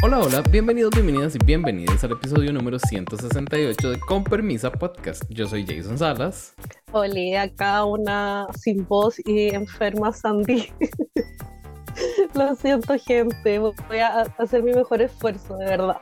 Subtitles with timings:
[0.00, 5.24] Hola, hola, bienvenidos, bienvenidas y bienvenidos al episodio número 168 de Con Permisa Podcast.
[5.28, 6.54] Yo soy Jason Salas.
[6.92, 10.72] Hola, acá una sin voz y enferma Sandy.
[12.34, 13.58] Lo siento, gente.
[13.58, 15.96] Voy a hacer mi mejor esfuerzo, de verdad.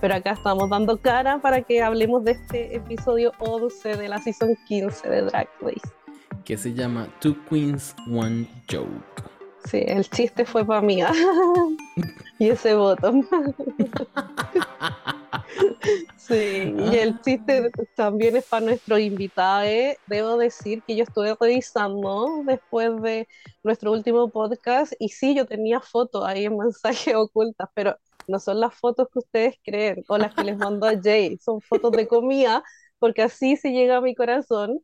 [0.00, 4.56] Pero acá estamos dando cara para que hablemos de este episodio 11 de la season
[4.66, 5.88] 15 de Drag Race.
[6.44, 9.35] Que se llama Two Queens, One Joke.
[9.66, 11.00] Sí, el chiste fue para mí.
[12.38, 13.26] y ese botón.
[16.16, 19.66] sí, y el chiste también es para nuestro invitado.
[20.06, 23.26] Debo decir que yo estuve revisando después de
[23.64, 27.96] nuestro último podcast y sí, yo tenía fotos ahí en mensajes ocultas, pero
[28.28, 31.60] no son las fotos que ustedes creen o las que les mandó a Jay, son
[31.60, 32.62] fotos de comida,
[32.98, 34.80] porque así se llega a mi corazón.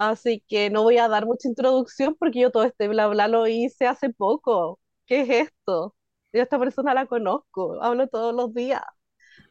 [0.00, 3.46] Así que no voy a dar mucha introducción porque yo todo este bla bla lo
[3.48, 4.80] hice hace poco.
[5.06, 5.96] ¿Qué es esto?
[6.32, 8.82] Yo a esta persona la conozco, hablo todos los días.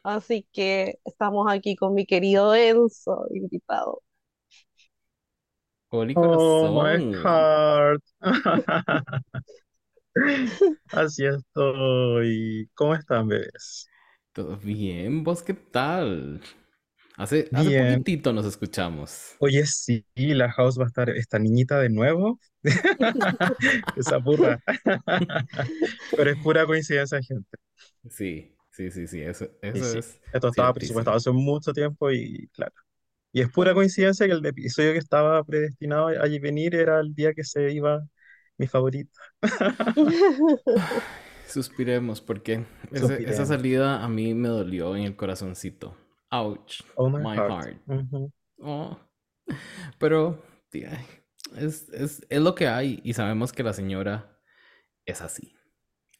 [0.04, 4.02] Así que estamos aquí con mi querido Enzo, invitado.
[6.16, 8.02] oh my heart.
[10.92, 12.70] Así estoy.
[12.74, 13.88] ¿Cómo están, bebés?
[14.32, 16.40] Todo bien, ¿vos qué tal?
[17.20, 19.36] Hace, hace poquitito nos escuchamos.
[19.40, 22.40] Oye, sí, la house va a estar esta niñita de nuevo.
[23.94, 24.58] Esa burra.
[26.16, 27.58] Pero es pura coincidencia, gente.
[28.08, 30.18] Sí, sí, sí, sí, eso, eso es.
[30.32, 32.72] Esto estaba presupuestado hace mucho tiempo y claro.
[33.32, 37.34] Y es pura coincidencia que el episodio que estaba predestinado a venir era el día
[37.34, 38.00] que se iba
[38.56, 39.12] mi favorito.
[41.46, 45.94] Suspiremos, porque esa salida a mí me dolió en el corazoncito.
[46.30, 46.82] Ouch.
[46.96, 47.76] Oh my, heart.
[48.62, 48.98] Oh.
[49.98, 54.38] Pero, es, es, es lo que hay y sabemos que la señora
[55.04, 55.56] es así.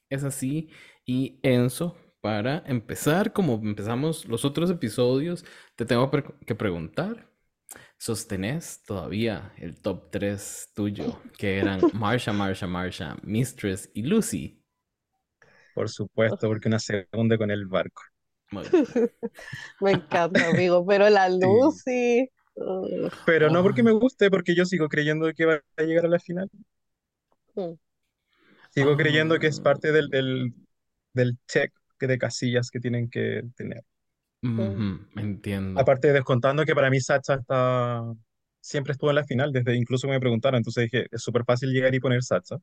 [0.08, 0.70] Es así.
[1.06, 5.44] Y Enzo, para empezar, como empezamos los otros episodios,
[5.76, 7.30] te tengo que preguntar
[8.00, 14.64] sostenés todavía el top 3 tuyo, que eran Marsha, Marsha, Marsha, Mistress y Lucy.
[15.74, 18.02] Por supuesto, porque una segunda con el barco.
[19.80, 22.28] me encanta, amigo, pero la Lucy.
[23.24, 26.18] Pero no porque me guste, porque yo sigo creyendo que va a llegar a la
[26.18, 26.50] final.
[27.54, 27.72] Mm.
[28.70, 29.62] Sigo creyendo que es ah.
[29.62, 30.54] parte del, del,
[31.12, 33.82] del check de casillas que tienen que tener.
[34.42, 35.78] Entiendo.
[35.78, 38.02] Aparte, descontando que para mí Sacha está...
[38.60, 41.94] siempre estuvo en la final, desde incluso me preguntaron, entonces dije, es súper fácil llegar
[41.94, 42.56] y poner Sacha,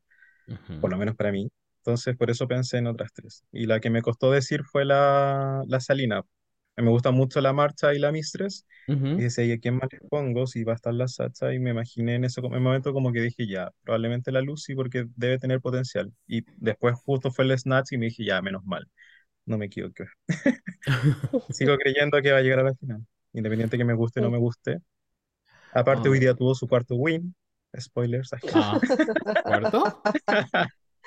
[0.82, 1.50] por lo menos para mí.
[1.88, 3.44] Entonces, por eso pensé en otras tres.
[3.52, 6.24] Y la que me costó decir fue la, la Salina.
[6.76, 8.66] Me gusta mucho la marcha y la Mistress.
[8.88, 10.48] Y decía, ¿y quién más le pongo?
[10.48, 11.54] Si va a estar la Sacha.
[11.54, 15.40] Y me imaginé en ese momento como que dije, ya, probablemente la Lucy porque debe
[15.40, 16.14] tener potencial.
[16.28, 18.88] Y después justo fue el Snatch y me dije, ya, menos mal
[19.48, 20.06] no me equivoqué.
[21.52, 24.30] Sigo creyendo que va a llegar a la final, independiente que me guste o no
[24.30, 24.80] me guste.
[25.74, 27.34] Aparte, hoy día tuvo su cuarto win.
[27.80, 28.32] Spoilers.
[28.54, 28.80] Ah,
[29.44, 30.02] ¿Cuarto?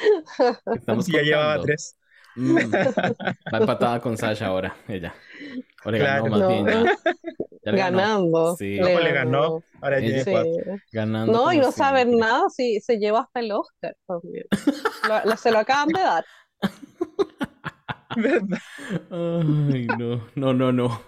[0.75, 1.97] Estamos ya llevaba tres.
[2.37, 2.56] Mm,
[3.53, 5.12] va empatada con Sasha ahora, ella.
[5.84, 6.66] O le ganó más bien
[7.65, 7.72] ya.
[7.72, 8.56] ganando.
[8.56, 8.77] Sí.
[8.77, 9.62] Le, le ganó.
[9.81, 10.78] Ahora tiene cuatro.
[10.93, 11.33] Ganando.
[11.33, 14.44] No, y no saben nada si se lleva hasta el Oscar también.
[15.37, 16.25] se lo acaban de dar.
[19.11, 21.03] Ay, no, no, no, no.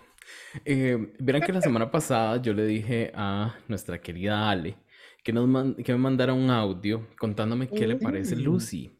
[0.65, 4.77] Eh, verán que la semana pasada yo le dije a nuestra querida Ale
[5.23, 8.41] que, nos que me mandara un audio contándome qué le parece mm.
[8.41, 8.99] Lucy.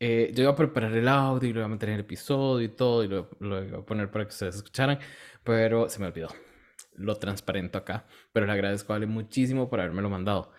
[0.00, 2.64] Eh, yo iba a preparar el audio y lo iba a meter en el episodio
[2.66, 4.98] y todo y lo, lo, iba a poner para que ustedes escucharan,
[5.44, 6.28] pero se me olvidó.
[6.96, 10.52] Lo transparento acá, pero le agradezco a Ale muchísimo por haberme lo mandado.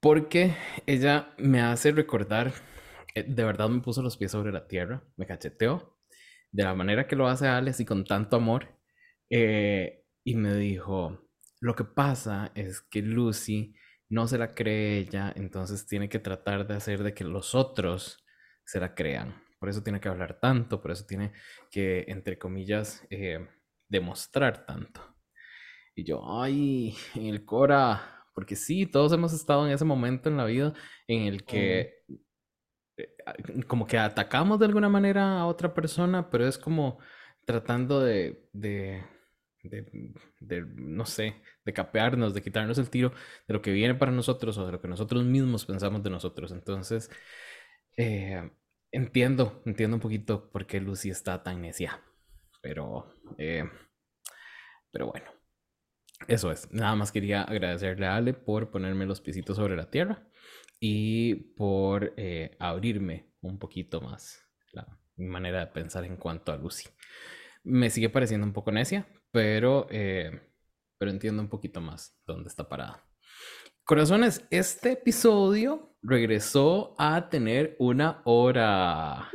[0.00, 0.54] Porque
[0.86, 2.52] ella me hace recordar,
[3.14, 5.98] eh, de verdad me puso los pies sobre la tierra, me cacheteó
[6.52, 8.68] de la manera que lo hace Alex y con tanto amor.
[9.30, 11.28] Eh, y me dijo,
[11.60, 13.74] lo que pasa es que Lucy
[14.08, 18.24] no se la cree ella, entonces tiene que tratar de hacer de que los otros
[18.64, 19.42] se la crean.
[19.58, 21.32] Por eso tiene que hablar tanto, por eso tiene
[21.70, 23.48] que, entre comillas, eh,
[23.88, 25.00] demostrar tanto.
[25.94, 30.36] Y yo, ay, en el Cora, porque sí, todos hemos estado en ese momento en
[30.36, 30.74] la vida
[31.08, 32.04] en el que
[32.98, 33.16] eh,
[33.66, 36.98] como que atacamos de alguna manera a otra persona, pero es como
[37.46, 39.02] tratando de, de,
[39.68, 43.12] de, no sé, de capearnos, de quitarnos el tiro
[43.46, 46.52] de lo que viene para nosotros o de lo que nosotros mismos pensamos de nosotros.
[46.52, 47.10] Entonces,
[47.96, 48.50] eh,
[48.92, 52.02] entiendo, entiendo un poquito por qué Lucy está tan necia,
[52.62, 53.06] pero,
[53.38, 53.64] eh,
[54.90, 55.26] pero bueno.
[56.28, 60.26] Eso es, nada más quería agradecerle a Ale por ponerme los pisitos sobre la tierra
[60.80, 64.46] y por eh, abrirme un poquito más
[65.16, 66.88] mi manera de pensar en cuanto a Lucy.
[67.64, 69.06] Me sigue pareciendo un poco necia,
[69.36, 70.30] pero, eh,
[70.96, 73.06] pero entiendo un poquito más dónde está parada.
[73.84, 79.30] Corazones, este episodio regresó a tener una hora.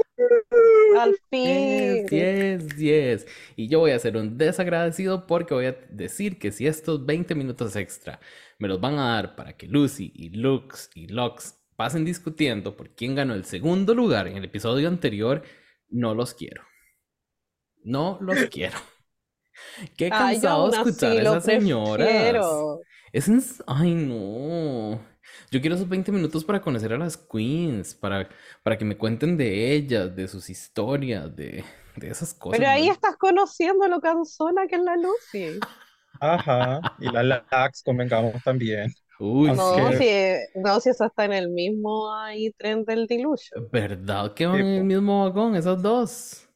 [0.98, 2.07] Al fin.
[2.07, 6.65] 10, 10, Y yo voy a ser un desagradecido porque voy a decir que si
[6.65, 8.19] estos 20 minutos extra
[8.57, 12.95] me los van a dar para que Lucy y Lux y Lux pasen discutiendo por
[12.95, 15.44] quién ganó el segundo lugar en el episodio anterior,
[15.89, 16.63] no los quiero.
[17.83, 18.80] No los quiero.
[19.98, 22.09] Qué cansado escuchar a esas señoras.
[23.13, 23.30] Es
[23.68, 25.00] Ay, no.
[25.50, 28.30] Yo quiero esos 20 minutos para conocer a las queens, para,
[28.63, 31.63] para que me cuenten de ellas, de sus historias, de,
[31.98, 32.59] de esas cosas.
[32.59, 35.59] Pero ahí estás conociendo lo cansona que es la Lucy.
[36.19, 38.92] Ajá, y la Lax convengamos también.
[39.19, 40.09] Uy, no, si,
[40.56, 43.69] no, si eso está en el mismo ahí tren del Dilution.
[43.71, 46.48] ¿Verdad que van en el mismo vagón, esos dos?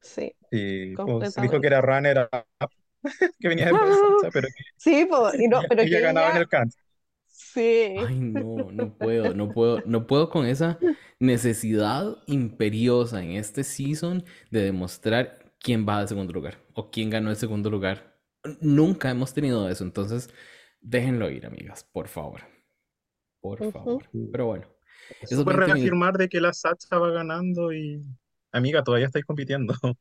[0.00, 0.32] Sí.
[0.50, 2.70] Y pues, dijo que era runner up,
[3.40, 3.72] que venía de
[4.32, 6.76] pero que, sí, pues, y no, pero que ganaba en el canto.
[7.26, 7.96] Sí.
[7.98, 10.78] Ay, no, no puedo, no puedo, no puedo con esa
[11.18, 17.30] necesidad imperiosa en este season de demostrar quién va al segundo lugar o quién ganó
[17.30, 18.16] el segundo lugar.
[18.60, 20.30] Nunca hemos tenido eso, entonces
[20.80, 22.42] déjenlo ir, amigas, por favor.
[23.40, 24.04] Por favor.
[24.32, 24.66] Pero bueno.
[25.22, 28.02] Eso puede reafirmar de que la Sacha va ganando y
[28.52, 29.74] amiga, todavía estáis compitiendo.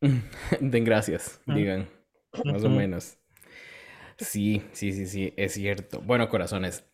[0.60, 1.54] Den gracias, ah.
[1.54, 1.88] digan,
[2.44, 3.16] más o menos.
[4.18, 6.00] Sí, sí, sí, sí, es cierto.
[6.00, 6.84] Bueno, corazones,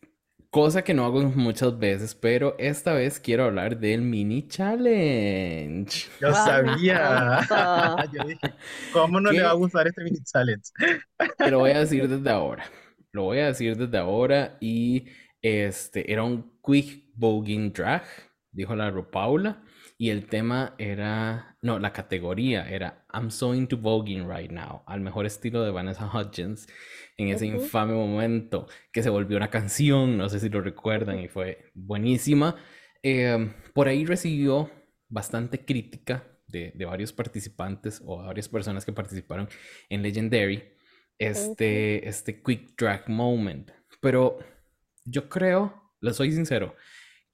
[0.49, 6.07] cosa que no hago muchas veces, pero esta vez quiero hablar del mini challenge.
[6.21, 7.39] Yo sabía.
[8.13, 8.53] Yo dije,
[8.93, 10.71] ¿cómo no le va a gustar este mini challenge?
[11.37, 12.65] Te lo voy a decir desde ahora.
[13.11, 15.05] Lo voy a decir desde ahora y
[15.41, 18.03] este era un quick voguing drag,
[18.51, 19.63] dijo la Paula.
[19.99, 25.01] Y el tema era, no, la categoría era I'm so into voguing right now, al
[25.01, 26.67] mejor estilo de Vanessa Hudgens
[27.17, 31.27] en ese infame momento que se volvió una canción, no sé si lo recuerdan, y
[31.27, 32.55] fue buenísima.
[33.01, 34.69] Em, por ahí recibió
[35.09, 39.49] bastante crítica de, de, varios participantes o varias personas que participaron
[39.89, 40.63] en Legendary,
[41.17, 43.71] este, este quick drag moment.
[43.99, 44.37] Pero
[45.05, 46.75] yo creo, le soy sincero,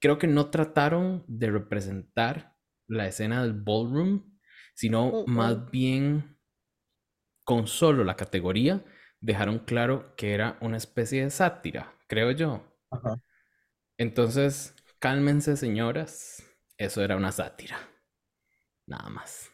[0.00, 2.53] creo que no trataron de representar
[2.86, 4.38] la escena del ballroom,
[4.74, 6.38] sino más bien
[7.44, 8.84] con solo la categoría
[9.20, 12.62] dejaron claro que era una especie de sátira, creo yo.
[13.98, 16.42] Entonces, cálmense señoras,
[16.78, 17.78] eso era una sátira,
[18.86, 19.50] nada más.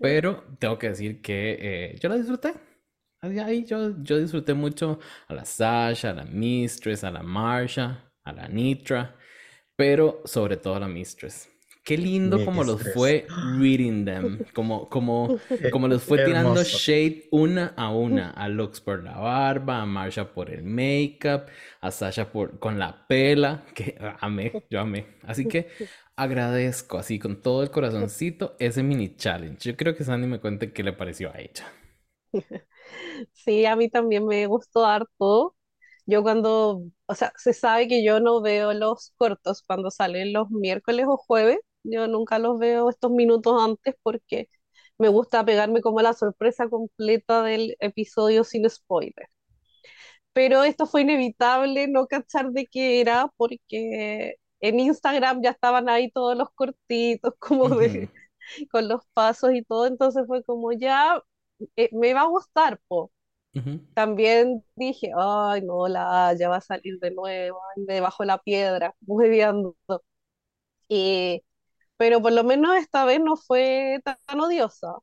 [0.00, 1.56] Pero tengo que decir que
[1.92, 2.54] eh, yo la disfruté.
[3.22, 8.32] Ahí yo, yo disfruté mucho a la Sasha, a la Mistress, a la Marsha, a
[8.32, 9.16] la Nitra,
[9.76, 11.50] pero sobre todo a la Mistress.
[11.82, 15.36] Qué lindo como los fue reading them, como, como,
[15.70, 20.32] como los fue tirando shade una a una, a Lux por la barba, a Marsha
[20.32, 21.46] por el makeup,
[21.80, 25.06] a Sasha por, con la pela, que amé, yo amé.
[25.22, 25.68] Así que
[26.16, 29.70] agradezco así con todo el corazoncito ese mini challenge.
[29.70, 31.66] Yo creo que Sandy me cuente qué le pareció a ella.
[33.32, 35.56] Sí, a mí también me gustó harto.
[36.06, 40.50] Yo cuando, o sea, se sabe que yo no veo los cortos cuando salen los
[40.50, 44.48] miércoles o jueves, yo nunca los veo estos minutos antes porque
[44.98, 49.28] me gusta pegarme como la sorpresa completa del episodio sin spoiler.
[50.32, 56.10] Pero esto fue inevitable no cachar de qué era porque en Instagram ya estaban ahí
[56.10, 58.10] todos los cortitos como de
[58.70, 61.22] con los pasos y todo, entonces fue como ya
[61.76, 63.12] eh, me va a gustar, po.
[63.94, 68.94] También dije, ay, no, la ya va a salir de nuevo, debajo de la piedra,
[69.02, 69.28] muy.
[70.88, 71.42] Y
[72.00, 74.94] pero por lo menos esta vez no fue tan odiosa.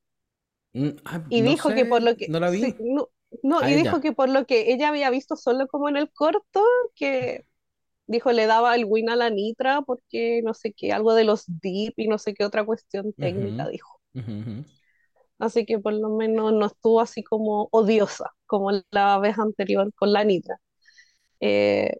[0.73, 2.75] Mm, ah, y dijo que por lo que no la vi.
[3.43, 6.63] no, y dijo que por lo que ella había visto solo como en el corto,
[6.95, 7.45] que
[8.07, 11.43] dijo le daba el win a la Nitra porque no sé qué, algo de los
[11.45, 14.01] deep y no sé qué otra cuestión técnica dijo.
[15.37, 20.13] Así que por lo menos no estuvo así como odiosa como la vez anterior con
[20.13, 20.59] la Nitra.
[21.41, 21.97] Eh,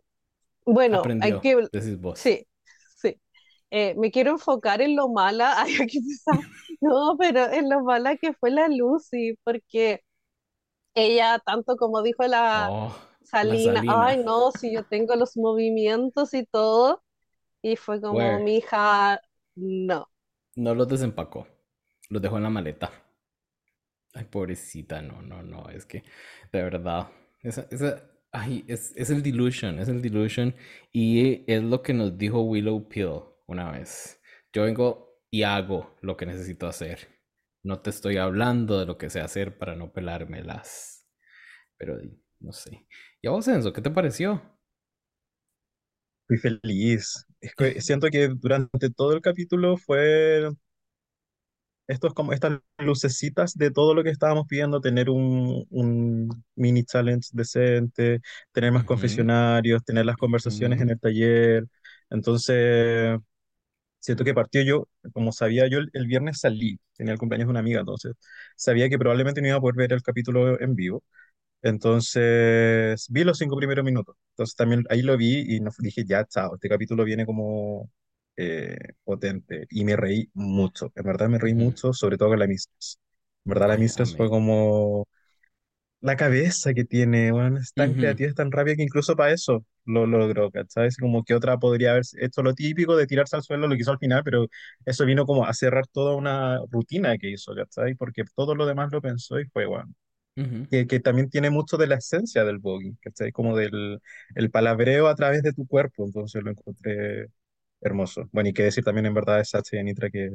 [0.65, 1.67] bueno, hay que...
[2.15, 2.47] Sí,
[3.69, 6.00] eh, me quiero enfocar en lo mala, ay, aquí
[6.81, 10.03] no, pero en lo mala que fue la Lucy, porque
[10.93, 16.45] ella, tanto como dijo la, oh, Salina, ay, no, si yo tengo los movimientos y
[16.45, 17.03] todo,
[17.62, 19.19] y fue como, mi hija,
[19.55, 20.07] no.
[20.55, 21.47] No los desempacó,
[22.09, 22.91] los dejó en la maleta.
[24.13, 26.03] Ay, pobrecita, no, no, no, es que,
[26.51, 27.09] de verdad,
[27.41, 30.55] esa, esa, ay, es, es el delusion, es el delusion,
[30.91, 34.19] y es lo que nos dijo Willow Pill una vez.
[34.53, 37.07] Yo vengo y hago lo que necesito hacer.
[37.63, 41.07] No te estoy hablando de lo que sé hacer para no pelármelas.
[41.77, 41.97] Pero
[42.39, 42.87] no sé.
[43.21, 44.41] ¿Y a vos, Enzo, qué te pareció?
[46.27, 47.25] Fui feliz.
[47.79, 50.49] siento que durante todo el capítulo fue
[51.87, 57.29] estos como estas lucecitas de todo lo que estábamos pidiendo, tener un, un mini challenge
[57.33, 58.19] decente,
[58.51, 61.65] tener más confesionarios, tener las conversaciones en el taller.
[62.09, 63.17] Entonces,
[64.07, 67.59] siento que partió yo, como sabía yo, el, viernes salí, tenía el cumpleaños de una
[67.59, 68.13] amiga, entonces
[68.55, 71.03] sabía que probablemente no iba a poder ver el capítulo en vivo.
[71.61, 74.15] Entonces vi los cinco primeros minutos.
[74.31, 77.89] Entonces también ahí lo vi y nos dije, ya, chao, este capítulo viene como
[78.37, 79.67] eh, potente.
[79.71, 82.99] Y me reí mucho, en verdad me reí mucho, sobre todo con la Mistress.
[83.45, 85.07] En verdad la Mistress fue como
[86.01, 89.65] la cabeza que tiene, bueno, es tan creativa, es tan rápida que incluso para eso
[89.85, 90.97] lo logró, ¿sabes?
[90.97, 93.91] Como que otra podría haber hecho lo típico de tirarse al suelo, lo que hizo
[93.91, 94.47] al final, pero
[94.85, 97.95] eso vino como a cerrar toda una rutina que hizo, ¿sabes?
[97.97, 99.93] Porque todo lo demás lo pensó y fue, bueno,
[100.69, 103.31] que, que, también tiene mucho de la esencia del voguing, ¿cachai?
[103.31, 103.99] Como del
[104.35, 107.27] el palabreo a través de tu cuerpo, entonces lo encontré
[107.81, 108.29] hermoso.
[108.31, 110.29] Bueno, y qué decir también en verdad de Sacha y Anitra que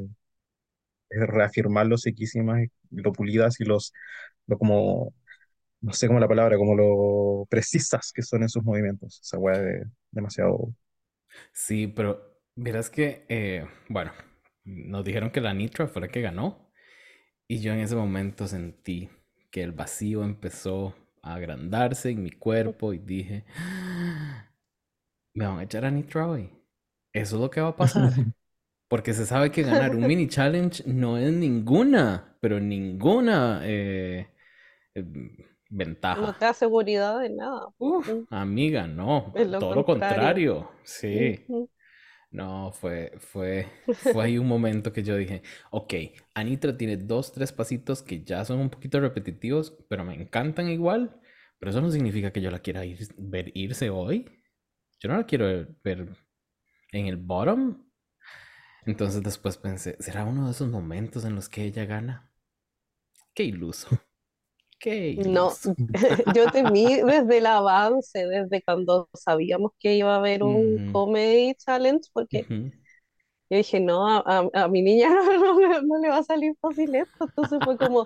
[1.11, 3.93] es reafirmar lo sequísimas, lo pulidas y los,
[4.47, 5.15] lo como,
[5.83, 9.21] no sé cómo la palabra, como lo precisas que son en sus movimientos.
[9.23, 10.75] Esa weá de demasiado...
[11.53, 14.13] Sí, pero verás que, eh, bueno,
[14.65, 16.73] nos dijeron que la Nitra fue la que ganó
[17.49, 19.11] y yo en ese momento sentí
[19.51, 24.51] que el vacío empezó a agrandarse en mi cuerpo y dije, ah,
[25.35, 26.51] me van a echar a Nitra hoy.
[27.13, 28.13] Eso es lo que va a pasar.
[28.89, 34.29] Porque se sabe que ganar un mini challenge no es ninguna, pero ninguna eh,
[35.71, 36.21] ventaja.
[36.21, 37.69] No te da seguridad de nada.
[38.31, 39.33] amiga, no.
[39.59, 40.71] Todo lo contrario.
[40.85, 41.45] Sí.
[42.31, 45.95] No, fue, fue, fue ahí un momento que yo dije, ok,
[46.35, 51.21] Anitra tiene dos, tres pasitos que ya son un poquito repetitivos, pero me encantan igual,
[51.59, 54.25] pero eso no significa que yo la quiera ir, ver irse hoy.
[54.99, 55.45] Yo no la quiero
[55.85, 56.17] ver
[56.93, 57.85] en el bottom.
[58.87, 62.33] Entonces después pensé, ¿será uno de esos momentos en los que ella gana?
[63.35, 63.89] Qué iluso.
[65.27, 65.53] No,
[66.37, 72.09] yo temí desde el avance, desde cuando sabíamos que iba a haber un comedy challenge,
[72.13, 75.09] porque yo dije, no, a, mi niña
[75.85, 77.27] no, le va a salir fácil esto.
[77.27, 78.05] Entonces fue como,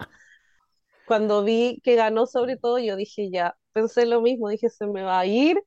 [1.06, 5.02] cuando vi que ganó sobre todo, yo dije, ya, pensé lo mismo, dije, se me
[5.02, 5.62] va a ir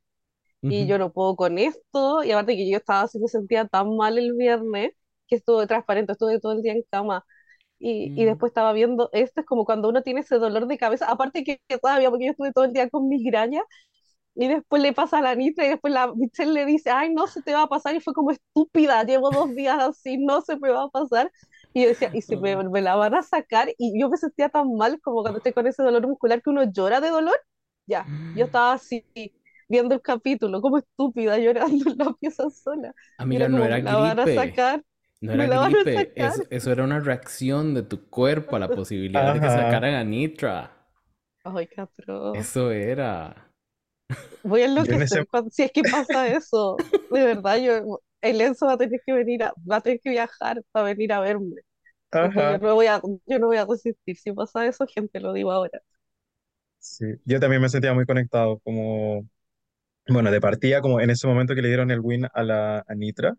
[0.62, 2.24] y yo no puedo con esto.
[2.24, 4.92] Y aparte que yo estaba así, me sentía tan mal el viernes
[5.28, 7.25] que estuve transparente, estuve todo el día en cama
[7.80, 8.26] y, y, mm.
[8.28, 11.62] después estaba viendo, esto es como cuando uno tiene ese dolor de cabeza, aparte que,
[11.82, 13.62] todavía, porque yo estuve todo el día con migraña,
[14.36, 17.28] y después le pasa a la Nitra y después la Michelle le dice, ay, no
[17.28, 20.58] se te va a pasar, y fue como estúpida, llevo dos días así, no se
[20.58, 21.32] me va a pasar,
[21.74, 24.50] y yo decía, y si me, me, la van a sacar, y yo me sentía
[24.50, 27.36] tan mal como cuando estoy con ese dolor muscular que uno llora de dolor,
[27.86, 28.06] ya,
[28.36, 29.04] yo estaba así,
[29.70, 32.94] viendo el capítulo, como estúpida, llorando en la pieza sola.
[33.18, 33.92] Amiga, no era gripe.
[33.92, 34.84] La van a sacar.
[35.22, 36.14] No era gripe,
[36.50, 40.72] eso, era una reacción de tu cuerpo a la posibilidad de que sacaran a Nitra.
[41.44, 42.36] Ay, cabrón.
[42.36, 43.52] Eso era.
[44.44, 46.78] Voy a enloquecer si es que pasa eso.
[47.12, 50.10] De verdad, yo, el Enzo va a tener que venir, a, va a tener que
[50.10, 51.62] viajar para venir a verme.
[52.14, 54.18] Yo no, voy a, yo no voy a resistir.
[54.18, 55.80] Si pasa eso, gente, lo digo ahora.
[56.80, 59.28] Sí, yo también me sentía muy conectado, como,
[60.08, 62.96] bueno, de partida, como en ese momento que le dieron el win a la a
[62.96, 63.36] Nitra,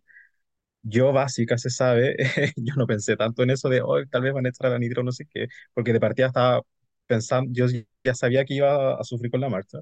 [0.83, 2.17] yo básica se sabe,
[2.57, 5.03] yo no pensé tanto en eso de, hoy tal vez van a echar a nitro,
[5.03, 6.63] no sé qué, porque de partida estaba
[7.07, 7.67] pensando, yo
[8.05, 9.79] ya sabía que iba a sufrir con la marcha,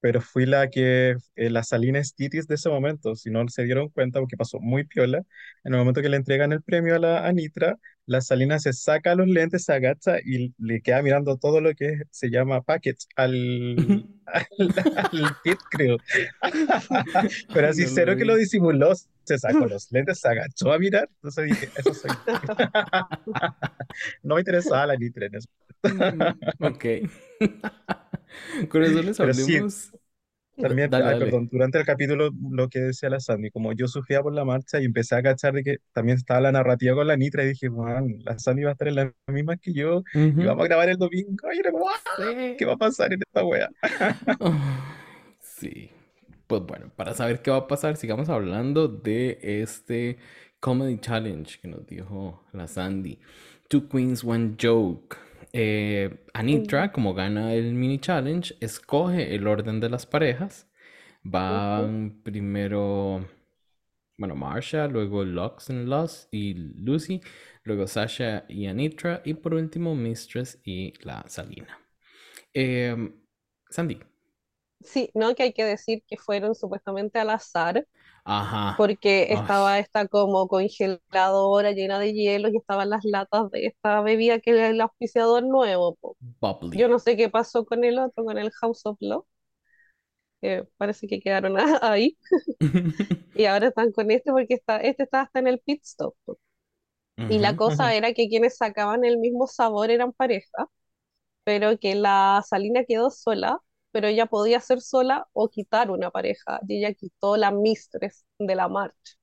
[0.00, 3.88] pero fui la que, eh, la Salina Titis de ese momento, si no se dieron
[3.88, 5.18] cuenta, porque pasó muy piola,
[5.64, 7.76] en el momento que le entregan el premio a la Anitra,
[8.06, 12.02] la Salina se saca los lentes, se agacha y le queda mirando todo lo que
[12.10, 15.98] se llama package al, al, kit, creo.
[17.52, 21.44] Pero así, cero que lo disimuló, se sacó los lentes, se agachó a mirar, entonces
[21.46, 22.10] dije, eso soy.
[24.22, 25.48] no me interesaba la Anitra en eso.
[25.82, 26.84] Mm, ok.
[28.68, 29.92] Con eso les hablemos.
[30.56, 34.44] también, perdón, durante el capítulo, lo que decía la Sandy, como yo sufría por la
[34.44, 37.48] marcha y empecé a cachar de que también estaba la narrativa con la Nitra y
[37.48, 40.68] dije, man, la Sandy va a estar en la misma que yo y vamos a
[40.68, 41.52] grabar el domingo.
[41.54, 43.70] Y era como, ah, ¿qué va a pasar en esta wea?
[45.40, 45.90] sí.
[46.48, 50.16] Pues bueno, para saber qué va a pasar, sigamos hablando de este
[50.60, 53.18] Comedy Challenge que nos dijo la Sandy.
[53.68, 55.18] Two Queens, One Joke.
[55.52, 60.66] Eh, Anitra, como gana el mini challenge, escoge el orden de las parejas.
[61.22, 63.26] Van primero
[64.18, 67.20] bueno, Marsha, luego Lux and Lost y Lucy,
[67.62, 71.78] luego Sasha y Anitra, y por último Mistress y la Salina.
[72.52, 73.14] Em,
[73.70, 74.00] Sandy.
[74.80, 77.86] Sí, no, que hay que decir que fueron supuestamente al azar,
[78.28, 78.76] Ajá.
[78.76, 84.38] porque estaba esta como congeladora llena de hielo y estaban las latas de esta bebida
[84.40, 85.98] que es el auspiciador nuevo.
[86.72, 89.24] Yo no sé qué pasó con el otro, con el House of Love.
[90.76, 92.16] parece que quedaron ahí.
[93.34, 96.14] y ahora están con este porque está, este está hasta en el pit stop.
[97.16, 100.68] Y la cosa era que quienes sacaban el mismo sabor eran pareja,
[101.44, 103.60] pero que la Salina quedó sola
[103.98, 108.54] pero ella podía ser sola o quitar una pareja, y ella quitó la mistress de
[108.54, 109.14] la marcha.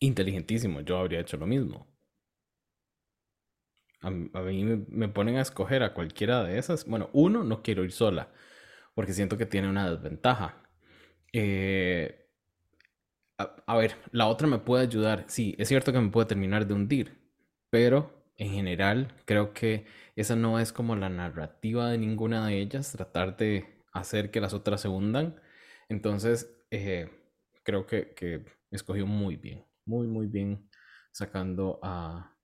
[0.00, 1.86] Inteligentísimo, yo habría hecho lo mismo.
[4.00, 6.86] A, mí me, ponen a escoger a cualquiera de esas.
[6.86, 8.32] Bueno, uno, no quiero ir sola,
[8.94, 10.62] porque siento que tiene una desventaja.
[11.34, 12.26] Eh,
[13.36, 15.26] a, ver, la otra me puede ayudar.
[15.28, 17.18] Sí, es cierto que me puede terminar de hundir,
[17.68, 19.84] pero en general creo que
[20.16, 24.52] esa no es como la narrativa de ninguna de ellas, tratar de hacer que las
[24.52, 25.40] otras se hundan.
[25.88, 27.08] Entonces, eh,
[27.62, 30.68] creo que, que, escogió muy bien, muy, muy bien
[31.12, 32.36] sacando a,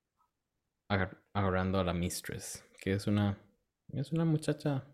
[0.89, 3.37] agarrando a la Mistress, que es una,
[3.93, 4.87] es una muchacha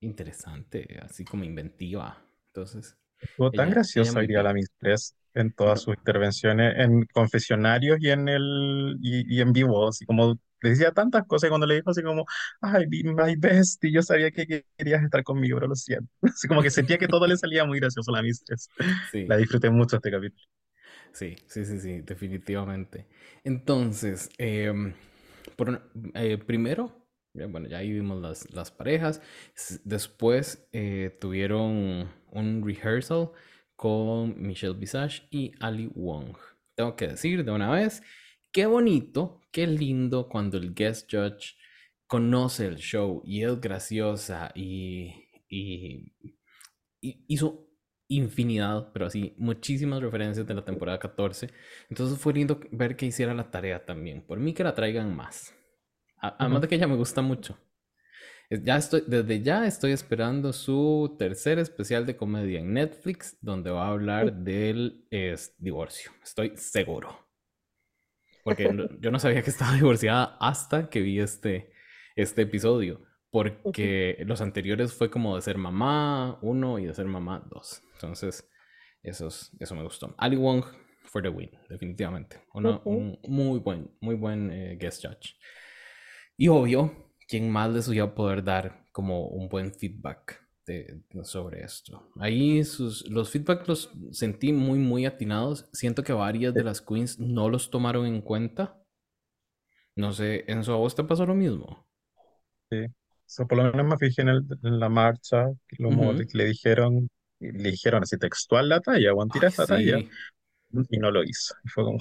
[0.00, 2.24] interesante, así como inventiva.
[2.46, 2.96] Entonces,
[3.36, 8.98] fue tan graciosa diría la Mistress en todas sus intervenciones en confesionarios y en el
[9.00, 12.24] y, y en vivo, así como le decía tantas cosas cuando le dijo así como,
[12.60, 16.08] ay, my bestie, yo sabía que querías estar conmigo, pero lo siento.
[16.22, 18.70] Así como que sentía que todo le salía muy gracioso a la Mistress.
[19.10, 19.26] Sí.
[19.26, 20.42] La disfruté mucho este capítulo.
[21.12, 23.06] Sí, sí, sí, sí, definitivamente.
[23.44, 24.94] Entonces, em,
[25.56, 26.92] por, eh, primero,
[27.34, 29.20] bueno, ya ahí vimos las, las parejas.
[29.84, 33.30] Después eh, tuvieron un rehearsal
[33.76, 36.36] con Michelle Visage y Ali Wong.
[36.74, 38.02] Tengo que decir de una vez,
[38.52, 41.56] qué bonito qué lindo cuando el guest judge
[42.06, 45.14] conoce el show y es graciosa y,
[47.00, 47.68] hizo
[48.08, 51.50] infinidad, pero así, muchísimas referencias de la temporada 14.
[51.88, 54.26] Entonces fue lindo ver que hiciera la tarea también.
[54.26, 55.54] Por mí que la traigan más.
[56.20, 57.58] además de que ella me gusta mucho.
[58.50, 63.86] Ya estoy, desde ya estoy esperando su tercer especial de comedia en Netflix, donde va
[63.86, 65.06] a hablar del
[65.58, 66.12] divorcio.
[66.22, 67.31] Estoy seguro.
[68.42, 71.72] Porque yo no sabía que estaba divorciada hasta que vi este,
[72.16, 73.02] este episodio.
[73.30, 77.82] Porque los anteriores fue como de ser mamá uno y de ser mamá dos.
[77.94, 78.46] Entonces,
[79.02, 80.14] eso, eso me gustó.
[80.18, 80.64] Ali Wong
[81.04, 82.42] for the win, definitivamente.
[82.52, 85.36] Un muy buen, muy buen eh, guest judge.
[86.36, 90.42] Y obvio, ¿quién más les voy a poder dar como un buen feedback
[91.24, 92.10] sobre esto.
[92.16, 95.68] Ahí sus, los feedback los sentí muy, muy atinados.
[95.72, 98.78] Siento que varias de las queens no los tomaron en cuenta.
[99.94, 101.86] No sé, ¿en su voz te pasó lo mismo?
[102.70, 102.86] Sí,
[103.48, 105.48] por lo menos me fijé en, la marcha,
[105.78, 107.08] lo que le dijeron,
[107.40, 109.98] le dijeron así textual la talla, o tirar esta talla,
[110.88, 111.54] y no lo hizo.
[111.64, 111.98] Y fue como,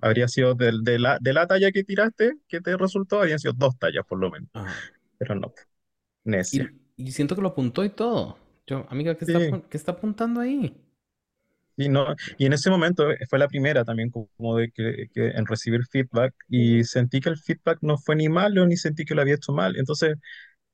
[0.00, 3.76] habría sido de, la, de la talla que tiraste, que te resultó, habrían sido dos
[3.78, 4.48] tallas por lo menos.
[5.18, 5.52] Pero no,
[6.24, 6.72] necia.
[7.00, 8.36] Y siento que lo apuntó y todo.
[8.66, 10.74] Yo, amiga, ¿qué, está, ¿qué está apuntando ahí?
[11.76, 15.28] Y, no, y en ese momento eh, fue la primera también como de que, que,
[15.28, 19.14] en recibir feedback y sentí que el feedback no fue ni malo ni sentí que
[19.14, 19.76] lo había hecho mal.
[19.76, 20.18] Entonces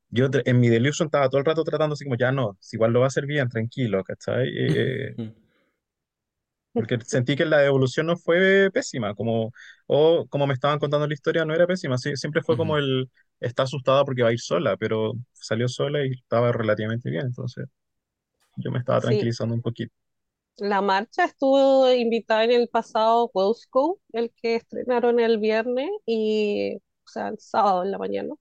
[0.09, 2.91] yo en mi delusion estaba todo el rato tratando así como ya no, si igual
[2.91, 4.49] lo va a hacer bien, tranquilo, ¿cachai?
[5.19, 5.33] Eh,
[6.73, 9.51] porque sentí que la devolución no fue pésima, como,
[9.87, 13.63] o como me estaban contando la historia, no era pésima, siempre fue como el, está
[13.63, 17.67] asustada porque va a ir sola, pero salió sola y estaba relativamente bien, entonces
[18.57, 19.93] yo me estaba tranquilizando un poquito.
[20.57, 27.07] La marcha estuvo invitada en el pasado Go, el que estrenaron el viernes, y, o
[27.07, 28.33] sea, el sábado en la mañana,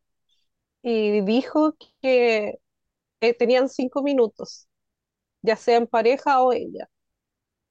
[0.83, 2.59] y dijo que
[3.21, 4.69] eh, tenían cinco minutos,
[5.43, 6.89] ya sea en pareja o ella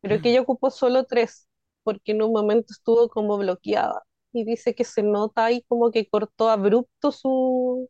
[0.01, 1.49] pero que ella ocupó solo tres,
[1.83, 4.03] porque en un momento estuvo como bloqueada.
[4.35, 7.89] Y dice que se nota ahí como que cortó abrupto su,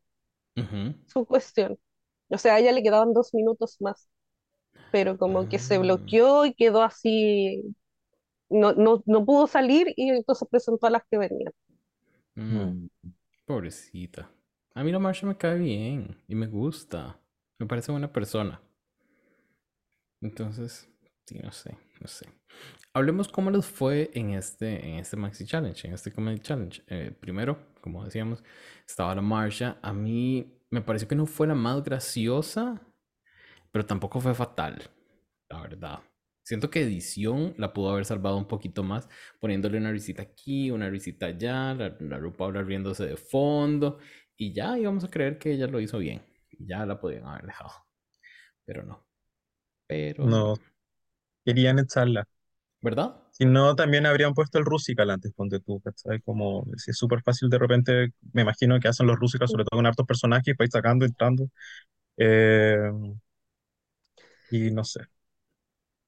[1.08, 1.80] su cuestión.
[2.30, 4.08] O sea, a ella le quedaban dos minutos más,
[4.92, 5.80] pero como que se ah.
[5.80, 7.64] bloqueó y quedó así,
[8.50, 11.52] no, no, no pudo salir y entonces presentó a las que venían.
[12.36, 12.58] Mm.
[12.58, 12.90] Mm.
[13.46, 14.32] Pobrecita.
[14.76, 17.20] A mí la Marsha me cae bien y me gusta.
[17.58, 18.62] Me parece buena persona.
[20.22, 20.88] Entonces,
[21.26, 22.28] sí, no sé no sé.
[22.94, 26.82] Hablemos cómo les fue en este, en este Maxi Challenge, en este Comedy Challenge.
[26.88, 28.44] Eh, primero, como decíamos,
[28.88, 29.78] estaba la Marsha.
[29.82, 32.82] A mí me pareció que no fue la más graciosa,
[33.72, 34.82] pero tampoco fue fatal,
[35.50, 36.00] la verdad.
[36.44, 40.90] Siento que edición la pudo haber salvado un poquito más, poniéndole una risita aquí, una
[40.90, 43.98] risita allá, la, la RuPaul riéndose de fondo,
[44.38, 46.22] y ya íbamos a creer que ella lo hizo bien.
[46.60, 47.72] Ya la podían haber dejado.
[48.66, 49.06] Pero no.
[49.88, 50.26] Pero.
[50.26, 50.56] No.
[51.46, 52.28] Querían echarla.
[52.82, 53.18] ¿Verdad?
[53.32, 56.22] Si no, también habrían puesto el Rusical antes, ponte tú, ¿cachai?
[56.22, 59.78] Como si es súper fácil de repente, me imagino que hacen los Rusical, sobre todo
[59.78, 61.50] con hartos personajes, para ir sacando, entrando.
[62.18, 62.92] Eh,
[64.50, 65.02] y no sé.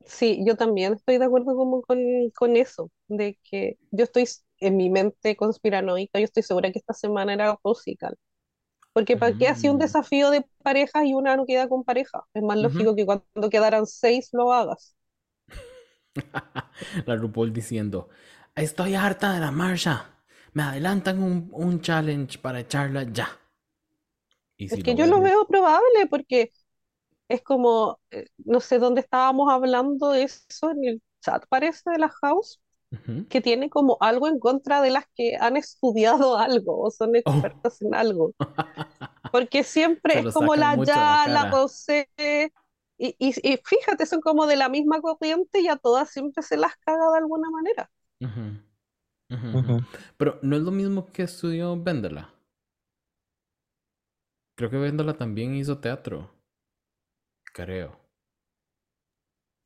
[0.06, 2.00] Sí, yo también estoy de acuerdo como con,
[2.36, 4.26] con eso, de que yo estoy
[4.60, 8.16] en mi mente conspiranoica, yo estoy segura que esta semana era Rusical.
[8.94, 9.80] Porque ¿para qué hacía un Mm.
[9.80, 12.26] desafío de parejas y una no queda con pareja?
[12.36, 12.60] Es más Ujú.
[12.60, 14.97] lógico que cuando quedaran seis lo hagas.
[17.06, 18.10] La RuPaul diciendo,
[18.56, 20.12] estoy harta de la marcha.
[20.54, 23.30] Me adelantan un, un challenge para echarla ya.
[24.58, 26.52] Y Es que yo lo veo probable porque
[27.30, 32.00] es como, eh, no sé dónde estábamos hablando de eso en el chat, parece, de
[32.00, 32.62] la house,
[33.30, 37.44] que tiene como algo en contra de las que han estudiado algo o son Oh.
[37.46, 38.34] expertas en algo.
[39.32, 41.62] Porque siempre es como la mucho a la ya, la cara.
[42.98, 46.58] Y, y, y fíjate, son como de la misma corriente y a todas siempre se
[46.58, 47.90] las caga de alguna manera.
[50.18, 52.34] Pero no es lo mismo que estudió Véndela.
[54.58, 56.30] Creo que Véndela también hizo teatro.
[57.56, 57.92] Creo.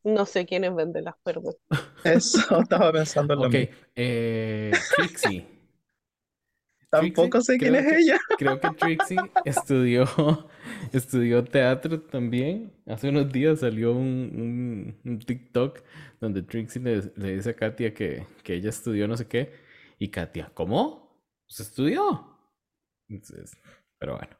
[0.03, 1.55] No sé quiénes venden las perdón.
[2.03, 3.71] Eso estaba pensando en lo Ok, mismo.
[3.95, 5.47] eh, Trixie.
[6.91, 8.19] Tampoco Trixie, sé quién es que- ella.
[8.37, 10.05] Creo que Trixie estudió,
[10.91, 12.73] estudió teatro también.
[12.85, 15.79] Hace unos días salió un, un- un TikTok
[16.19, 19.53] donde Trixie le, le dice a Katia que, que ella estudió no sé qué.
[19.97, 21.25] Y Katia, ¿cómo?
[21.47, 22.27] ¿Se estudió?
[23.07, 23.53] Entonces,
[23.97, 24.37] pero bueno,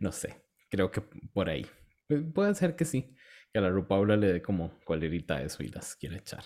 [0.00, 0.42] no sé.
[0.70, 1.64] Creo que por ahí.
[2.08, 3.16] Pu- Puede ser que sí.
[3.52, 6.44] Que a la Paula le dé como cualerita eso y las quiere echar.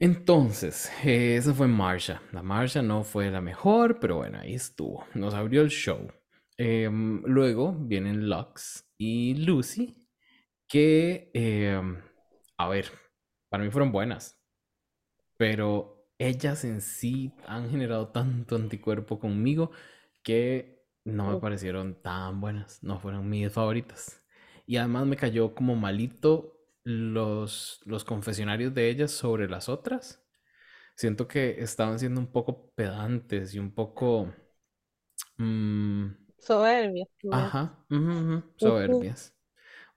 [0.00, 2.22] Entonces, eh, esa fue Marsha.
[2.32, 5.04] La Marsha no fue la mejor, pero bueno, ahí estuvo.
[5.14, 6.10] Nos abrió el show.
[6.56, 10.08] Em, luego vienen Lux y Lucy,
[10.68, 12.00] que, em,
[12.58, 12.86] a ver,
[13.50, 14.40] para mí fueron buenas,
[15.38, 19.70] pero ellas en sí han generado tanto anticuerpo conmigo
[20.22, 21.40] que no me Mm.
[21.40, 24.22] parecieron tan buenas, no fueron mis favoritas.
[24.66, 26.59] Y además me cayó como malito
[26.90, 30.22] los, los confesionarios de ellas sobre las otras.
[30.96, 34.32] Siento que estaban siendo un poco pedantes y un poco...
[35.38, 37.06] mm, Soberbia.
[37.22, 37.54] ¿no?
[37.54, 37.78] ajá,
[38.56, 39.34] soberbias.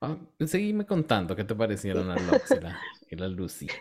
[0.02, 3.80] Ah, seguime contando qué te parecieron la Lux y la, y la Lucy.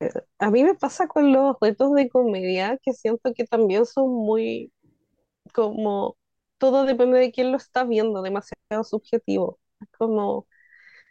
[0.38, 4.72] A mí me pasa con los retos de comedia que siento que también son muy
[5.54, 6.16] como
[6.58, 9.60] todo depende de quién lo está viendo, demasiado subjetivo.
[9.80, 10.46] Es como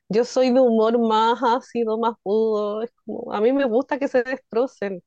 [0.09, 4.07] yo soy de humor más ácido, más rudo, es como a mí me gusta que
[4.07, 5.03] se destrocen.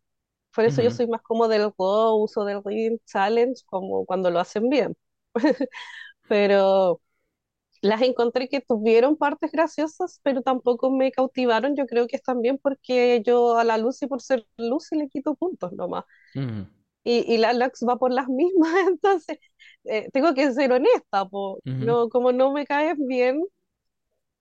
[0.54, 4.30] Por eso yo Ujú, soy más como del roast o del Reading Challenge, como cuando
[4.30, 4.96] lo hacen bien.
[6.28, 7.00] Pero
[7.82, 11.76] las encontré que tuvieron partes graciosas, pero tampoco me cautivaron.
[11.76, 15.34] Yo creo que es también porque yo a la Lucy, por ser Lucy, le quito
[15.36, 16.04] puntos nomás.
[16.34, 16.66] ujú,
[17.04, 19.38] Y, y la Lux va por las mismas, entonces
[19.84, 21.60] eh, tengo que ser honesta, po.
[21.66, 23.42] ujú, No, como no me caes bien,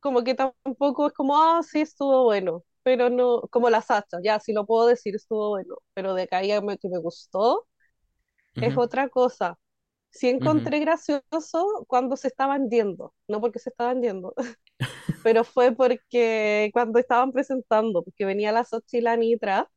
[0.07, 4.39] como que tampoco es como, ah, sí, estuvo bueno, pero no, como la Sacha, ya,
[4.39, 7.67] sí lo puedo decir, estuvo bueno, pero de caída me- que me gustó
[8.59, 9.57] es ujú, otra cosa.
[10.11, 14.33] Sí encontré gracioso cuando se estaban yendo, no porque se estaban yendo,
[15.23, 19.69] pero fue porque cuando estaban presentando, porque venía la Sacha y la Nitra,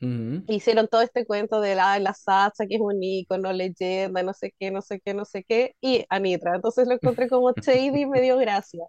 [0.00, 0.48] Ujú.
[0.48, 4.54] hicieron todo este cuento de la, la Sacha, que es un ícono, leyenda, no sé
[4.58, 6.54] qué, no sé qué, no sé qué, y Anitra.
[6.56, 8.84] Entonces lo encontré como shady y me dio gracia,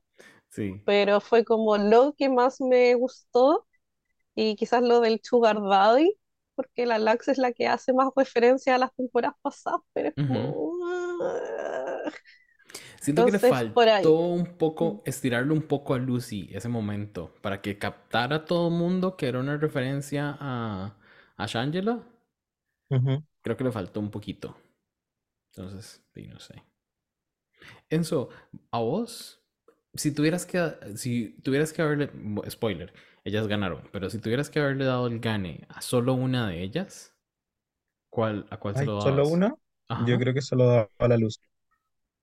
[0.49, 0.81] Sí.
[0.85, 3.67] pero fue como lo que más me gustó
[4.35, 6.13] y quizás lo del Sugar Daddy,
[6.55, 10.15] porque la Lax es la que hace más referencia a las temporadas pasadas, pero es
[10.17, 12.11] ah.
[12.99, 17.77] Siento que le faltó un poco, estirarle un poco a Lucy ese momento, para que
[17.77, 20.97] captara a todo el mundo que era una referencia a,
[21.37, 22.03] a Shangela.
[23.41, 24.57] Creo que le faltó un poquito.
[25.53, 26.63] Entonces, sí, no sé.
[27.89, 28.29] Enzo,
[28.71, 29.41] a vos,
[29.97, 32.11] si tuvieras que, si tuvieras que haberle,
[32.49, 36.63] spoiler, ellas ganaron, pero si tuvieras que haberle dado el gane a solo una de
[36.63, 37.13] ellas,
[38.09, 39.27] ¿cuál, a cuál se Ay, lo solo dabas?
[39.27, 39.55] una,
[39.95, 40.17] yo Ah.
[40.17, 40.25] Ajá.
[40.25, 41.39] creo que se lo da a la luz.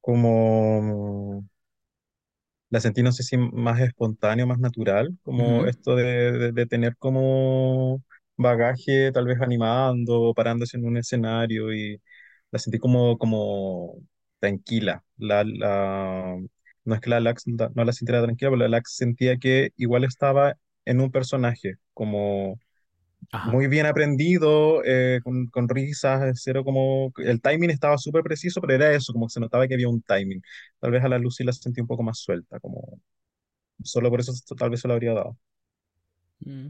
[0.01, 1.45] Como
[2.71, 6.67] la sentí, no sé si más espontáneo, más natural, como Ujú, esto de, de- de
[6.67, 8.03] tener como
[8.37, 12.01] bagaje, tal vez animando, parándose en un escenario y
[12.51, 13.97] la sentí como, como
[14.41, 15.05] tranquila.
[15.17, 16.37] La, la-
[16.85, 20.05] no es que la Lax no la sintiera tranquila, pero la Lax sentía que igual
[20.05, 22.59] estaba en un personaje, como
[23.47, 27.13] muy bien aprendido, eh, con, con, risas, cero como...
[27.17, 30.43] El timing estaba súper preciso, pero era eso, como se notaba que había un timing.
[30.79, 33.01] Tal vez a la Lucy la sentí un poco más suelta, como...
[33.83, 35.37] Solo por eso tal vez se lo habría dado.
[36.41, 36.69] Mm,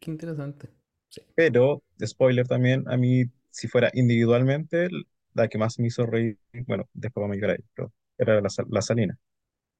[0.00, 0.68] qué interesante.
[1.34, 4.88] Pero, spoiler también, a mí, si fuera individualmente,
[5.34, 8.48] la que más me hizo reír, bueno, después vamos a llegar ahí, pero era la,
[8.68, 9.18] la Salina.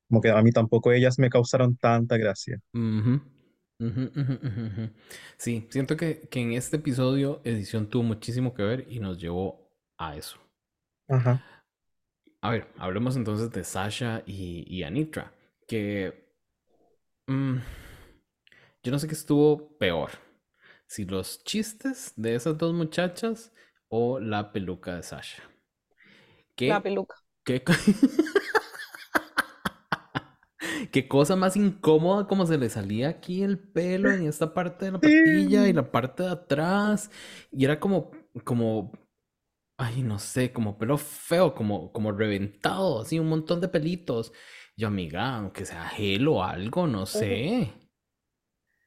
[0.09, 2.61] Como que a mí tampoco ellas me causaron tanta gracia.
[5.37, 9.71] Sí, siento que, que en este episodio edición tuvo muchísimo que ver y nos llevó
[9.99, 10.39] a eso.
[11.09, 11.45] Ajá.
[12.41, 15.33] A ver, hablemos entonces de Sasha y, y Anitra,
[15.67, 16.33] que
[17.27, 17.57] mm,
[18.83, 20.11] yo no sé qué estuvo peor,
[20.87, 23.53] si los chistes de esas dos muchachas
[23.89, 25.43] o la peluca de Sasha.
[26.55, 27.17] ¿Qué, la peluca.
[27.45, 27.63] ¿Qué,
[31.03, 34.93] qué cosa más incómoda como se le salía aquí el pelo en esta parte de
[34.93, 37.09] la patilla y la parte de atrás.
[37.53, 38.11] Y era como,
[38.45, 38.91] como,
[39.77, 44.33] ay, no sé, como pelo feo, como, como reventado, así un montón de pelitos.
[44.77, 47.73] Yo, amiga, aunque sea gel o algo, no sé.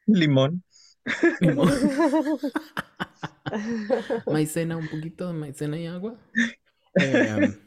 [0.06, 0.63] Limón.
[1.39, 1.69] Limón.
[4.28, 6.17] maicena, un poquito de maicena y agua.
[6.93, 7.58] Em,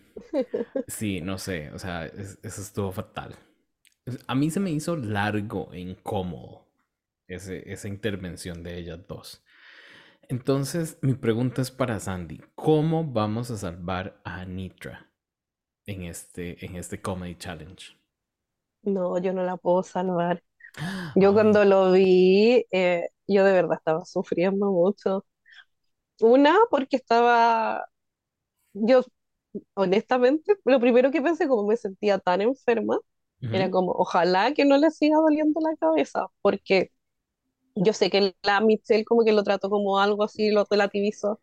[0.87, 3.35] sí, no sé, o sea, eso estuvo fatal.
[4.27, 6.67] A mí se me hizo largo e incómodo
[7.29, 9.43] ese, esa intervención de ellas dos.
[10.29, 12.41] Entonces, mi pregunta es para Sandy.
[12.55, 15.11] ¿Cómo vamos a salvar a Anitra
[15.87, 17.97] en este, en este Comedy Challenge?
[18.83, 20.43] No, yo no la puedo salvar.
[21.17, 25.25] Yo cuando lo vi, eh, yo de verdad estaba sufriendo mucho.
[26.21, 27.87] Una, porque estaba,
[28.75, 29.03] yo
[29.75, 32.99] honestamente, lo primero que pensé, como me sentía tan enferma,
[33.51, 36.93] era como, ojalá que no le siga doliendo la cabeza, porque
[37.77, 41.41] yo sé que la Michelle como que lo trató como algo así, lo relativizó,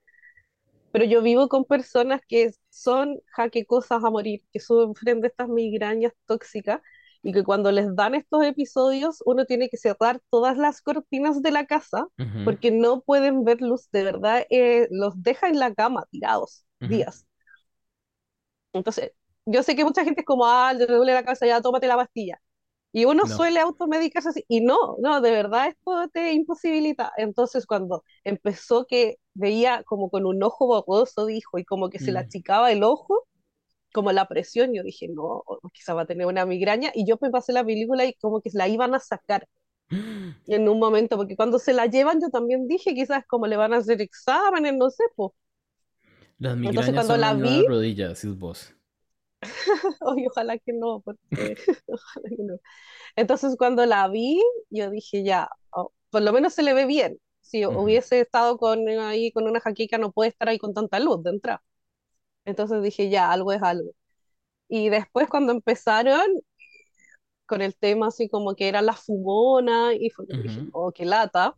[0.92, 5.48] pero yo vivo con personas que son jaque cosas a morir, que sufren de estas
[5.50, 6.82] migrañas tóxicas
[7.24, 11.52] y que cuando les dan estos episodios uno tiene que cerrar todas las cortinas de
[11.52, 12.08] la casa
[12.44, 17.26] porque no pueden ver luz, de verdad eh, los deja en la cama tirados días.
[18.74, 19.12] Entonces,
[19.52, 21.98] yo sé que mucha gente es como, ah, le duele la cabeza, ya tómate la
[21.98, 22.42] pastilla.
[22.94, 27.14] Y uno suele automedicarse así, y no, no, de verdad esto te imposibilita.
[27.16, 32.12] Entonces cuando empezó que veía como con un ojo borroso, dijo, y como que se
[32.12, 32.24] le mm.
[32.26, 33.28] achicaba el ojo,
[33.94, 37.30] como la presión, yo dije, no, quizá va a tener una migraña, y yo me
[37.30, 39.48] pasé la película y como que la iban a sacar
[40.48, 43.74] en un momento, porque cuando se la llevan yo también dije, quizás como le van
[43.74, 45.32] a hacer exámenes, no sé, pues.
[46.40, 48.76] Las migrañas Entonces, cuando la vi, rodillas, vos.
[50.02, 51.20] ojalá que no, porque
[51.88, 52.60] ojalá que no.
[53.16, 57.20] Entonces cuando la vi, yo dije ya, oh, por lo menos se le ve bien.
[57.42, 61.24] Si hubiese estado con, ahí con una jaquica, no puede estar ahí con tanta luz
[61.24, 61.64] de entrada.
[62.46, 63.92] Entonces dije ya, algo es algo.
[64.70, 66.22] Y después cuando empezaron
[67.46, 71.58] con el tema así como que era la fumona, y fue dije, oh, qué lata.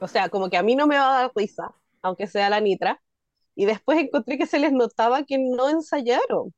[0.00, 2.60] O sea, como que a mí no me va a dar risa, aunque sea la
[2.60, 3.02] nitra.
[3.56, 6.54] Y después encontré que se les notaba que no ensayaron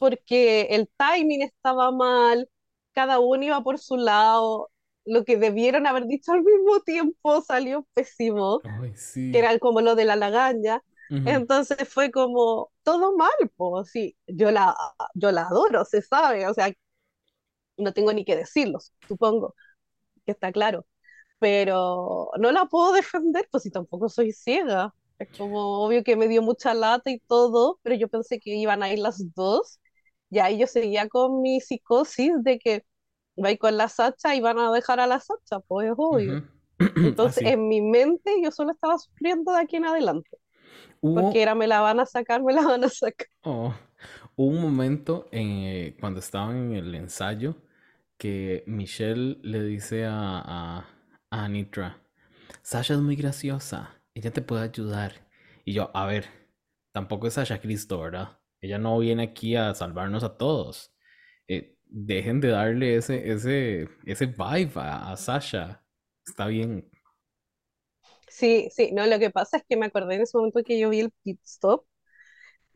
[0.00, 2.50] porque el timing estaba mal,
[2.94, 4.70] cada uno iba por su lado,
[5.06, 8.64] lo que debieron haber dicho al mismo tiempo salió pésimo,
[9.30, 10.82] que era como lo de la lagaña.
[11.24, 14.76] Entonces fue como todo mal, pues sí, yo la,
[15.14, 16.72] yo la adoro, se sabe, o sea,
[17.76, 19.54] no tengo ni que decirlo, supongo
[20.26, 20.86] que está claro,
[21.38, 24.94] pero no la puedo defender, pues si tampoco soy ciega.
[25.18, 28.82] Es como obvio que me dio mucha lata y todo, pero yo pensé que iban
[28.82, 29.80] a ir las dos
[30.30, 32.84] y ahí yo seguía con mi psicosis de que
[33.42, 36.44] va con la Sacha y van a dejar a la Sacha, pues es obvio.
[36.96, 40.38] Entonces, en mi mente yo solo estaba sufriendo de aquí en adelante.
[41.00, 43.26] Porque era, me la van a sacar, me la van a sacar.
[43.42, 43.74] Oh.
[44.36, 47.56] Hubo un momento eh, cuando estaban en el ensayo
[48.16, 50.78] que Michelle le dice a, a,
[51.30, 52.02] a Anitra,
[52.62, 55.28] Sasha es muy graciosa, ella te puede ayudar.
[55.64, 56.26] Y yo, a ver,
[56.92, 58.39] tampoco es Sasha Cristo, ¿verdad?
[58.60, 60.92] Ella no viene aquí a salvarnos a todos.
[61.48, 65.82] Eh, dejen de darle ese, ese, ese vibe a, Sasha.
[66.26, 66.88] Está bien.
[68.28, 70.88] Sí, sí, no, lo que pasa es que me acordé en ese momento que yo
[70.90, 71.84] vi el pit stop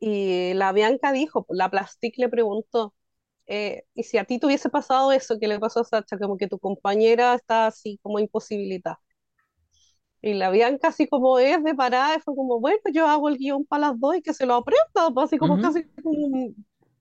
[0.01, 2.95] y la Bianca dijo, la Plastic le preguntó,
[3.47, 6.37] eh, y si a ti te hubiese pasado eso que le pasó a Sasha, como
[6.39, 9.01] que tu compañera está así como imposibilitada.
[10.27, 13.67] Y la Bianca, así como es de parada, fue como, bueno, yo hago el guion
[13.67, 16.55] para las dos y que se lo aprenda, pues, así como casi como,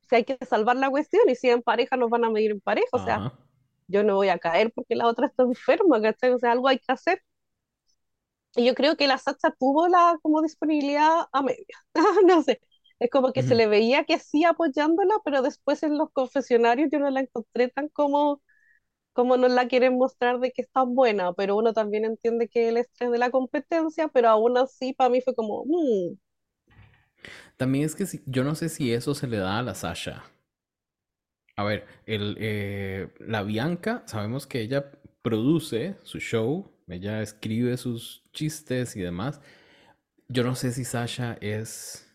[0.09, 2.59] si hay que salvar la cuestión y si en pareja nos van a medir en
[2.59, 3.31] pareja, o sea,
[3.87, 6.31] yo no voy a caer porque la otra está enferma, ¿cachai?
[6.31, 7.21] O sea, algo hay que hacer.
[8.57, 11.77] Y yo creo que la Sacha tuvo la como disponibilidad a media,
[12.27, 12.59] no sé.
[12.99, 16.99] Es como que se le veía que sí apoyándola, pero después en los confesionarios yo
[16.99, 18.41] no la encontré tan como,
[19.13, 22.77] como nos la quieren mostrar de que está buena, pero uno también entiende que el
[22.77, 25.63] estrés de la competencia, pero aún así para mí fue como...
[25.65, 26.17] Mm".
[27.57, 30.23] También es que yo no sé si eso se le da a la Sasha.
[31.55, 38.23] A ver, el, eh, la Bianca, sabemos que ella produce su show, ella escribe sus
[38.33, 39.39] chistes y demás.
[40.27, 42.07] Yo no sé si Sasha es,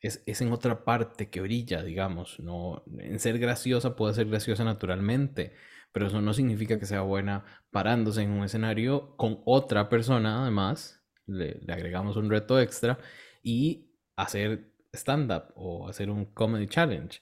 [0.00, 2.40] es, es, en otra parte que brilla, digamos.
[2.40, 5.52] No, en ser graciosa puede ser graciosa naturalmente,
[5.92, 11.04] pero eso no significa que sea buena parándose en un escenario con otra persona, además.
[11.26, 12.98] Le, le agregamos un reto extra
[13.42, 17.20] y hacer stand-up o hacer un comedy challenge.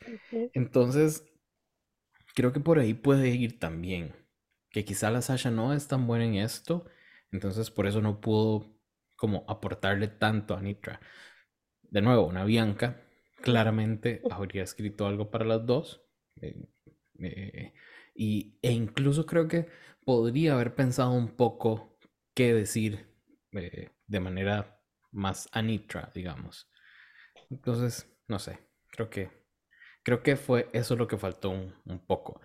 [0.55, 1.25] Entonces,
[2.35, 4.15] creo que por ahí puede ir también.
[4.71, 6.85] Que quizá la Sasha no es tan buena en esto,
[7.33, 8.77] entonces por eso no pudo
[9.17, 11.01] como aportarle tanto a Nitra.
[11.83, 13.03] De nuevo, una Bianca
[13.43, 16.03] claramente habría escrito algo para las dos.
[16.41, 16.69] Eh,
[17.21, 17.73] eh,
[18.17, 19.69] y, e incluso creo que
[20.05, 21.99] podría haber pensado un poco
[22.35, 23.07] qué decir
[23.53, 24.81] eh, de manera
[25.13, 26.71] más anitra, digamos.
[27.51, 29.31] Entonces, no sé, creo que,
[30.03, 32.41] creo que fue eso lo que faltó un, poco.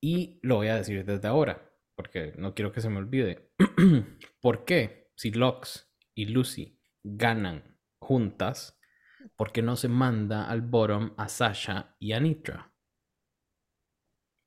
[0.00, 3.52] Y lo voy a decir desde ahora, porque no quiero que se me olvide.
[4.40, 8.78] ¿Por qué si Lux y Lucy ganan juntas,
[9.36, 12.75] por qué no se manda al bottom a Sasha y Anitra?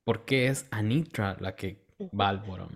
[0.09, 1.85] ¿Por qué es Anitra la que
[2.19, 2.71] va al bottom?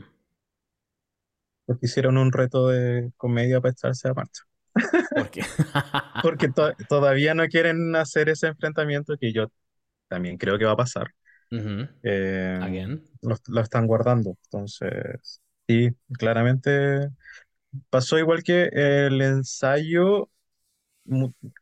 [1.66, 4.44] Porque hicieron un reto de comedia para echarse a marcha.
[5.16, 5.42] ¿Por qué?
[6.22, 6.52] Porque
[6.88, 9.48] todavía no quieren hacer ese enfrentamiento que yo
[10.10, 11.08] también creo que va a pasar.
[12.04, 14.38] Eh, lo, están guardando.
[14.44, 17.10] Entonces, sí, claramente
[17.90, 20.30] pasó igual que el ensayo.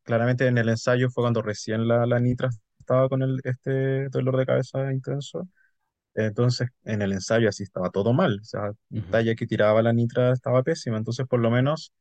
[0.03, 4.35] Claramente en el ensayo fue cuando recién la, la Nitra estaba con el, este dolor
[4.35, 5.47] de cabeza intenso.
[6.13, 8.39] Entonces, en el ensayo así estaba todo mal.
[8.41, 10.97] O sea, la talla que tiraba la Nitra estaba pésima.
[10.97, 11.93] Entonces, por lo menos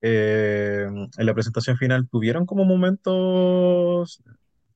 [0.00, 4.20] eh, en la presentación final tuvieron como momentos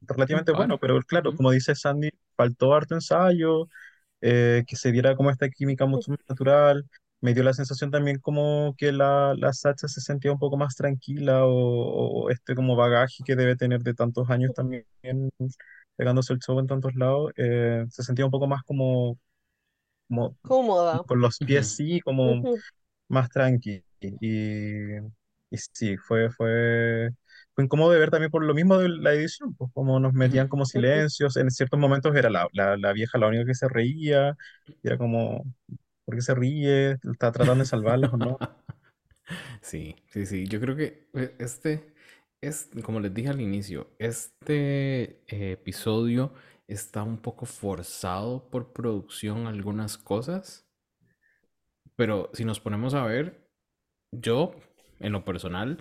[0.03, 3.69] relativamente buenos, pero claro, como dice Sandy, faltó harto ensayo,
[4.21, 6.85] eh, que se viera como esta química mucho más natural.
[7.21, 10.77] Me dio la sensación también como que la, la Sacha se sentía un poco más
[10.77, 14.85] tranquila o, este como bagaje que debe tener de tantos años también
[15.97, 19.19] pegándose el show en tantos lados, eh, se sentía un poco más como,
[20.09, 21.03] como cómoda.
[21.07, 22.43] Con los pies sí, como
[23.09, 23.83] más tranqui.
[24.01, 27.11] Y, y sí, fue, fue,
[27.55, 30.49] fue incómodo de ver también por lo mismo de la edición, pues como nos metían
[30.49, 34.37] como silencios, en ciertos momentos era la, la, la vieja la única que se reía,
[34.67, 35.45] y era como,
[36.07, 36.93] ¿por qué se ríe?
[37.13, 38.39] ¿Está tratando de salvarlas o no?
[39.61, 41.93] Sí, sí, sí, yo creo que eh, este,
[42.41, 46.33] es, como les dije al inicio, este eh, episodio
[46.69, 50.67] está un poco forzado por producción algunas cosas,
[51.97, 53.49] pero si nos ponemos a ver,
[54.13, 54.55] yo,
[55.01, 55.79] en lo personal,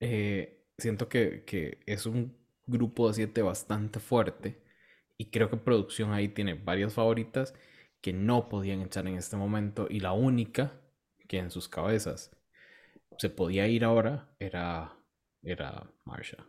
[0.00, 1.44] eh, siento que,
[1.86, 4.62] es un grupo de siete bastante fuerte
[5.18, 7.54] y creo que producción ahí tiene varias favoritas
[8.00, 10.72] que no podían echar en este momento y la única
[11.28, 12.30] que en sus cabezas
[13.18, 14.96] se podía ir ahora era,
[15.42, 16.46] era Marsha,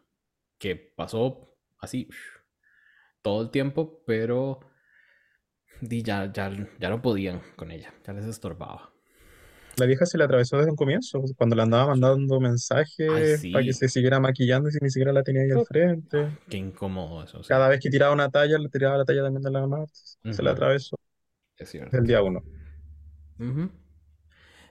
[0.57, 2.09] que pasó así
[3.21, 4.59] todo el tiempo, pero
[5.81, 8.91] ya, ya, ya no podían con ella, ya les estorbaba.
[9.77, 13.73] La vieja se le atravesó desde un comienzo, cuando le andaba mandando mensajes para que
[13.73, 16.37] se siguiera maquillando y si ni siquiera la tenía ahí al frente.
[16.49, 17.41] qué incómodo eso.
[17.47, 19.87] Cada vez que tiraba una talla, le tiraba la talla también de la mano.
[20.29, 20.97] Se le atravesó.
[21.61, 21.97] Es cierto.
[21.97, 22.43] El día uno.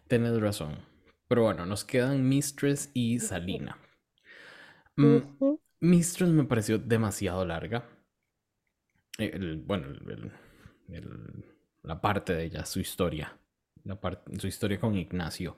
[0.08, 0.78] Tienes razón.
[1.28, 3.78] Pero bueno, nos quedan Mistress y Salina.
[4.96, 5.18] Mm,
[5.80, 7.88] Mistress me pareció demasiado larga.
[9.64, 9.86] bueno,
[11.82, 13.40] la parte de ella, su historia
[13.84, 13.98] la
[14.38, 15.56] su historia con Ignacio.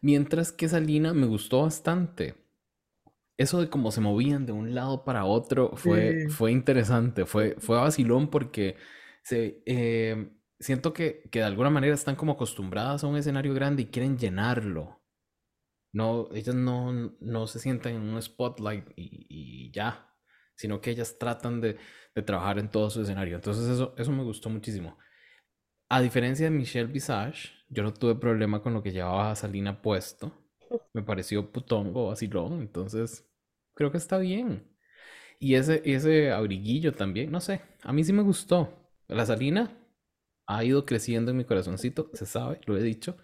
[0.00, 2.34] Mientras que Salina me gustó bastante.
[3.36, 7.76] Eso de cómo se movían de un lado para otro fue, fue interesante, fue, fue
[7.76, 8.76] vacilón porque
[9.22, 10.28] se, eh,
[10.60, 14.18] siento que, que, de alguna manera están como acostumbradas a un escenario grande y quieren
[14.18, 15.00] llenarlo.
[15.92, 20.14] No, ellas no, no se sientan en un spotlight y, y ya,
[20.54, 21.78] sino que ellas tratan de,
[22.14, 23.36] de, trabajar en todo su escenario.
[23.36, 24.98] Entonces eso, eso me gustó muchísimo.
[25.88, 30.32] A diferencia de Michelle Visage, yo no tuve problema con lo que llevaba Salina puesto.
[30.92, 33.26] Me pareció putongo, vacilón, entonces
[33.74, 34.68] creo que está bien.
[35.40, 38.72] Y ese, ese abriguillo también, no sé, a mí sí me gustó.
[39.08, 39.70] La Salina
[40.48, 43.16] ha ido creciendo en mi corazoncito, se sabe, lo he dicho.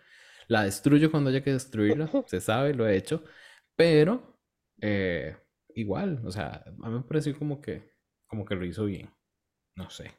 [0.47, 3.25] La destruyo cuando haya que destruirla, se sabe, lo he hecho.
[3.75, 4.39] Pero
[4.81, 5.37] eh,
[5.75, 7.91] igual, o sea, a mí me pareció como que,
[8.27, 9.11] como que lo hizo bien.
[9.75, 10.13] No sé.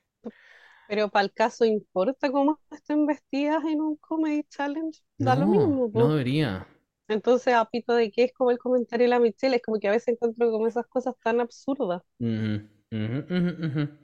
[0.87, 5.01] Pero para el caso, ¿importa cómo estén vestidas en un comedy challenge?
[5.17, 5.89] Da lo mismo.
[5.93, 6.67] No debería.
[7.07, 9.87] Entonces, a pito de qué es como el comentario de la Michelle, es como que
[9.87, 12.01] a veces encuentro como esas cosas tan absurdas.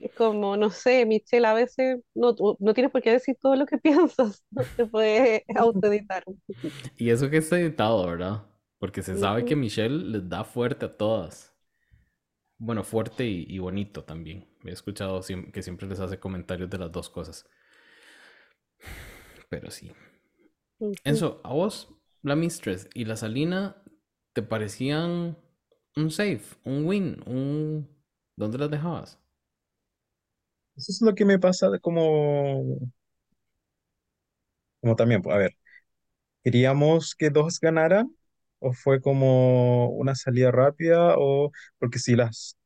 [0.00, 3.66] Es como, no sé, Michelle, a veces no, no tienes por qué decir todo lo
[3.66, 6.24] que piensas, no te puedes autoeditar.
[6.96, 8.46] Y eso que está editado, ¿verdad?
[8.78, 11.54] Porque se sabe que Michelle les da fuerte a todas.
[12.58, 14.48] Bueno, fuerte y, bonito también.
[14.64, 15.20] He escuchado
[15.52, 17.48] que siempre les hace comentarios de las dos cosas.
[19.48, 19.92] Pero sí.
[21.04, 21.88] Eso, ¿a vos
[22.22, 23.82] la Mistress y la Salina
[24.32, 25.36] te parecían
[25.96, 27.88] un safe, un win, un...
[28.42, 29.18] ¿Dónde las dejabas?
[30.76, 32.78] Eso es lo que me pasa de como,
[34.80, 35.56] como también, pues, a ver,
[36.44, 38.16] ¿queríamos que dos ganaran?
[38.60, 41.16] ¿O fue como una salida rápida?
[41.18, 42.58] O porque si las,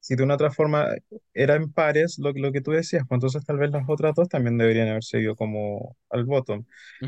[0.00, 0.88] si de una otra forma
[1.34, 4.58] eran pares, lo, lo que tú decías, pues entonces tal vez las otras dos también
[4.58, 6.64] deberían haber seguido como al bottom.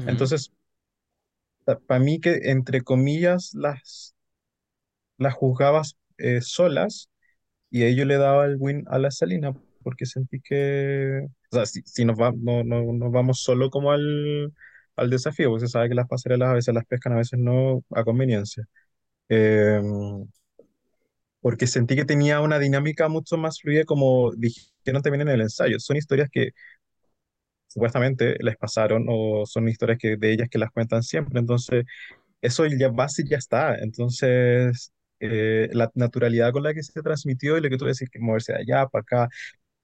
[0.06, 0.52] Entonces,
[1.86, 4.14] para mí que entre comillas las,
[5.18, 7.10] las juzgabas eh, solas
[7.70, 12.04] y ello le daba el win a la Salina porque sentí que, o sea, si,
[12.04, 14.52] nos, va, no, no, nos vamos solo como al,
[14.96, 17.82] al desafío, porque se sabe que las pasarelas a veces las pescan, a veces no
[17.90, 18.64] a conveniencia.
[19.28, 20.26] Em,
[21.40, 25.78] porque sentí que tenía una dinámica mucho más fluida, como dijeron también en el ensayo.
[25.80, 26.50] Son historias que
[27.68, 31.38] supuestamente les pasaron o son historias que, de ellas que las cuentan siempre.
[31.40, 31.84] Entonces,
[32.42, 33.76] eso ya base ya está.
[33.78, 38.18] Entonces, eh, la naturalidad con la que se transmitió y lo que tú decís, que
[38.20, 39.28] moverse de allá para acá,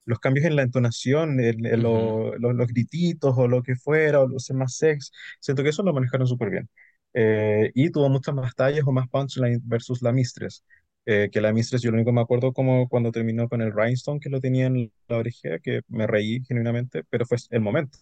[0.05, 4.75] los cambios en la entonación, en, los grititos o lo que fuera, o los más
[4.77, 6.69] sex, siento que eso lo manejaron súper bien.
[7.13, 10.63] Eh, y tuvo muchas más tallas o más punchline versus la Mistress.
[11.07, 13.71] Eh, que la Mistress, yo lo único que me acuerdo como cuando terminó con el
[13.73, 17.99] Rhinestone que lo tenía en la oreja, que me reí genuinamente, pero fue el momento.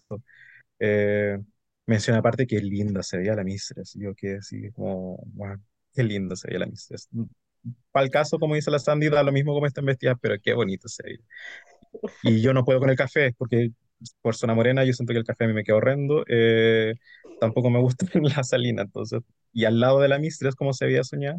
[0.78, 1.38] Eh,
[1.86, 3.94] menciona aparte que linda se veía la Mistress.
[3.94, 5.56] Yo quedé así como, wow,
[5.94, 7.08] qué linda se veía la Mistress.
[7.90, 10.54] Para el caso, como dice la Sandy, da lo mismo como están vestidas, pero qué
[10.54, 11.20] bonito se veía.
[12.22, 13.70] Y yo no puedo con el café, porque
[14.20, 16.24] por zona morena yo siento que el café a mí me queda horrendo.
[16.28, 16.94] Eh,
[17.40, 19.20] tampoco me gusta la salina, entonces.
[19.52, 21.38] Y al lado de la Mistress, como se veía soñada,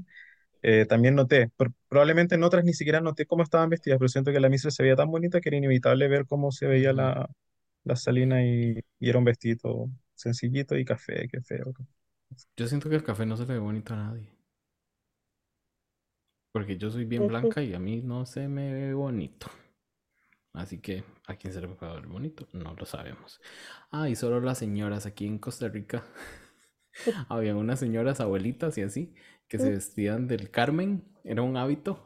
[0.63, 1.51] eh, también noté,
[1.89, 4.83] probablemente en otras ni siquiera noté cómo estaban vestidas, pero siento que la Mistress se
[4.83, 7.29] veía tan bonita que era inevitable ver cómo se veía la,
[7.83, 11.73] la salina y, y, era un vestido sencillito y café, qué feo.
[12.57, 14.34] Yo siento que el café no se le ve bonito a nadie.
[16.55, 19.47] Porque yo soy bien blanca y a mí no se me ve bonito.
[20.53, 23.41] Así que a quién se le puede ver bonito, no lo sabemos.
[23.91, 26.05] Ah, y solo las señoras aquí en Costa Rica.
[27.27, 29.13] Había unas señoras abuelitas y así
[29.49, 31.99] que se vestían del Carmen, era un hábito.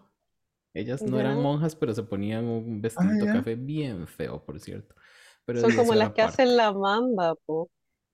[0.73, 4.95] Ellas no eran monjas, pero se ponían un vestido ah, café bien feo, por cierto.
[5.45, 7.35] Pero Son como las que hacen la manda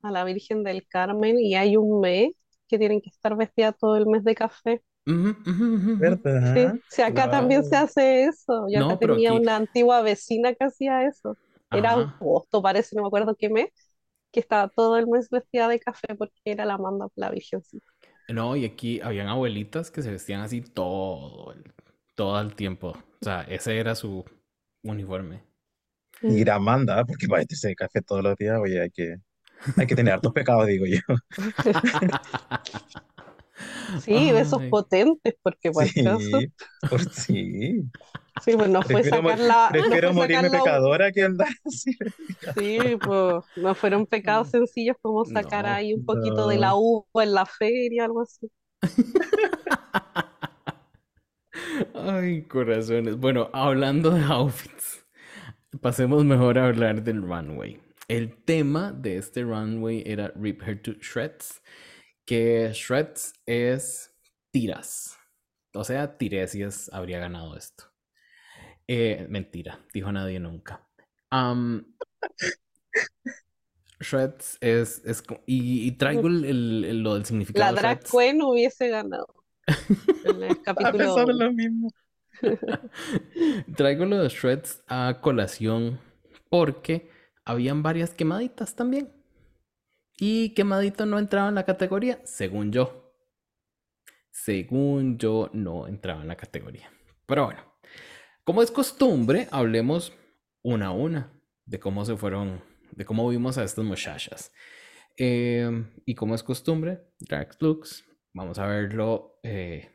[0.02, 2.34] a la Virgen del Carmen y hay un mes
[2.68, 4.84] que tienen que estar vestidas todo el mes de café.
[5.06, 6.76] ¿Verdad?
[6.90, 8.68] Sí, acá también se hace eso.
[8.70, 11.38] Yo acá tenía una antigua vecina que hacía eso.
[11.72, 13.70] Era agosto, parece, no me acuerdo qué mes,
[14.32, 17.86] que estaba todo el mes vestida de café porque era la manda la virgencita.
[18.30, 21.64] No, y aquí habían abuelitas que se vestían así todo el,
[22.16, 22.90] todo el tiempo.
[22.90, 24.26] O sea, ese era su
[24.84, 25.44] uniforme.
[26.24, 29.18] Y era manda, porque para vestirse de café todos los días, oye, hay que,
[29.78, 31.00] hay que tener hartos pecados, digo yo.
[33.94, 36.54] Sí, besos potentes, porque por sí,
[36.90, 37.90] por sí.
[38.44, 39.70] Sí, pues no fue sacar la.
[39.72, 41.98] Prefiero no morirme pecadora que andar así.
[42.54, 47.34] Sí, pues no fueron pecados sencillos como sacar ahí un poquito de la uva en
[47.34, 48.50] la feria, algo así.
[51.94, 53.18] Ay, corazones.
[53.18, 55.06] Bueno, hablando de outfits,
[55.82, 57.80] pasemos mejor a hablar del runway.
[58.08, 61.62] El tema de este runway era Rip Her to Shreds
[62.26, 64.14] que Shreds es
[64.52, 65.18] tiras.
[65.74, 67.86] O sea, Tiresias habría ganado esto.
[68.88, 70.88] Eh, mentira, dijo nadie nunca.
[74.00, 77.74] Shreds es, es y, traigo el, lo del significado.
[77.74, 79.28] La drag queen hubiese ganado.
[80.24, 81.18] En el capítulo.
[81.18, 81.92] A lo mismo.
[83.76, 86.00] traigo lo de Shreds a colación
[86.50, 87.10] porque
[87.46, 89.15] habían varias quemaditas también.
[90.18, 93.14] Y quemadito no entraba en la categoría, según yo.
[94.32, 96.90] Según yo, no entraba en la categoría.
[97.26, 97.62] Pero bueno,
[98.44, 100.14] como es costumbre, hablemos
[100.62, 101.32] una a una.
[101.66, 104.52] de cómo se fueron, de cómo vimos a estas muchachas.
[105.18, 109.90] Em, y como es costumbre, Dark Looks, vamos a verlo eh,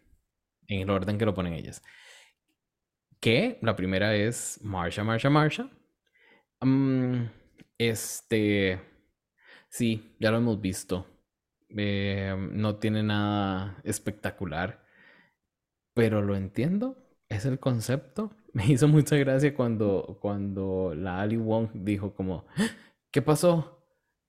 [0.67, 1.83] en el orden que lo ponen ellas.
[3.21, 5.71] Que la primera es Marsha, Marsha, Marsha.
[6.61, 7.27] Mm,
[7.79, 8.81] este,
[9.71, 11.07] sí, ya lo hemos visto.
[11.71, 14.85] Em, no tiene nada espectacular,
[15.95, 16.97] pero lo entiendo.
[17.29, 18.37] Es el concepto.
[18.53, 22.47] Me hizo mucha gracia cuando, cuando la Ali Wong dijo como,
[23.13, 23.87] ¿qué pasó?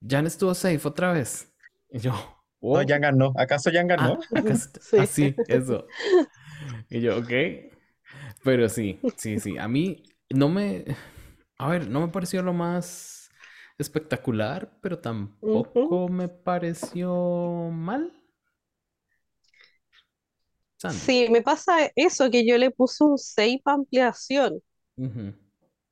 [0.08, 1.52] Jan estuvo safe otra vez.
[1.89, 2.14] Y yo,
[2.60, 2.80] oh.
[2.80, 3.34] No, Jan ganó.
[3.36, 4.20] ¿Acaso Jan ganó?
[4.36, 4.56] Ah,
[5.06, 5.06] sí.
[5.08, 5.88] sí, eso.
[6.89, 7.32] Y yo, ok.
[8.44, 9.58] Pero sí, sí, sí.
[9.58, 10.86] A mí no me.
[11.58, 13.20] A ver, no me pareció lo más
[13.82, 18.13] espectacular, pero tampoco me pareció mal.
[20.89, 24.61] Sí, me pasa eso, que yo le puse un 6 para ampliación.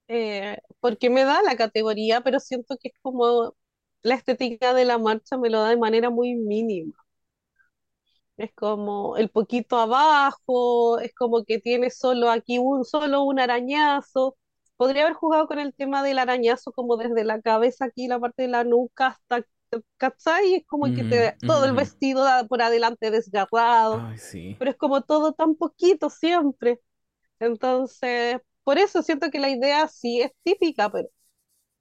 [0.07, 3.55] Eh, porque me da la categoría, pero siento que es como
[4.01, 6.95] la estética de la marcha me lo da de manera muy mínima.
[8.37, 14.37] Es como el poquito abajo, es como que tiene solo aquí un solo un arañazo.
[14.79, 18.43] Podría haber jugado con el tema del arañazo como desde la cabeza aquí, la parte
[18.43, 19.45] de la nuca hasta
[19.97, 20.55] ¿cachai?
[20.55, 24.07] Es como que te, todo el vestido por adelante desgarrado,
[24.57, 26.79] pero es como todo tan poquito siempre.
[27.39, 31.09] Entonces, por eso siento que la idea sí es típica, pero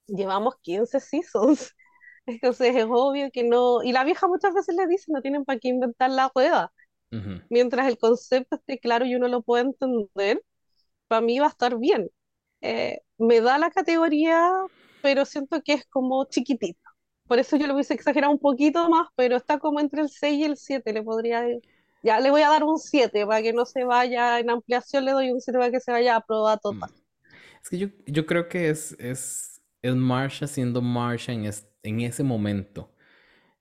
[0.09, 1.74] llevamos 15 seasons.
[2.26, 3.82] Entonces es obvio que no.
[3.82, 6.72] Y la vieja muchas veces le dice, no tienen para qué inventar la rueda.
[7.51, 10.42] Mientras el concepto esté claro y uno lo puede entender,
[11.09, 12.11] para mí va a estar bien.
[12.61, 14.50] Eh, me da la categoría,
[15.02, 16.80] pero siento que es como chiquitita.
[17.26, 20.38] Por eso yo lo hubiese exagerado un poquito más, pero está como entre el 6
[20.40, 20.92] y el 7.
[20.92, 21.44] Le podría.
[22.02, 25.12] Ya le voy a dar un 7 para que no se vaya en ampliación, le
[25.12, 26.90] doy un 7 para que se vaya a prueba total.
[27.62, 31.50] Es que yo, yo creo que es, es, es Marsha siendo Marsha en,
[31.82, 32.92] en ese momento.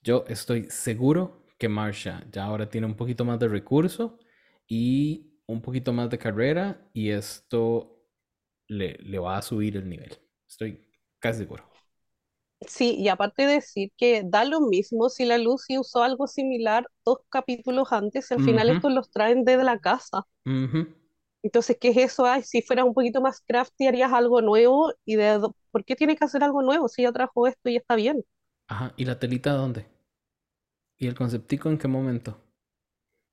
[0.04, 4.20] Yo estoy seguro que Marsha ya ahora tiene un poquito más de recurso
[4.68, 7.97] y un poquito más de carrera y esto
[8.68, 10.18] le, le va a subir el nivel.
[10.48, 10.82] Estoy
[11.20, 11.64] casi seguro.
[12.68, 16.88] Sí, y aparte de decir que da lo mismo si la Lucy usó algo similar
[17.06, 20.24] dos capítulos antes, al final estos los traen desde la casa.
[21.44, 22.26] Entonces, ¿qué es eso?
[22.26, 24.92] Ay, si fuera un poquito más crafty, harías algo nuevo.
[25.06, 25.40] ¿Y de
[25.72, 28.24] por qué tiene que hacer algo nuevo si ya trajo esto y está bien?
[28.70, 29.88] Ajá, ¿y la telita dónde?
[31.00, 32.40] ¿Y el conceptico en qué momento?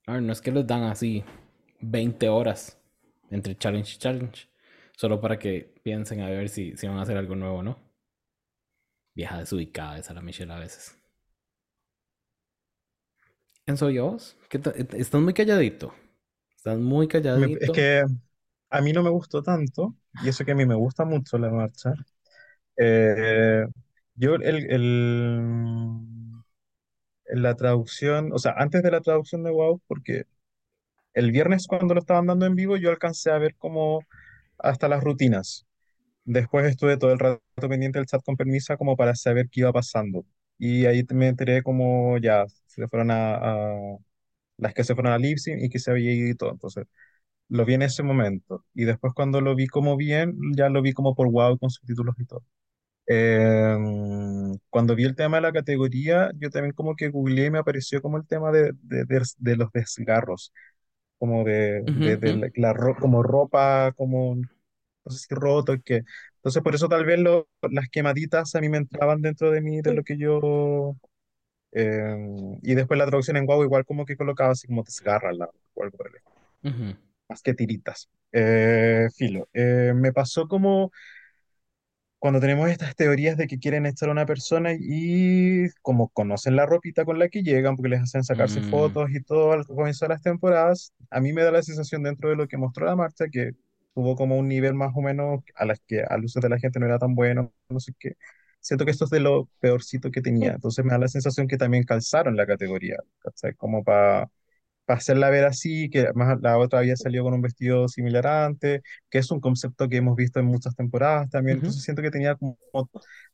[0.07, 1.24] A ver, no es que les dan así
[1.80, 2.78] 20 horas
[3.30, 4.49] entre challenge y challenge,
[4.97, 7.78] solo para que piensen a ver si, si van a hacer algo nuevo, ¿no?
[9.14, 10.97] Vieja desubicada esa la Michelle a veces.
[13.64, 14.16] ¿Quién soy yo?
[14.51, 15.95] Estás muy calladito.
[16.57, 17.64] Estás muy calladito.
[17.64, 18.05] Es que
[18.70, 21.51] a mí no me gustó tanto, y eso que a mí me gusta mucho la
[21.51, 21.95] marcha.
[22.76, 23.64] Eh,
[24.16, 25.40] yo el, el,
[27.26, 30.24] la traducción, o sea, antes de la traducción de WoW, porque
[31.14, 34.01] el viernes cuando lo estaban dando en vivo, yo alcancé a ver como
[34.59, 35.66] hasta las rutinas.
[36.24, 39.72] Después estuve todo el rato pendiente del chat con permisa como para saber qué iba
[39.72, 40.26] pasando.
[40.59, 43.98] Y ahí me enteré como ya se fueron a,
[44.59, 46.52] las que se fueron a Lipsyn y que se había ido y todo.
[46.52, 46.86] Entonces,
[47.48, 48.64] lo vi en ese momento.
[48.74, 52.16] Y después cuando lo vi como bien, ya lo vi como por wow con subtítulos
[52.18, 52.44] y todo.
[53.07, 57.59] Em, cuando vi el tema de la categoría, yo también como que googleé y me
[57.59, 59.05] apareció como el tema de, de,
[59.38, 60.52] de, los desgarros,
[61.18, 66.02] como de, de la, como ropa, como no sé si roto, que
[66.36, 69.80] entonces por eso tal vez lo, las quemaditas a mí me entraban dentro de mí,
[69.82, 70.96] de lo que yo...
[71.72, 72.16] Eh,
[72.62, 75.82] y después la traducción en guau igual como que colocaba así como desgarra la, o
[75.82, 75.98] algo
[77.28, 78.08] Más que tiritas.
[78.32, 79.48] Eh, filo.
[79.52, 80.92] Eh, me pasó como
[82.25, 86.64] cuando tenemos estas teorías de que quieren echar a una persona y como conocen la
[86.64, 88.70] ropita con la que llegan, porque les hacen sacarse mm.
[88.70, 92.31] fotos y todo al comienzo de las temporadas, a mí me da la sensación dentro
[92.31, 93.53] de lo que mostró la marcha que
[93.95, 96.81] tuvo como un nivel más o menos a las que a luces de la gente
[96.81, 98.16] no era tan bueno, no sé qué.
[98.59, 101.59] Siento que esto es de lo peorcito que tenía, entonces me da la sensación que
[101.59, 102.97] también calzaron la categoría,
[103.59, 104.31] Como para
[104.87, 109.18] hacerla ver así, que más la otra había salido con un vestido similar antes, que
[109.18, 112.59] es un concepto que hemos visto en muchas temporadas también, entonces siento que tenía como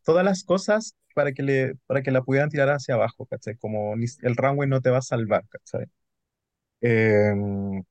[0.05, 3.57] todas las cosas para que, le, para que la pudieran tirar hacia abajo, ¿cachai?
[3.57, 5.87] Como el runway no te va a salvar, ¿cachai?
[6.83, 7.83] Em,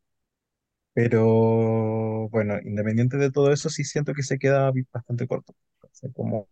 [0.94, 5.54] pero bueno, independiente de todo eso, sí siento que se queda bastante corto.
[6.16, 6.48] como,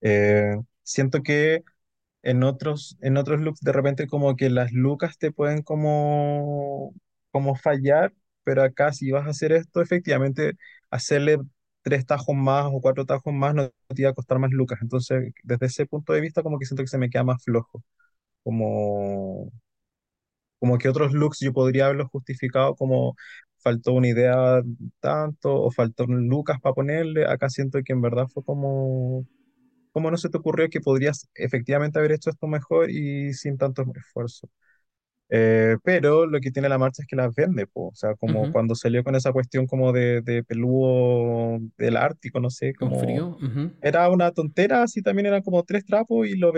[0.00, 1.64] eh, siento que
[2.22, 6.94] en otros, en otros looks de repente como que las lucas te pueden como,
[7.30, 8.12] como fallar,
[8.44, 10.54] pero acá si vas a hacer esto, efectivamente,
[10.90, 11.38] hacerle
[11.82, 14.78] tres tajos más o cuatro tajos más no te iba a costar más lucas.
[14.82, 17.82] Entonces, desde ese punto de vista, como que siento que se me queda más flojo.
[18.44, 19.52] Como,
[20.58, 23.16] como que otros looks yo podría haberlos justificado como
[23.58, 24.62] faltó una idea
[25.00, 27.26] tanto o faltó lucas para ponerle.
[27.26, 29.26] Acá siento que en verdad fue como,
[29.92, 33.84] como no se te ocurrió que podrías efectivamente haber hecho esto mejor y sin tanto
[33.96, 34.48] esfuerzo.
[35.34, 37.88] Eh, pero lo que tiene la marcha es que las vende, po.
[37.88, 38.52] O sea, como Ujú.
[38.52, 42.98] cuando salió con esa cuestión como de, de peludo del Ártico, no sé, Con como
[43.00, 43.38] frío.
[43.40, 46.52] ujú, era una tontera, así también eran como tres trapos y lo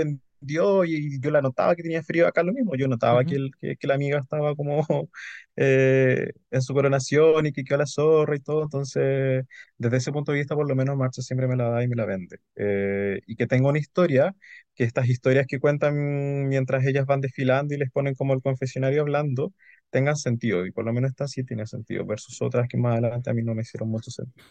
[0.45, 3.37] vendió y yo la notaba que tenía frío acá lo mismo, yo notaba que, ujú,
[3.37, 4.87] el, que, que la amiga estaba como
[5.57, 9.45] eh, en su coronación y que quedó la zorra y todo, entonces
[9.79, 11.97] desde ese punto de vista por lo menos Marcha siempre me la da y me
[11.97, 12.39] la vende.
[12.57, 14.35] Eh, y que tenga una historia,
[14.75, 19.03] que estas historias que cuentan mientras ellas van desfilando y les ponen como el confesionario
[19.03, 19.53] hablando,
[19.91, 23.31] tengan sentido y por lo menos esta sí tiene sentido versus otras que más adelante
[23.31, 24.45] a mí no me hicieron mucho sentido.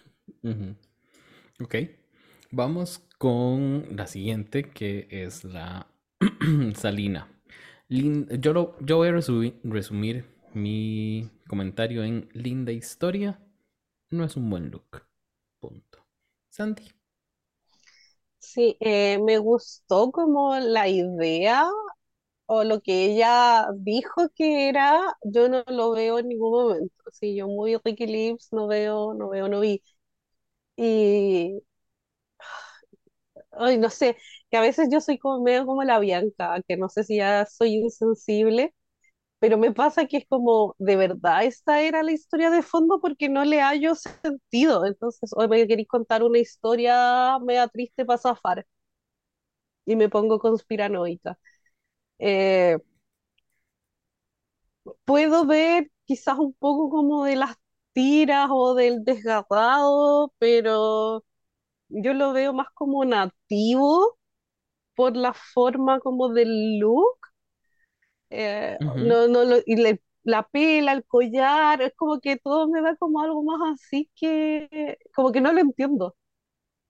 [0.43, 0.75] ujú.
[1.61, 1.75] Ok.
[2.53, 5.87] Vamos con la siguiente, que es la
[6.75, 7.27] Salina.
[7.89, 13.39] Lin- yo, lo- yo voy a resumir, resumir mi comentario en linda historia.
[14.11, 15.03] No es un buen look.
[15.59, 16.05] Punto.
[16.49, 16.91] Sandy.
[18.39, 21.65] Sí, eh, me gustó como la idea
[22.47, 26.95] o lo que ella dijo que era, yo no lo veo en ningún momento.
[27.13, 29.83] Sí, yo muy Ricky Lips no veo, no veo, no vi.
[30.77, 31.61] Y,
[33.57, 34.17] ay, no sé,
[34.49, 37.45] que a veces yo soy como medio como la Bianca, que no sé si ya
[37.45, 38.73] soy insensible,
[39.39, 43.29] pero me pasa que es como, de verdad, esta era la historia de fondo porque
[43.29, 44.85] no le hallo sentido.
[44.85, 48.65] Entonces, hoy me queréis contar una historia media triste para zafar
[49.85, 51.37] y me pongo conspiranoica.
[52.19, 52.77] Eh,
[55.05, 57.55] puedo ver quizás un poco como de las
[57.93, 61.23] tiras o del desgarrado, pero
[62.03, 64.17] yo lo veo más como nativo
[64.95, 67.17] por la forma como del look.
[68.29, 72.67] eh, Ujú, no, no lo- y le- la pela, el collar, es como que todo
[72.69, 76.15] me da como algo más así que como que no lo entiendo.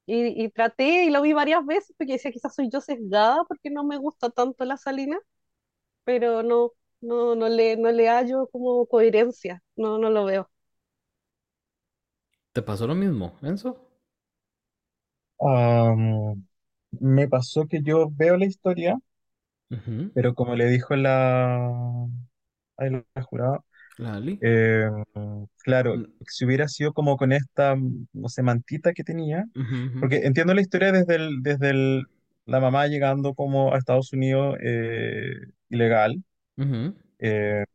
[0.08, 3.70] Y, y traté y lo vi varias veces porque decía quizás soy yo sesgada porque
[3.72, 5.20] no me gusta tanto la Salina,
[6.06, 10.49] pero no, no, no le, no le hallo como coherencia, no, no lo veo.
[12.51, 13.78] ¿Te pasó lo mismo, Enzo?
[15.40, 16.44] Am,
[17.00, 18.98] me pasó que yo veo la historia,
[19.72, 21.70] Ujú, pero como le dijo la,
[22.78, 23.60] ay, la jurada,
[23.98, 24.40] La Ali.
[24.42, 24.90] eh,
[25.64, 25.96] claro,
[26.28, 27.76] si hubiera sido como con esta,
[28.14, 32.06] no sé, mantita que tenía, ujú, ujú, porque entiendo la historia desde el, desde el-
[32.46, 35.34] la mamá llegando como a Estados Unidos eh,
[35.70, 36.24] ilegal.
[36.58, 37.66] ujú, eh,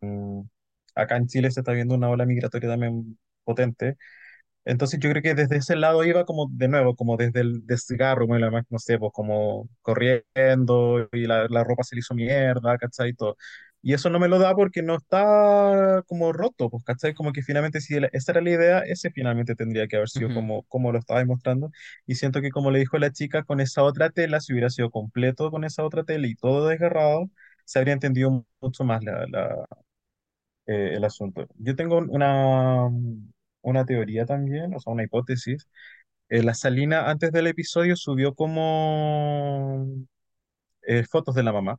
[0.95, 3.97] acá en Chile se está viendo una ola migratoria también potente.
[4.69, 8.27] Entonces yo creo que desde ese lado iba como de nuevo, como desde el desgarro,
[8.27, 12.79] bueno, la- no sé, pues como corriendo y la, la ropa se le hizo mierda,
[12.79, 13.11] ¿cachai?
[13.11, 13.37] Y todo.
[13.81, 17.14] Y eso no me lo da porque no está como roto, pues, ¿cachai?
[17.14, 20.33] Como que finalmente si esa era la idea, ese finalmente tendría que haber sido ujú,
[20.33, 21.71] como, como lo estaba mostrando.
[22.07, 24.91] Y siento que como le dijo la chica, con esa otra tela, si hubiera sido
[24.91, 27.31] completo con esa otra tela y todo desgarrado,
[27.64, 29.64] se habría entendido mucho más la, la-
[30.66, 31.47] eh, el asunto.
[31.59, 32.89] Yo tengo una,
[33.63, 35.69] una teoría también, o sea, una hipótesis.
[36.31, 39.87] Eh, la Salina antes del episodio subió como
[40.83, 41.79] eh, fotos de la mamá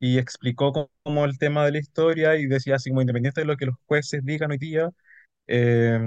[0.00, 0.72] y explicó
[1.04, 3.76] como el tema de la historia y decía así como independiente de lo que los
[3.86, 4.90] jueces digan hoy día,
[5.48, 5.98] eh,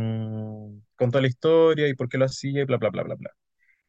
[0.95, 3.31] contó la historia y por qué lo hacía y bla, bla, bla, bla, bla.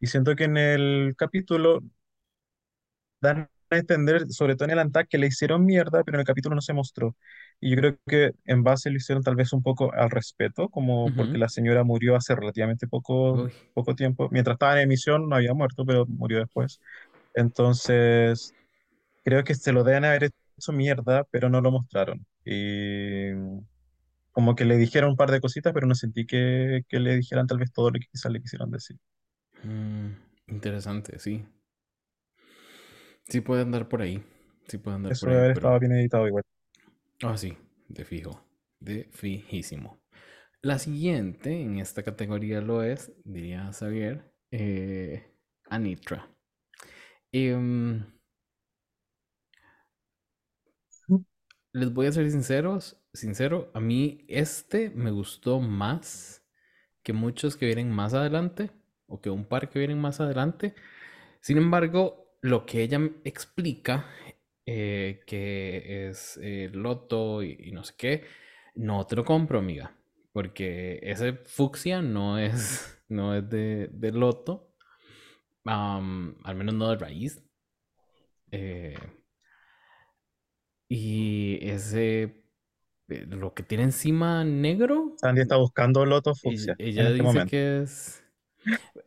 [0.00, 1.82] Y siento que en el capítulo
[3.20, 6.26] dan a entender, sobre todo en el Antac, que le hicieron mierda, pero en el
[6.26, 7.16] capítulo no se mostró.
[7.60, 11.12] Y yo creo que en base lo hicieron tal vez un poco al respeto, como
[11.14, 13.52] porque la señora murió hace relativamente poco, Uy.
[13.74, 14.28] poco tiempo.
[14.30, 16.80] Mientras estaba en emisión no había muerto, pero murió después.
[17.34, 18.54] Entonces,
[19.24, 20.24] creo que se lo deben haber
[20.58, 22.26] hecho mierda, pero no lo mostraron.
[22.44, 23.32] Y
[24.32, 27.46] como que le dijeron un par de cositas, pero no sentí que, que le dijeran
[27.46, 28.96] tal vez todo lo que quizás le quisieron decir.
[29.64, 30.10] Mm,
[30.48, 31.42] interesante, sí.
[33.28, 34.22] Sí puede andar por ahí.
[34.68, 35.70] Sí puede andar Eso por debe ahí, haber pero...
[35.70, 36.44] estado bien editado igual.
[37.22, 37.56] Ah, sí,
[37.88, 38.44] de fijo.
[38.80, 40.00] De fijísimo.
[40.62, 45.32] La siguiente en esta categoría lo es, diría Xavier, eh,
[45.70, 46.28] Anitra.
[47.32, 48.04] Em,
[51.72, 56.44] les voy a ser sinceros, sincero, a mí este me gustó más
[57.02, 58.70] que muchos que vienen más adelante,
[59.06, 60.74] o que un par que vienen más adelante.
[61.40, 64.06] Sin embargo, lo que ella explica,
[64.72, 68.24] eh, que es eh, loto y, y no sé qué,
[68.76, 69.96] no te lo compro, amiga.
[70.32, 74.70] Porque ese fucsia no es, no es de, de loto.
[75.64, 77.42] al menos no de raíz.
[78.52, 78.96] Eh,
[80.88, 82.36] y ese
[83.08, 85.14] lo que tiene encima negro.
[85.16, 86.76] Sandy está buscando loto fucsia.
[86.78, 88.22] Ella, este dice que es.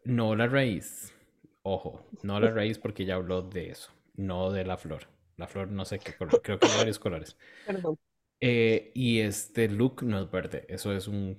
[0.03, 1.13] No la raíz.
[1.61, 5.12] Ojo, no la raíz porque ella habló de eso, no de la flor.
[5.37, 7.37] La flor no sé qué color, creo que hay varios colores.
[7.65, 7.97] Perdón.
[8.39, 11.37] Eh, y este look no es verde, eso es un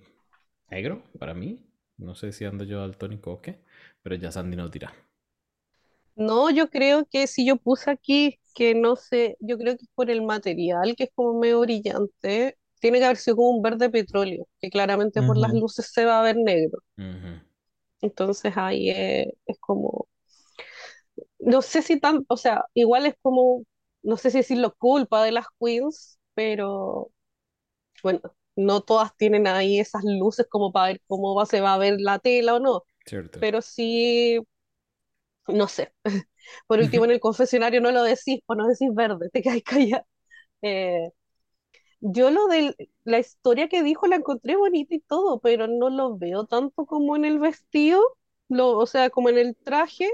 [0.70, 1.60] negro para mí.
[1.96, 3.60] No sé si ando yo al tónico o qué,
[4.02, 4.92] pero ya Sandy nos dirá.
[6.16, 9.90] No, yo creo que si yo puse aquí que no sé, yo creo que es
[9.94, 13.90] por el material, que es como medio brillante, tiene que haber sido como un verde
[13.90, 16.78] petróleo, que claramente por las luces se va a ver negro.
[18.00, 20.06] Entonces ahí es, es, como,
[21.38, 23.64] no sé si tan, o sea, igual es como,
[24.04, 27.12] no sé si decirlo culpa de las queens, pero
[28.02, 28.20] bueno,
[28.56, 31.96] no todas tienen ahí esas luces como para ver cómo va, se va a ver
[32.00, 32.84] la tela o no.
[33.40, 34.40] Pero sí,
[35.48, 35.92] no sé.
[36.66, 40.06] Por último, en el confesionario no lo decís, pues no decís verde, te quedas callado.
[40.62, 41.10] Eh,
[42.00, 46.16] yo lo de la historia que dijo la encontré bonita y todo, pero no lo
[46.18, 48.02] veo tanto como en el vestido,
[48.48, 50.10] lo, o sea, como en el traje.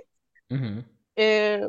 [1.17, 1.61] Eh,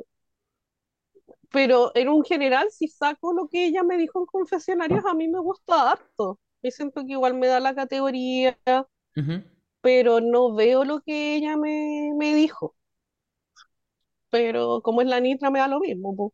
[1.52, 5.28] pero en un general, si saco lo que ella me dijo en confesionarios, a mí
[5.28, 6.40] me gusta harto.
[6.62, 8.58] Me siento que igual me da la categoría,
[9.82, 12.76] pero no veo lo que ella me, me dijo.
[14.30, 16.34] Pero como es la Nitra, me da lo mismo.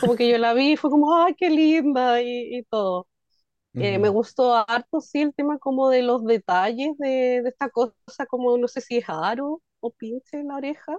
[0.00, 3.08] Como que yo la vi y fue como, ay, qué linda y, y todo.
[3.78, 7.94] Eh, me gustó harto, sí, el tema como de los detalles de, de esta cosa,
[8.28, 10.98] como no sé si es aro o pinche en la oreja.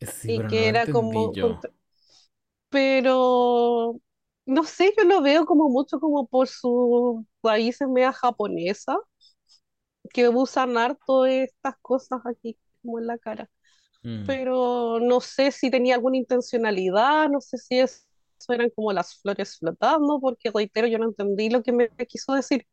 [0.00, 1.36] Sí, y que era como...
[2.70, 4.00] Pero,
[4.46, 8.96] no sé, yo lo veo como mucho como por sus raíces media japonesa,
[10.12, 13.50] que usan harto estas cosas aquí como en la cara.
[14.02, 14.26] Mm.
[14.26, 18.00] Pero no sé si tenía alguna intencionalidad, no sé si eso
[18.48, 22.66] eran como las flores flotando, porque reitero, yo no entendí lo que me quiso decir.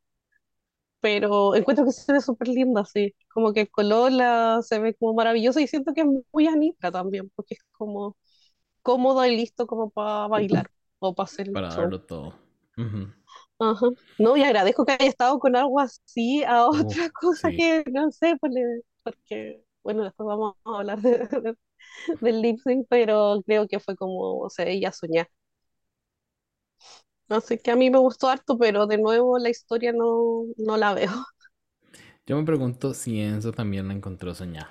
[1.00, 3.16] Pero encuentro que se ve súper linda, sí.
[3.34, 6.92] Como que el color la, se ve como maravilloso y siento que es muy Anita
[6.92, 8.18] también, porque es como
[8.88, 12.34] cómodo y listo como para bailar o para hacer Para darlo todo.
[13.60, 13.90] Ajá.
[14.20, 18.38] No, y agradezco que haya estado con algo así a otra cosa que no sé,
[18.40, 21.56] porque bueno, después vamos a hablar de,
[22.22, 25.28] del lip sync, pero creo que fue como, o sea, ella soñar.
[27.30, 30.94] Así que a mí me gustó harto, pero de nuevo la historia no, no la
[30.94, 31.12] veo.
[32.28, 34.70] Yo me pregunto si Enzo también la encontró soñada.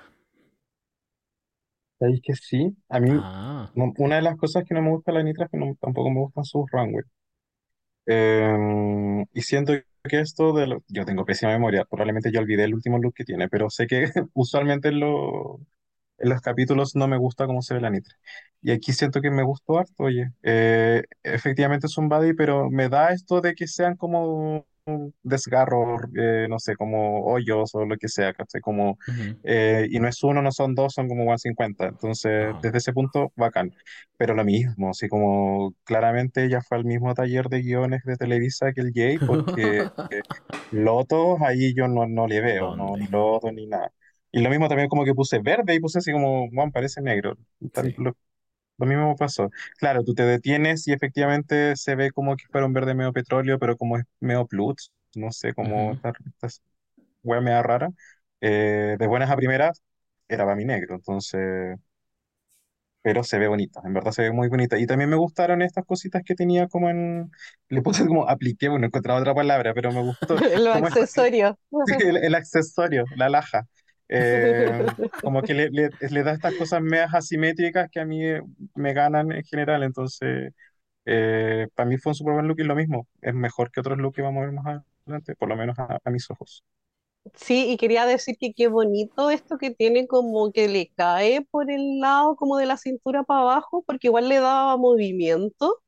[1.99, 2.75] ¿Sabéis que sí?
[2.89, 3.71] A mí, ah.
[3.75, 6.09] una de las cosas que no me gusta de la Nitra es que no, tampoco
[6.11, 7.03] me gustan sus runway.
[8.05, 9.73] Em, y siento
[10.03, 13.25] que esto de lo, yo tengo pésima memoria, probablemente yo olvidé el último look que
[13.25, 17.81] tiene, pero sé que usualmente en, en los capítulos no me gusta cómo se ve
[17.81, 18.15] la Nitra.
[18.61, 20.31] Y aquí siento que me gustó harto, oye.
[20.43, 24.65] Eh, efectivamente es un body, pero me da esto de que sean como
[25.23, 28.61] desgarro, eh, no sé, como hoyos o lo que sea, ¿cachai?
[28.61, 28.97] Como,
[29.43, 31.87] eh, y no es uno, no son dos, son como 150.
[31.87, 33.71] Entonces, desde ese punto, bacán.
[34.17, 38.73] Pero lo mismo, así como claramente ella fue al mismo taller de guiones de Televisa
[38.73, 39.79] que el Jay, porque
[40.11, 40.21] eh,
[40.71, 43.91] Loto ahí yo no, no le veo, no, ni Loto ni nada.
[44.31, 47.37] Y lo mismo también como que puse verde y puse así como, Juan, parece negro.
[47.97, 48.15] Lo
[48.85, 49.49] mismo pasó.
[49.77, 53.57] Claro, tú te detienes y efectivamente se ve como que fuera un verde medio petróleo,
[53.59, 56.47] pero como es medio plus, no sé, como esta, esta
[57.23, 57.89] media rara.
[58.41, 59.83] Eh, de buenas a primeras,
[60.27, 61.77] era para mí negro, entonces.
[63.01, 64.77] Pero se ve bonita, en verdad se ve muy bonita.
[64.77, 67.31] Y también me gustaron estas cositas que tenía como en.
[67.69, 70.35] Le puse como apliqué, bueno, encontraba otra palabra, pero me gustó.
[70.57, 71.55] Los accesorios.
[71.99, 73.67] El, el accesorio, la laja.
[74.09, 74.85] Eh,
[75.21, 78.21] como que le, le, da estas cosas medias asimétricas que a mí
[78.75, 79.83] me ganan en general.
[79.83, 80.53] Entonces,
[81.05, 83.07] eh, para mí fue un super buen look y lo mismo.
[83.21, 86.09] Es mejor que otros looks que vamos a ver más adelante, por lo menos a,
[86.09, 86.63] mis ojos.
[87.33, 91.71] Sí, y quería decir que qué bonito esto que tiene como que le cae por
[91.71, 95.81] el lado como de la cintura para abajo, porque igual le daba movimiento,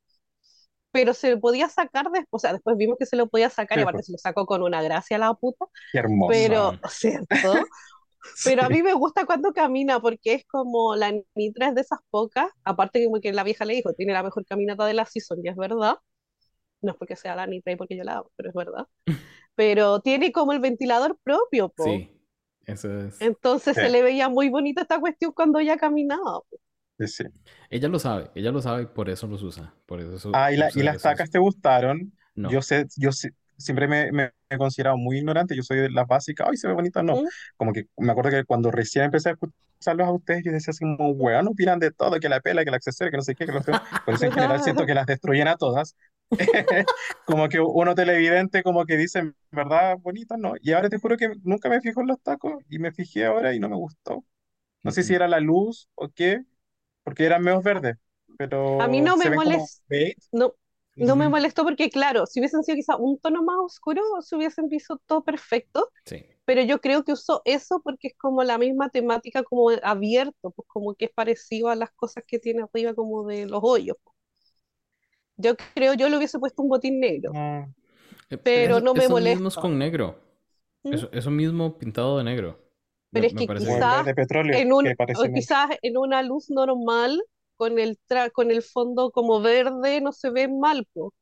[0.92, 3.78] pero se lo podía sacar después, o sea, después vimos que se lo podía sacar
[3.78, 4.06] y aparte pues.
[4.08, 5.66] se lo sacó con una gracia a la puta.
[5.92, 6.30] Qué hermoso.
[6.30, 7.54] Pero, ¿cierto?
[8.44, 12.00] Pero a mí me gusta cuando camina porque es como la Nitra es de esas
[12.10, 15.40] pocas, aparte como que la vieja le dijo, tiene la mejor caminata de la season,
[15.44, 15.96] y es verdad.
[16.82, 18.88] No es porque sea la Nitra y porque yo la amo, pero es verdad.
[19.56, 21.84] Pero tiene como el ventilador propio, po.
[21.84, 22.10] Sí,
[22.66, 23.22] eso es.
[23.22, 26.40] Entonces se le veía muy bonita esta cuestión cuando ella caminaba.
[26.98, 27.24] Sí, sí.
[27.70, 29.76] Ella lo sabe, ella lo sabe y por eso los usa.
[29.86, 32.14] Por eso ah, y, y las tacas te gustaron.
[32.36, 33.12] Yo sé, yo
[33.60, 36.74] siempre me, me he considerado muy ignorante, yo soy de las básicas, ay, se ve
[36.74, 37.18] bonita, no.
[37.18, 37.28] ¿Mm?
[37.58, 40.80] Como que me acuerdo que cuando recién empecé a escucharlos a ustedes, yo decía así
[40.80, 43.46] como, weón, opinan de todo, que la pela, que el accesorio, que no sé qué,
[43.46, 43.76] que lo feo.
[44.06, 45.96] Por eso en general siento que las destruyen a todas.
[47.26, 49.98] como que uno televidente como que dice, ¿verdad?
[50.00, 50.54] Bonita, no.
[50.62, 53.54] Y ahora te juro que nunca me fijo en los tacos y me fijé ahora
[53.54, 54.24] y no me gustó.
[54.84, 56.44] No sé si era la luz o qué,
[57.04, 57.98] porque eran medio verdes,
[58.38, 59.84] pero A mí no me molesta,
[60.32, 60.54] no,
[61.00, 64.70] no me molestó porque, claro, si hubiesen sido quizá un tono más oscuro, se hubiesen
[64.70, 66.26] visto todo perfecto, Sí.
[66.46, 70.68] pero yo creo que usó eso porque es como la misma temática como abierto, pues
[70.68, 73.98] como que es parecido a las cosas que tiene arriba como de los hoyos.
[75.38, 77.74] Yo creo, yo le hubiese puesto un botín negro, No,
[78.30, 79.62] Eh, pero eso- no me esos mismos molesta.
[79.62, 80.20] con negro.
[80.84, 80.94] ¿Mm?
[80.94, 82.60] Eso, eso mismo pintado de negro.
[83.12, 83.68] Me, Pero es me que el bien.
[83.68, 87.22] quizás en un, que quizás en una luz normal,
[87.60, 91.14] con el tra- con el fondo como verde, no se ve mal, po.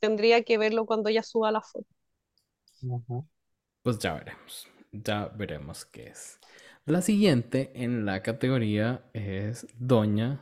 [0.00, 1.86] Tendría que verlo cuando ella suba la foto.
[3.82, 4.68] Pues ya veremos.
[4.92, 6.38] Ya veremos qué es.
[6.84, 10.40] La siguiente en la categoría es Doña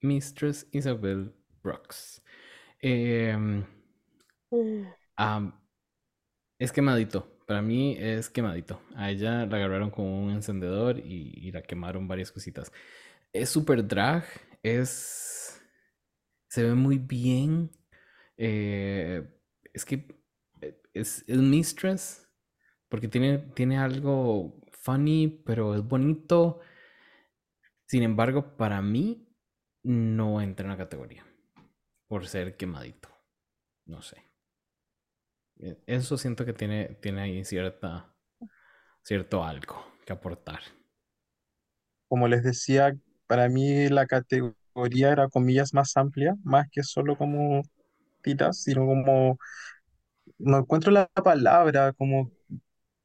[0.00, 2.22] Mistress Isabel Brooks.
[2.80, 3.64] Em,
[4.52, 4.92] Mm.
[6.58, 7.28] es quemadito.
[7.46, 8.80] Para mí es quemadito.
[8.96, 12.72] A ella la agarraron con un encendedor y, y la quemaron varias cositas.
[13.32, 14.24] Es súper drag.
[14.62, 15.60] Es.
[16.48, 17.70] Se ve muy bien.
[18.36, 19.24] Eh,
[19.74, 20.08] es que
[20.60, 22.28] eh, es, es Mistress.
[22.88, 26.60] Porque tiene, tiene algo funny, pero es bonito.
[27.86, 29.28] Sin embargo, para mí
[29.84, 31.24] no entra en la categoría.
[32.08, 33.08] Por ser quemadito.
[33.86, 34.18] No sé.
[35.58, 38.14] E- Eso siento que tiene, tiene ahí cierta,
[39.04, 40.62] cierto algo que aportar.
[42.08, 42.96] Como les decía,
[43.32, 47.62] para mí la categoría era comillas más amplia, más que solo como
[48.22, 49.38] tiras, sino como,
[50.38, 52.30] no encuentro la palabra, como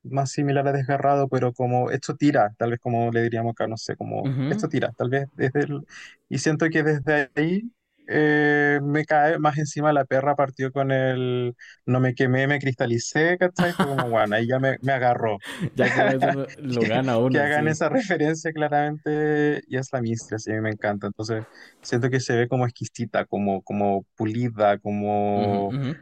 [0.04, 3.78] más similar a desgarrado, pero como esto tira, tal vez como le diríamos acá, no
[3.78, 4.70] sé, como esto Ujú.
[4.70, 5.86] tira, tal vez desde el...
[6.30, 7.72] Y siento que desde ahí
[8.08, 11.56] eh, me cae más encima la perra, partió con el
[11.86, 13.74] no me quemé, me cristalicé, ¿cachai?
[13.74, 15.42] Fue como, bueno, ahí ya me, me agarró.
[15.74, 16.28] Ya con eso
[16.58, 17.68] lo, Que, gana que uno, hagan sí.
[17.68, 21.08] esa referencia claramente y es la mistress, y a mí me encanta.
[21.08, 21.46] Entonces,
[21.82, 25.96] siento que se ve como exquisita, como, como pulida, como ujú.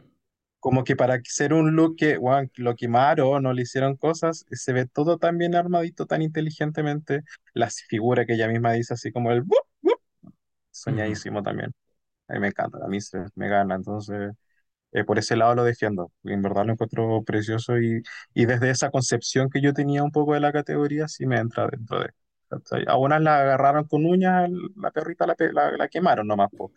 [0.60, 4.72] como que para ser un look que weón, lo quemaron, no le hicieron cosas, se
[4.72, 7.22] ve todo tan bien armadito, tan inteligentemente.
[7.54, 9.44] Las figuras que ella misma dice, así como el
[10.70, 11.72] soñadísimo también.
[12.28, 12.98] A mí me encanta, a mí
[13.36, 14.32] me gana, entonces
[14.92, 16.12] eh, por ese lado lo defiendo.
[16.24, 18.02] En verdad lo encuentro precioso y,
[18.34, 21.68] y desde esa concepción que yo tenía un poco de la categoría, sí me entra
[21.68, 22.10] dentro de.
[22.86, 25.36] A unas la agarraron con uñas, la perrita la,
[25.76, 26.72] la, quemaron nomás, po.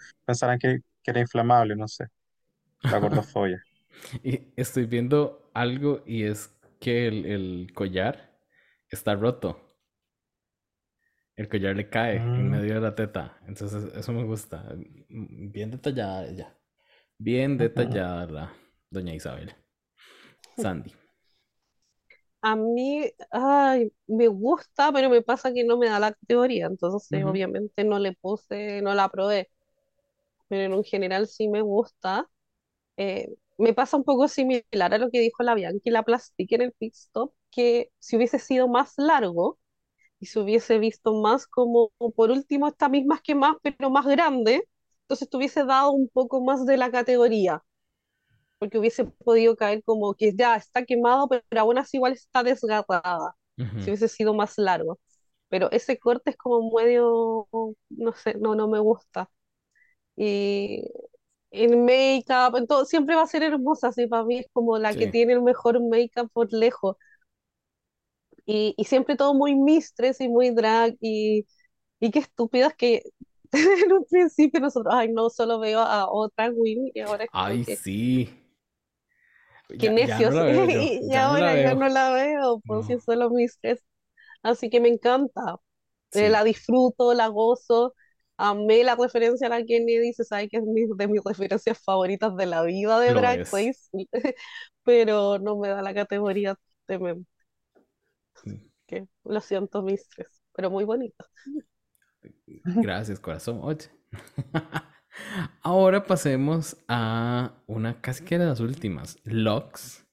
[0.62, 2.08] Que, que era inflamable, no sé,
[2.90, 3.64] la gordofobia.
[4.24, 8.32] Y estoy viendo algo y es que el, el collar
[8.90, 9.69] está roto.
[11.40, 12.52] El collar le cae en Mm.
[12.52, 13.40] medio de la teta.
[13.48, 14.64] Entonces, eso me gusta.
[15.10, 16.56] Mm, Bien detallada ella.
[17.20, 18.54] Bien detallada la
[18.92, 19.56] doña Isabel.
[20.56, 20.94] Sandy.
[22.42, 27.10] A mí, ay, me gusta, pero me pasa que no me da la categoría, entonces
[27.12, 27.26] Ujú.
[27.26, 29.50] obviamente no le puse, no la probé,
[30.50, 32.30] pero en general sí me gusta.
[32.98, 36.62] Eh, me pasa un poco similar a lo que dijo la Bianchi, la Plastic en
[36.64, 39.60] el pit stop, que si hubiese sido más largo
[40.20, 44.68] y se hubiese visto más como, por último, esta misma que más, pero más grande,
[45.04, 47.64] entonces te hubiese dado un poco más de la categoría,
[48.60, 53.36] porque hubiese podido caer como que ya está quemado, pero aún así igual está desgarrada,
[53.78, 53.92] si Ujú.
[53.92, 55.00] hubiese sido más largo.
[55.50, 57.48] Pero ese corte es como medio,
[57.90, 59.30] no sé, no, no me gusta.
[60.16, 60.84] Y
[61.52, 65.10] en make-up, siempre va a ser hermosa, así para mí es como la que Sí.
[65.10, 66.98] tiene el mejor make-up por lejos.
[68.52, 71.48] Y, y siempre todo muy mistress y muy drag, y,
[72.00, 73.04] y qué estúpidas que
[73.54, 77.64] en un principio nosotros, ay no, solo veo a otra Win y ahora es Ay,
[77.66, 78.30] que, sí.
[79.78, 80.36] qué Ya, ya no necios,
[81.04, 81.76] y Ya no ahora ya veo.
[81.76, 82.96] no la veo, pues si No.
[82.96, 83.82] es solo mistress.
[84.44, 85.58] Así que me encanta,
[86.14, 87.96] Eh, la disfruto, la gozo.
[88.38, 92.36] Amé la referencia a la Kennedy, se sabe que es mi- de mis referencias favoritas
[92.38, 93.42] de la vida de Lo Drag.
[93.52, 93.90] Race,
[94.84, 96.56] pero no me da la categoría
[96.88, 97.26] de meme,
[98.88, 101.26] que lo siento, mistress, pero muy bonito.
[102.82, 103.60] Gracias, corazón.
[103.64, 103.90] Oye.
[105.62, 109.18] Ahora pasemos a una casi que de las últimas.
[109.24, 110.06] Lux,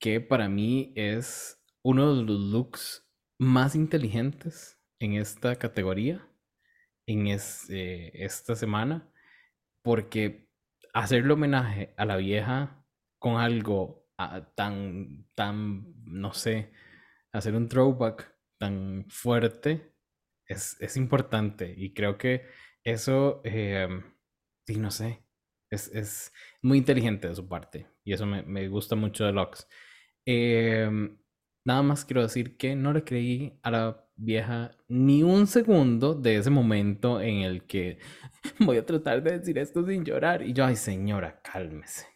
[0.00, 3.06] que para mí es uno de los looks
[3.38, 6.26] más inteligentes en esta categoría,
[7.06, 9.10] en es- eh, esta semana,
[9.82, 10.48] porque
[10.94, 12.84] hacerle homenaje a la vieja
[13.18, 14.06] con algo
[14.54, 16.72] tan, tan, no sé,
[17.38, 19.94] hacer un throwback tan fuerte
[20.46, 22.46] es, es importante y creo que
[22.84, 23.88] eso, eh,
[24.66, 25.22] sí, no sé,
[25.70, 26.32] es, es,
[26.62, 29.68] muy inteligente de su parte y eso me, me gusta mucho de Lux.
[30.26, 30.88] Eh,
[31.64, 36.36] nada más quiero decir que no le creí a la vieja ni un segundo de
[36.36, 37.98] ese momento en el que
[38.60, 42.06] voy a tratar de decir esto sin llorar y yo, ay señora, cálmese,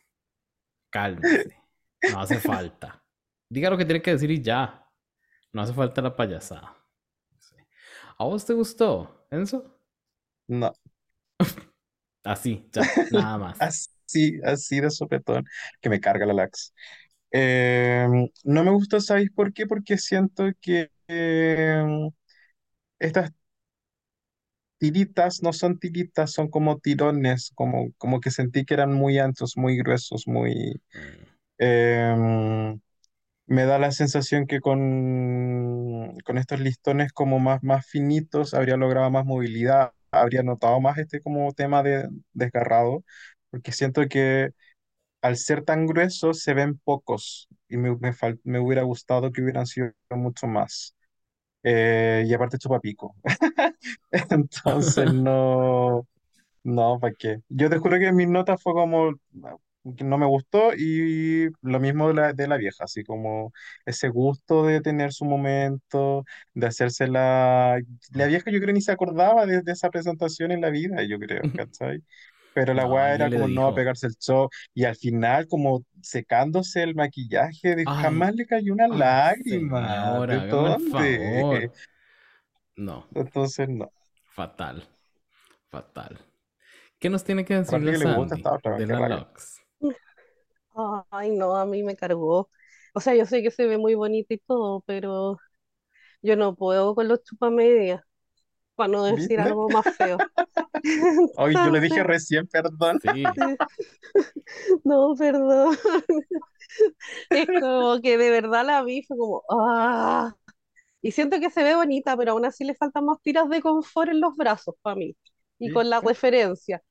[0.91, 1.57] cálmese,
[2.11, 3.05] no hace falta.
[3.49, 4.82] Diga lo que tiene que decir y ya,
[5.53, 6.77] no hace falta la payasada.
[8.19, 9.79] ¿A vos te gustó, Enzo?
[10.49, 10.73] No.
[12.25, 13.61] Así, ya, nada más.
[13.61, 15.45] así, así de sopetón,
[15.81, 16.73] que me carga la lax.
[17.33, 19.67] Em, no me gustó, ¿sabéis por qué?
[19.67, 22.11] Porque siento que em,
[22.99, 23.33] estas
[24.79, 29.57] tiritas no son tiritas, son como tirones, como, como que sentí que eran muy anchos,
[29.57, 30.81] muy gruesos, muy...
[30.95, 31.33] Mm.
[33.53, 39.11] Me da la sensación que con, con estos listones como más, más finitos habría logrado
[39.11, 43.05] más movilidad, habría notado más este como tema de desgarrado,
[43.51, 44.51] porque siento que
[45.23, 49.67] al ser tan gruesos se ven pocos y me, me, me hubiera gustado que hubieran
[49.67, 50.95] sido mucho más.
[51.65, 53.17] Eh, y aparte chupapico.
[54.31, 56.07] Entonces no,
[56.65, 57.39] no, ¿para qué?
[57.49, 59.13] Yo te juro que mi nota fue como
[59.97, 63.53] que no me gustó y lo mismo de la, de la vieja, así como
[63.85, 66.25] ese gusto de tener su momento,
[66.55, 67.79] de hacerse la...
[68.13, 71.19] La vieja yo creo ni se acordaba de, de esa presentación en la vida, yo
[71.19, 72.03] creo, ¿cachai?
[72.55, 76.83] Pero la No, weá era como no pegarse el show y al final como secándose
[76.83, 80.21] el maquillaje, de, ay, jamás le cayó una ay, lágrima.
[80.29, 81.73] ¿De señora, dónde?
[82.77, 83.93] No, Entonces no.
[84.37, 84.83] fatal,
[85.71, 86.19] fatal.
[86.99, 89.01] ¿Qué nos tiene que decir la le gusta esta otra, de la.
[89.01, 89.62] Lux?
[91.11, 92.51] Ay, no, a mí me cargó.
[92.95, 95.39] O sea, yo sé que se ve muy bonita y todo, pero
[96.23, 98.03] yo no puedo con los chupamedias,
[98.77, 99.41] para no decir ¿Viste?
[99.41, 100.25] algo más feo.
[101.35, 102.99] Hoy yo le dije Entonces, recién, perdón.
[103.01, 103.33] Sí,
[104.85, 105.77] no, perdón.
[107.33, 110.35] Es como que de verdad la vi, fue como, ah.
[111.03, 114.11] Y siento que se ve bonita, pero aún así le faltan más tiras de confort
[114.11, 115.17] en los brazos para mí.
[115.59, 116.07] Y con la ¿Viste?
[116.07, 116.83] referencia.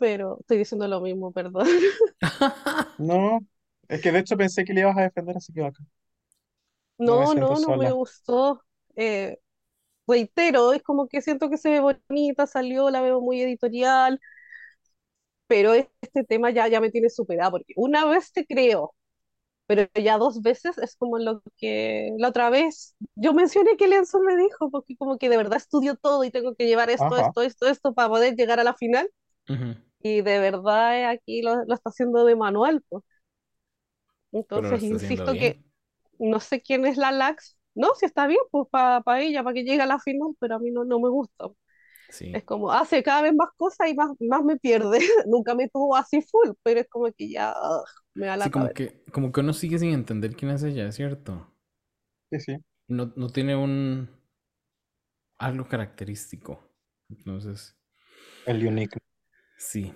[0.00, 1.68] Pero estoy diciendo lo mismo, perdón.
[2.98, 3.40] No,
[3.88, 5.82] es que de hecho pensé que le ibas a defender, así que acá.
[7.06, 8.62] No No, no, no me gustó.
[8.96, 9.38] Eh,
[10.08, 14.20] reitero, es como que siento que se ve bonita, salió, la veo muy editorial,
[15.46, 18.94] pero este tema ya, ya me tiene superada, porque una vez te creo,
[19.66, 24.20] pero ya dos veces es como lo que la otra vez yo mencioné que Lenzo
[24.20, 27.18] me dijo, porque como que de verdad estudio todo y tengo que llevar esto, Ajá.
[27.18, 29.10] esto, esto, esto para poder llegar a la final,
[29.48, 33.04] ujú, y de verdad eh, aquí lo, lo está haciendo de manual, pues.
[34.32, 35.60] Entonces, insisto que
[36.18, 37.58] no sé quién es la Lax.
[37.74, 40.58] No, si está bien, pues para ella, para que llegue a la final, pero a
[40.60, 41.46] mí no, no me gusta.
[42.32, 45.00] Es Sí, como hace cada vez más cosas y más, más me pierde.
[45.28, 47.84] Nunca me tuvo así full, pero es como que ya ugh,
[48.14, 48.74] me da sí, la como cabeza.
[48.74, 51.52] que, como que uno sigue sin entender quién es ella, es cierto.
[52.30, 52.56] Sí, sí.
[52.88, 54.10] No, no tiene un
[55.38, 56.60] algo característico.
[57.08, 57.76] Entonces,
[58.44, 58.98] El unique.
[59.66, 59.92] Sí,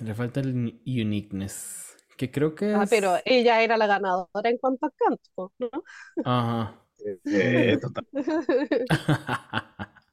[0.00, 4.50] le falta el uni- uniqueness, que creo que Ah, pero es, ella era la ganadora
[4.50, 5.70] en cuanto a canto, ¿no?
[6.22, 6.74] ajá.
[7.30, 8.04] Eh, total.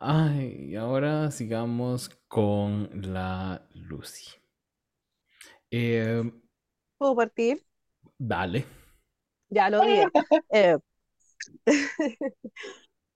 [0.00, 4.30] Ay, y ahora sigamos con la Lucy.
[5.70, 6.22] Eh,
[6.98, 7.64] ¿Puedo partir?
[8.18, 8.64] dale.
[9.50, 10.10] Ya lo dije.
[10.50, 10.78] Eh,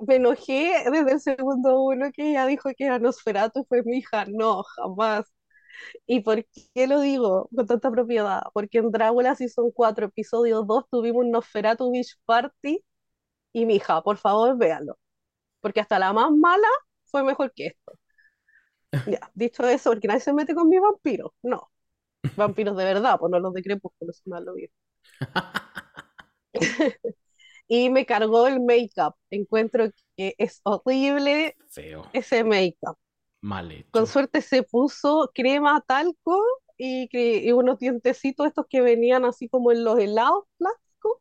[0.01, 3.99] me enojé desde el segundo uno que ella dijo que era Nosferatu y fue mi
[3.99, 4.25] hija.
[4.29, 5.27] No, jamás.
[6.07, 6.45] ¿Y por
[6.75, 8.43] qué lo digo con tanta propiedad?
[8.55, 12.85] Porque en Drácula Season 4, episodio 2, tuvimos un Nosferatu Beach Party
[13.53, 14.99] y mi hija, por favor, véanlo.
[15.61, 16.69] Porque hasta la más mala
[17.07, 17.93] fue mejor que esto.
[19.07, 21.33] Ya, dicho eso, porque nadie se mete con mis vampiros.
[21.43, 21.71] No,
[22.37, 24.55] vampiros de verdad, pues no los de Crepúsculo, si mal lo.
[27.69, 29.15] Y me cargó el make-up.
[29.31, 32.97] Encuentro que es horrible Feo, ese make-up.
[33.43, 34.09] mal Con hecho.
[34.09, 36.43] suerte se puso crema talco
[36.79, 41.13] y, y unos dientecitos estos que venían así como en los helados plásticos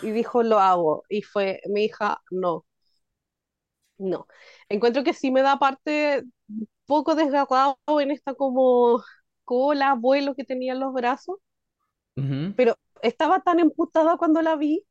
[0.00, 2.66] y dijo lo hago y fue mi hija no,
[3.98, 4.26] no.
[4.68, 6.24] Encuentro que sí me da parte
[6.86, 9.02] poco desgarrado en esta como
[9.44, 11.38] cola, vuelo que tenía en los brazos,
[12.16, 12.54] Ujú.
[12.54, 14.84] pero estaba tan emputada cuando la vi,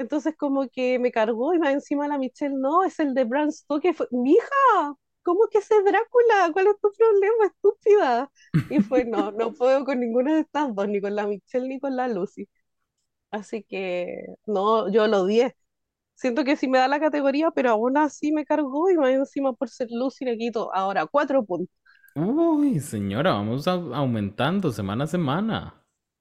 [0.00, 3.50] entonces como que me cargó y más encima la Michelle no, es el de Bram
[3.50, 6.50] Stoker, fue mi hija, ¿cómo que ese Drácula?
[6.52, 8.30] ¿Cuál es tu problema, estúpida?
[8.68, 11.80] Y fue, no, no puedo con ninguna de estas dos, ni con la Michelle ni
[11.80, 12.48] con la Lucy.
[13.30, 15.56] Así que, no, yo lo odié.
[16.14, 19.52] Siento que sí me da la categoría, pero aún así me cargó y más encima
[19.54, 21.74] por ser Lucy le quito ahora cuatro puntos.
[22.14, 25.79] Uy, señora, vamos aumentando semana a semana.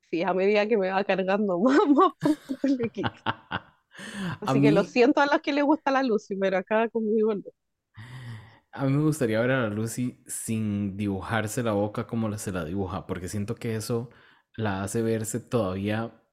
[0.10, 3.12] Sí, a medida que me va cargando más, más puntos le quito.
[4.42, 7.44] Así que lo siento a los que les gusta la Lucy, pero acá conmigo no.
[8.72, 12.64] A mí me gustaría ver a la Lucy sin dibujarse la boca como se la
[12.64, 14.10] dibuja, porque siento que eso
[14.56, 16.24] la hace verse todavía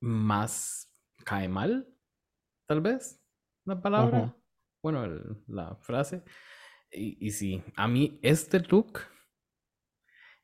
[0.00, 0.90] más
[1.24, 1.88] cae mal,
[2.66, 3.22] tal vez,
[3.64, 4.34] la palabra,
[4.82, 5.06] bueno,
[5.46, 6.22] la frase.
[6.90, 9.00] Y, y, sí, a mí este look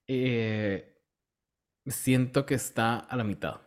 [0.09, 0.90] eh,
[1.87, 3.61] siento que está a la mitad.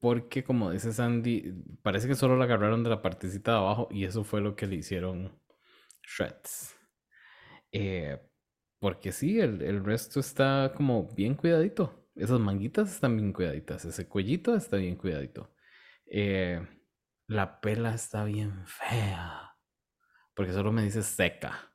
[0.00, 4.04] Porque como dice Sandy, parece que solo la agarraron de la partecita de abajo y
[4.04, 5.40] eso fue lo que le hicieron
[6.02, 6.76] shreds.
[7.72, 8.18] Eh,
[8.78, 12.08] porque sí, el, resto está como bien cuidadito.
[12.14, 13.84] Esas manguitas están bien cuidaditas.
[13.84, 15.52] Ese cuellito está bien cuidadito.
[16.06, 16.64] Eh,
[17.26, 19.56] la pela está bien fea.
[20.34, 21.74] Porque solo me dice seca.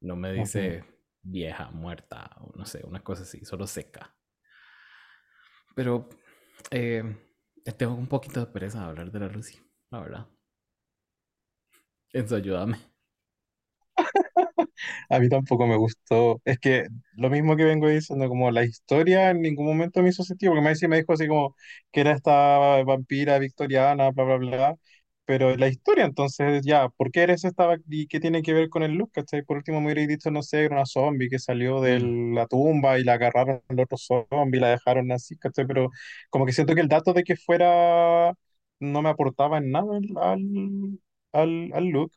[0.00, 0.84] No me dice
[1.22, 4.14] vieja, muerta, o no sé, una cosa así, solo seca.
[5.74, 6.08] Pero
[6.70, 7.02] eh,
[7.76, 9.58] tengo un poquito de pereza de hablar de la Lucy,
[9.90, 10.26] la verdad.
[12.12, 12.76] Eso, ayúdame.
[15.08, 16.40] A mí tampoco me gustó.
[16.44, 20.22] Es que lo mismo que vengo diciendo, como la historia en ningún momento me hizo
[20.24, 21.56] sentido, porque me, me dijo así como
[21.92, 24.76] que era esta vampira victoriana, bla, bla, bla.
[25.28, 28.82] Pero la historia, entonces, ya, ¿por qué eres esta y qué tiene que ver con
[28.82, 29.12] el look?
[29.12, 29.42] ¿cachai?
[29.44, 32.46] Por último, me hubiera dicho, no sé, era una zombie que salió de Mm, la
[32.46, 35.66] tumba y la agarraron al otro zombie, la dejaron así, ¿cachai?
[35.66, 35.90] Pero
[36.30, 38.32] como que siento que el dato de que fuera
[38.80, 41.00] no me aportaba en nada al,
[41.32, 42.12] al, al look.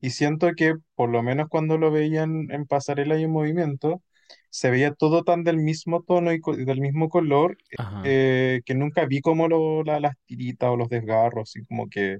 [0.00, 4.02] Y siento que, por lo menos cuando lo veían en pasarela y en movimiento,
[4.50, 7.56] se veía todo tan del mismo tono y del mismo color
[8.02, 12.18] eh, que nunca vi como lo- la- las tiritas o los desgarros, y como que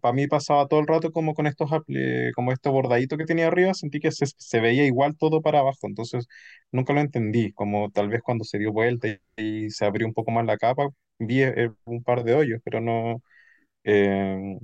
[0.00, 3.48] para mí pasaba todo el rato como con estos, apl- como este bordadito que tenía
[3.48, 6.26] arriba, sentí que se, se veía igual todo para abajo, entonces
[6.72, 9.18] nunca lo entendí, como tal vez cuando se dio vuelta y,
[9.66, 10.88] y se abrió un poco más la capa,
[11.18, 13.22] vi eh, un par de hoyos, pero no,
[13.84, 14.58] eh,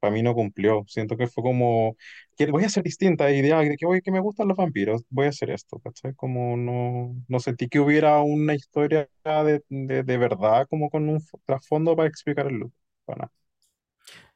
[0.00, 0.84] para mí no cumplió.
[0.86, 1.96] Siento que fue como,
[2.36, 5.26] que voy a ser distinta, idea de que, oye, que me gustan los vampiros, voy
[5.26, 6.14] a hacer esto, ¿cachai?
[6.14, 11.20] Como no, no sentí que hubiera una historia de, de, de verdad, como con un
[11.44, 12.72] trasfondo para explicar el look.
[13.04, 13.32] Para nada.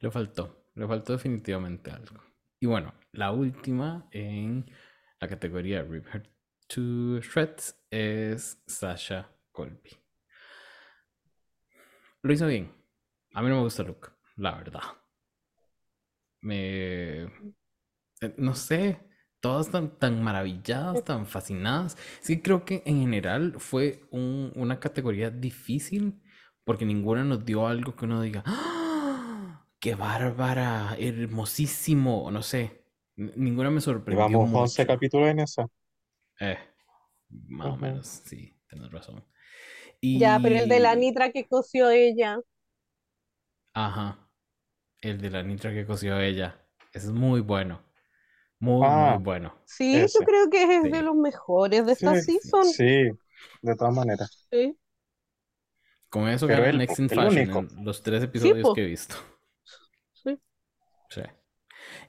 [0.02, 2.22] Le faltó, le faltó definitivamente algo.
[2.60, 4.66] Y bueno, la última en
[5.20, 6.28] la categoría Rip Her
[6.68, 9.90] to Shreds es Sasha Colby.
[12.22, 12.72] Lo hizo bien.
[13.34, 14.82] A mí no me gusta look, la verdad.
[16.40, 17.22] Me...
[18.20, 19.00] eh, No sé,
[19.40, 21.96] todas tan, tan maravilladas, tan fascinadas.
[22.22, 26.22] Sí, creo que en general fue un- una categoría difícil
[26.64, 28.71] porque ninguna nos dio algo que uno diga, ¡Ah!
[29.82, 30.96] ¡Qué bárbara!
[30.98, 32.84] Hermosísimo, no sé.
[33.16, 34.86] Ninguna me sorprendió Llevamos 11 mucho.
[34.86, 35.66] capítulos en esa.
[36.40, 36.58] Eh,
[37.48, 39.24] más o menos, sí, tienes razón.
[40.12, 42.38] Ya, pero el de la Nitra que cosió ella.
[43.74, 44.30] ajá,
[45.00, 46.66] el de la nitra que cosió ella.
[46.92, 47.82] Es muy bueno.
[48.60, 49.54] Muy, muy Ah, bueno.
[49.64, 52.22] Sí, yo creo que es de los mejores de Sí, esta sí.
[52.40, 52.64] season.
[52.64, 53.10] sí,
[53.62, 54.48] de todas maneras.
[54.50, 54.78] Sí,
[56.10, 57.58] Con eso Pero gana él, Next in el Fashion único.
[57.58, 59.16] en los tres episodios que he visto.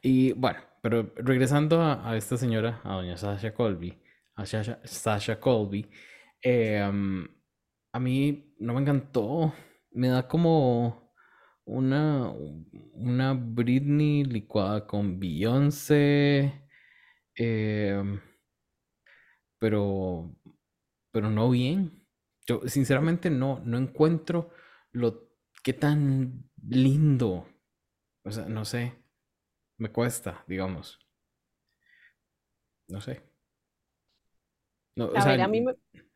[0.01, 4.01] Y bueno, pero regresando a, esta señora, a doña Sasha Colby,
[4.35, 5.89] a Sasha, Sasha Colby,
[6.45, 7.25] um,
[7.91, 9.53] a mí no me encantó.
[9.91, 11.13] Me da como
[11.65, 12.31] una,
[12.93, 16.67] una Britney licuada con Beyoncé,
[17.37, 18.19] eh,
[19.59, 20.35] pero,
[21.11, 22.05] pero no bien.
[22.45, 24.49] Yo sinceramente no, no encuentro
[24.91, 25.29] lo
[25.63, 27.47] qué tan lindo.
[28.25, 29.01] O sea, no sé.
[29.77, 30.99] Me cuesta, digamos.
[32.93, 33.17] No sé.
[34.95, 35.73] No, o A sea, ver, a mí me...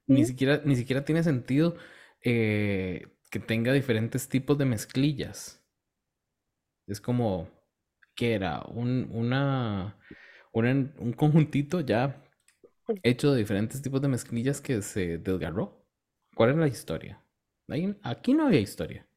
[0.08, 0.26] ni ¿Mm?
[0.26, 1.76] siquiera, ni siquiera tiene sentido
[2.24, 5.64] eh, que tenga diferentes tipos de mezclillas.
[6.88, 7.50] Es como,
[8.16, 8.62] ¿qué era?
[8.68, 9.98] Un, una,
[10.54, 12.24] un, un conjuntito ya
[13.04, 15.86] hecho de diferentes tipos de mezclillas que se desgarró.
[16.36, 17.24] ¿Cuál es la historia?
[17.70, 19.08] Ahí- Aquí no había historia.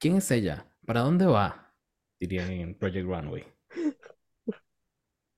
[0.00, 0.66] ¿Quién es ella?
[0.86, 1.69] ¿Para dónde va?
[2.20, 3.44] Dirían en Project Runway.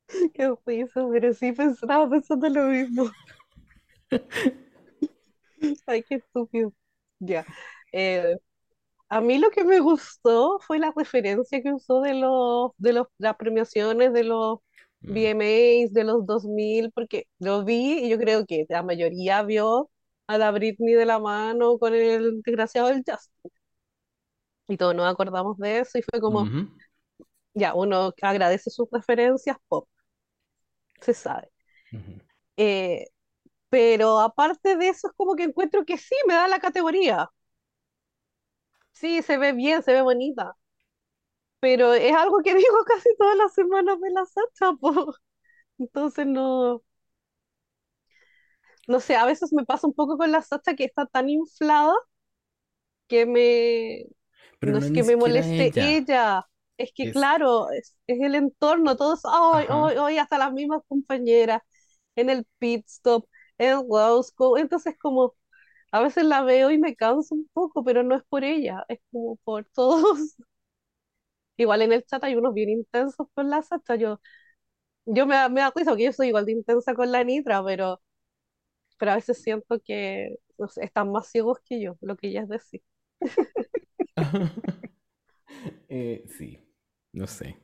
[0.34, 3.10] Qué risa, pero sí pensaba pensando lo mismo.
[5.86, 6.72] Ay, qué estúpido.
[7.18, 7.46] Ya.
[7.92, 8.36] Eh,
[9.10, 13.08] a mí lo que me gustó fue la referencia que usó de los de los,
[13.18, 14.60] las premiaciones de los
[15.04, 19.90] Mm, VMAs de los 2000, porque lo vi y yo creo que la mayoría vio
[20.28, 23.52] a la Britney de la mano con el desgraciado del Justin.
[24.68, 26.50] Y todos nos acordamos de eso y fue como,
[27.54, 29.88] ya, uno agradece sus referencias pop,
[31.00, 31.50] se sabe.
[32.56, 33.06] Eh,
[33.70, 37.30] pero aparte de eso, es como que encuentro que sí, me da la categoría.
[38.92, 40.56] Sí, se ve bien, se ve bonita.
[41.60, 45.14] Pero es algo que digo casi todas las semanas de la Sacha, po.
[45.78, 46.82] Entonces no,
[48.88, 51.94] no sé, a veces me pasa un poco con la Sacha que está tan inflada
[53.08, 54.06] que me,
[54.62, 55.98] Pero no no es que me moleste ella.
[55.98, 59.92] ella, es que Es, claro, es, es el entorno, todos, ay, ajá.
[59.98, 61.62] ay, hasta las mismas compañeras
[62.16, 63.26] en el pit stop,
[63.58, 65.34] en Roscoe, entonces como
[65.92, 69.00] a veces la veo y me canso un poco, pero no es por ella, es
[69.12, 70.36] como por todos.
[71.56, 74.20] Igual en el chat hay unos bien intensos con la Sacha, yo,
[75.06, 78.02] yo me, me da porque yo soy igual de intensa con la Nitra, pero,
[78.98, 82.42] pero a veces siento que no sé, están más ciegos que yo, lo que ella
[82.44, 82.82] es decir.
[85.88, 86.58] Eh, sí,
[87.12, 87.56] no sé.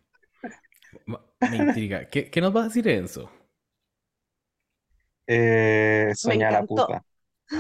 [1.46, 2.08] Me intriga.
[2.08, 3.28] ¿Qué, qué nos va a decir Enzo?
[5.26, 6.66] Eh, Soñar la encantó.
[6.66, 7.02] puta.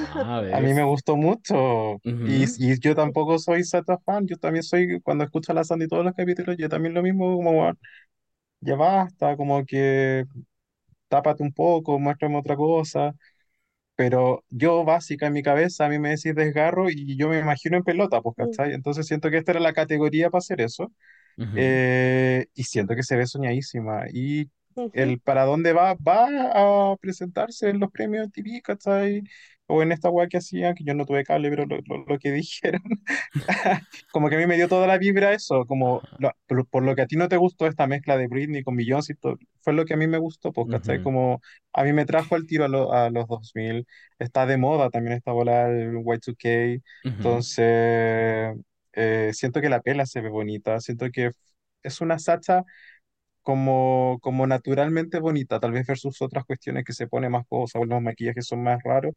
[0.02, 2.00] Ah, A mí me gustó mucho.
[2.22, 2.46] Y,
[2.80, 4.26] yo tampoco soy Sata fan.
[4.26, 7.36] Yo también soy, cuando escucho a la Sandy todos los capítulos, yo también lo mismo,
[7.36, 7.78] como, "Bueno,
[8.60, 10.24] ya basta, como que
[11.08, 13.14] tápate un poco, muéstrame otra cosa.
[13.98, 17.76] Pero yo, básica en mi cabeza, a mí me decís desgarro y yo me imagino
[17.78, 18.74] en pelota, pues, Mm, ¿cachai?
[18.74, 20.92] Entonces siento que esta era la categoría para hacer eso.
[21.54, 24.04] Eh, y siento que se ve soñadísima.
[24.12, 24.50] Y
[24.92, 29.22] el para dónde va, va a presentarse en los premios TV, ¿cachai?
[29.68, 32.18] O en esta weá que hacían, que yo no tuve cable, pero lo, lo- lo
[32.18, 32.82] que dijeron,
[34.10, 36.94] como que a mí me dio toda la vibra eso, como lo- por, por lo
[36.96, 39.84] que a ti no te gustó esta mezcla de Britney con Beyoncé, todo, fue lo
[39.84, 41.00] que a mí me gustó, pues, ¿cachai?
[41.00, 41.40] ujú, Como
[41.72, 43.86] a mí me trajo el tiro a, a los 2000,
[44.18, 46.48] está de moda también esta bola, el Y2K,
[47.04, 48.56] ujú, entonces
[48.92, 51.30] eh, siento que la pela se ve bonita, siento que
[51.82, 52.64] es una Sacha
[53.42, 57.84] como, como naturalmente bonita, tal vez versus otras cuestiones que se pone más cosas o
[57.86, 59.14] los maquillajes son más raros.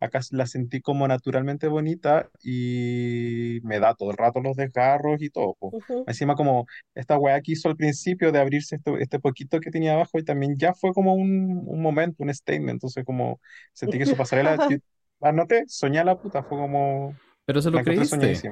[0.00, 5.30] Acá la sentí como naturalmente bonita y me da todo el rato los desgarros y
[5.30, 5.56] todo.
[5.72, 6.04] Ujú.
[6.06, 9.94] Encima como esta weá que hizo al principio de abrirse esto- este poquito que tenía
[9.94, 12.70] abajo y también ya fue como un, un momento, un statement.
[12.76, 13.40] Entonces como
[13.72, 14.78] sentí que su pasarela, yo
[15.20, 18.48] anoté, soñé a la puta, fue como, ¿Pero se lo creíste?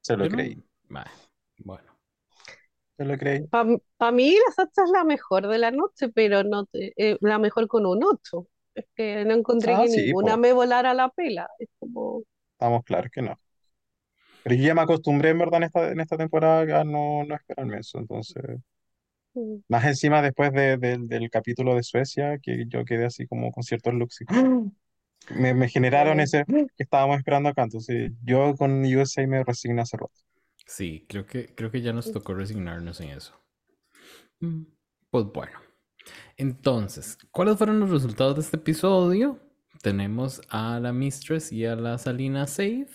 [0.00, 0.28] Se lo no.
[0.28, 1.10] creí, Bah,
[1.58, 1.92] bueno.
[2.96, 3.48] se lo creí.
[3.50, 7.38] Para mí la Sacha es la mejor de la noche, pero no te- eh, la
[7.38, 8.46] mejor con un 8.
[8.76, 11.48] Es que no encontré Ah, que sí, ninguna pues, me volara la pela.
[11.58, 12.22] Es como...
[12.54, 13.40] estamos claros que no.
[14.42, 17.34] Pero yo ya me acostumbré en verdad en esta, en esta temporada a no, no
[17.34, 17.98] esperarme eso.
[17.98, 18.42] Entonces,
[19.68, 23.62] más encima después de- del del capítulo de Suecia, que yo quedé así como con
[23.62, 24.20] ciertos looks.
[24.22, 24.24] y
[25.30, 27.62] Me, me generaron ese que estábamos esperando acá.
[27.64, 30.12] Entonces, yo con USA me resigno hace rato.
[30.66, 33.34] Sí, creo que, creo que ya nos tocó resignarnos en eso.
[34.40, 34.62] Mm,
[35.10, 35.65] Pues bueno.
[36.36, 39.40] Entonces, ¿cuáles fueron los resultados de este episodio?
[39.82, 42.88] Tenemos a la Mistress y a la Salina Save.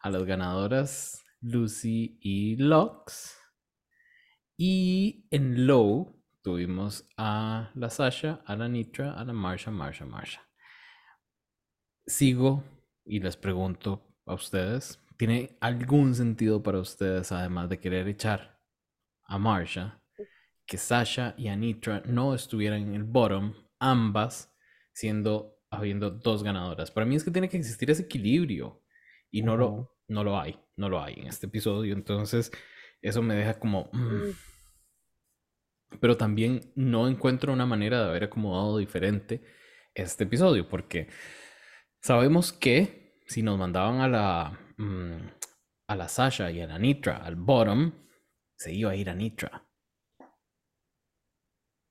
[0.00, 3.36] A las ganadoras Lucy y Lux.
[4.56, 10.46] Y en Low tuvimos a la Sasha, a la Nitra, a la Marsha, Marsha, Marsha.
[12.06, 12.64] Sigo
[13.04, 18.60] y les pregunto a ustedes, ¿tiene algún sentido para ustedes, además de querer echar
[19.24, 19.99] a Marsha,
[20.70, 24.54] que Sasha y Anitra no estuvieran en el bottom, ambas
[24.92, 26.92] siendo, habiendo dos ganadoras?
[26.92, 28.80] Para mí es que tiene que existir ese equilibrio
[29.32, 32.52] y no lo, no lo hay, no lo hay en este episodio, entonces
[33.02, 33.90] eso me deja como...
[33.92, 34.36] mm, mm,
[36.00, 39.42] pero también no encuentro una manera de haber acomodado diferente
[39.92, 41.08] este episodio, porque
[42.00, 45.16] sabemos que si nos mandaban a la, mm,
[45.88, 47.92] a la Sasha y a la Nitra al bottom,
[48.54, 49.66] se iba a ir a Nitra.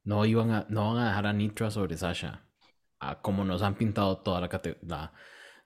[0.04, 2.46] No iban a, no van a dejar a Nitra sobre Sasha,
[3.00, 4.50] a como nos han pintado toda la,
[4.82, 5.14] la-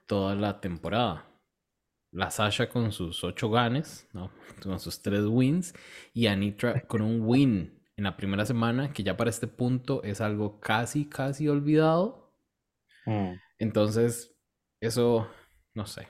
[0.08, 1.26] toda la temporada.
[2.12, 4.32] La Sasha con sus ocho ganes, ¿no?
[4.62, 5.74] con sus tres wins,
[6.14, 10.22] y Anitra con un win en la primera semana, que ya para este punto es
[10.22, 12.34] algo casi, casi olvidado.
[13.08, 13.40] Mm.
[13.60, 14.36] Entonces,
[14.82, 15.28] eso,
[15.74, 16.08] no sé.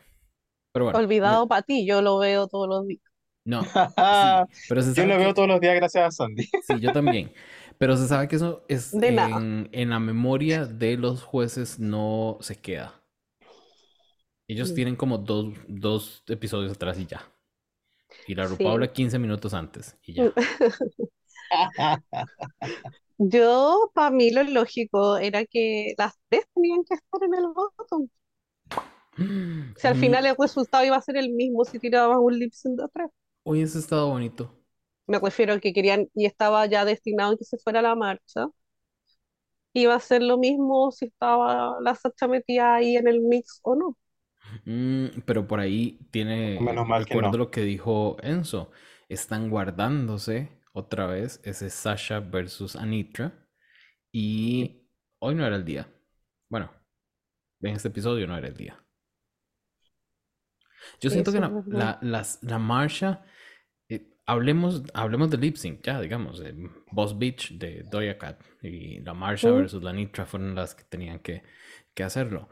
[0.71, 3.01] Pero bueno, olvidado para ti, yo lo veo todos los días.
[3.45, 3.63] no,
[4.11, 4.27] sí,
[4.67, 6.45] pero Yo lo veo que, todos los días gracias a Sandy.
[6.59, 7.31] sí, yo también.
[7.77, 12.37] Pero se sabe que eso es De en, en la memoria de los jueces no
[12.41, 13.01] se queda.
[14.47, 17.29] Ellos tienen como dos, dos episodios atrás y ya.
[18.25, 18.83] Y la Sí.
[18.83, 20.35] RuPaul 15 minutos antes y ya.
[23.17, 28.07] Yo, para mí, lo lógico era que las tres tenían que estar en el bottom.
[29.75, 32.53] Si al Mm, final el resultado iba a ser el mismo si tirabas un lip
[32.53, 33.11] sync de tres.
[33.43, 34.51] Hoy ha estado bonito.
[35.07, 37.95] Me refiero a que querían, y estaba ya destinado a que se fuera a la
[37.95, 38.47] marcha.
[39.73, 43.75] Iba a ser lo mismo si estaba la Sacha metida ahí en el mix o
[43.75, 43.97] no.
[44.65, 47.37] Mm, pero por ahí tiene, Menos mal que recuerdo no.
[47.37, 48.71] lo que dijo Enzo,
[49.09, 53.47] están guardándose otra vez ese Sasha versus Anitra
[54.11, 54.87] y
[55.19, 55.89] hoy no era el día.
[56.49, 56.71] Bueno,
[57.61, 58.83] en este episodio no era el día.
[61.01, 61.89] Yo siento que Eso la, es verdad.
[61.91, 63.23] la, las- la marcha,
[64.25, 66.53] hablemos, hablemos de lip sync, ya digamos, eh,
[66.91, 69.57] Boss Beach de Doja Cat y la marcha Mm.
[69.57, 71.43] versus la Nitra fueron las que tenían que,
[71.93, 72.49] que hacerlo.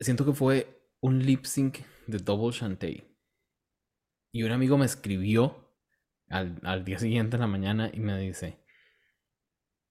[0.00, 3.04] Siento que fue un lip sync de Double Shantae.
[4.32, 5.74] Y un amigo me escribió
[6.28, 8.64] al, al día siguiente en la mañana y me dice,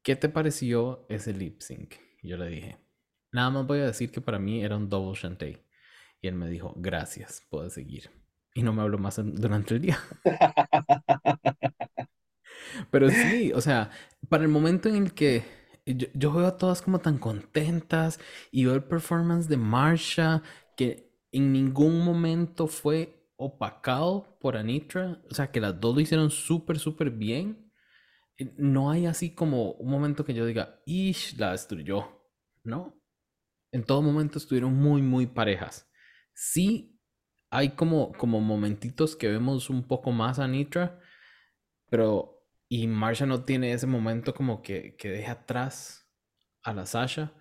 [0.03, 1.95] ¿qué te pareció ese lip sync?
[2.21, 2.77] Y yo le dije,
[3.31, 5.65] nada más voy a decir que para mí era un Double Shantae.
[6.21, 8.09] Y él me dijo, gracias, puedes seguir.
[8.59, 9.99] Y no me habló más durante el día.
[12.91, 13.89] Pero sí, o sea,
[14.29, 15.43] para el momento en el que
[15.85, 18.19] yo, yo veo a todas como tan contentas
[18.51, 20.43] y veo el performance de Marsha
[20.75, 26.29] que en ningún momento fue opacado por Anitra, o sea, que las dos lo hicieron
[26.31, 27.71] súper, súper bien.
[28.37, 32.07] Eh, No hay así como un momento que yo diga, ish, la destruyó,
[32.63, 33.01] ¿no?
[33.71, 35.89] En todo momento estuvieron muy, muy parejas.
[36.33, 36.98] Sí,
[37.49, 40.99] hay como, como momentitos que vemos un poco más a Nitra,
[41.89, 46.07] pero y Marsha no tiene ese momento como que, que deja atrás
[46.63, 47.33] a la Sasha,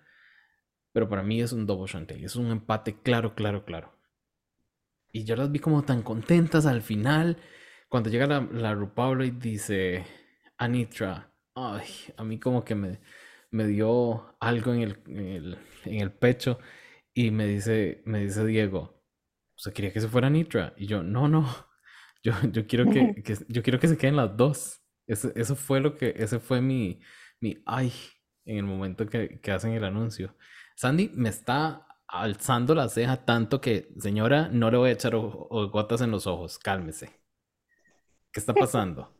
[0.91, 3.93] pero para mí es un double Shantae, es un empate claro, claro, claro.
[5.11, 7.37] Y yo las vi como tan contentas al final,
[7.89, 10.05] cuando llega la, la RuPaul y dice,
[10.57, 11.87] Anitra, ay,
[12.17, 12.99] a mí como que me,
[13.51, 16.59] me dio algo en el, en el, en el pecho
[17.13, 18.98] y me dice, me dice Diego,
[19.59, 20.73] o sea, quería que se fuera Nitra.
[20.77, 21.45] Y yo, no, no,
[22.23, 24.81] yo, yo quiero que, que- yo quiero que se queden las dos.
[25.05, 27.01] Eso, eso fue lo que, ese fue mi,
[27.41, 27.91] mi ay
[28.45, 30.35] en el momento que, que hacen el anuncio.
[30.75, 35.47] Sandy me está alzando la ceja tanto que, señora, no le voy a echar o-
[35.49, 37.09] o- gotas en los ojos, cálmese.
[38.31, 39.13] ¿Qué está pasando?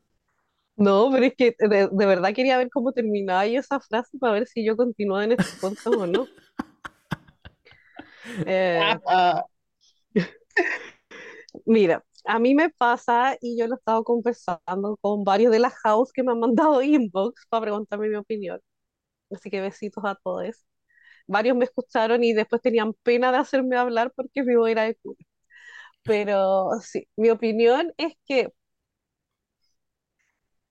[0.78, 4.34] No, pero es que de, de verdad quería ver cómo terminaba yo esa frase para
[4.34, 6.26] ver si yo continuaba en este podcast o no.
[8.46, 8.80] Eh,
[11.66, 15.74] mira, a mí me pasa y yo lo he estado conversando con varios de las
[15.76, 18.60] house que me han mandado inbox para preguntarme mi opinión.
[19.32, 20.66] Así que besitos a todos.
[21.28, 24.96] Varios me escucharon y después tenían pena de hacerme hablar porque mi voz era de
[24.96, 25.18] culo.
[26.04, 28.50] Pero sí, mi opinión es que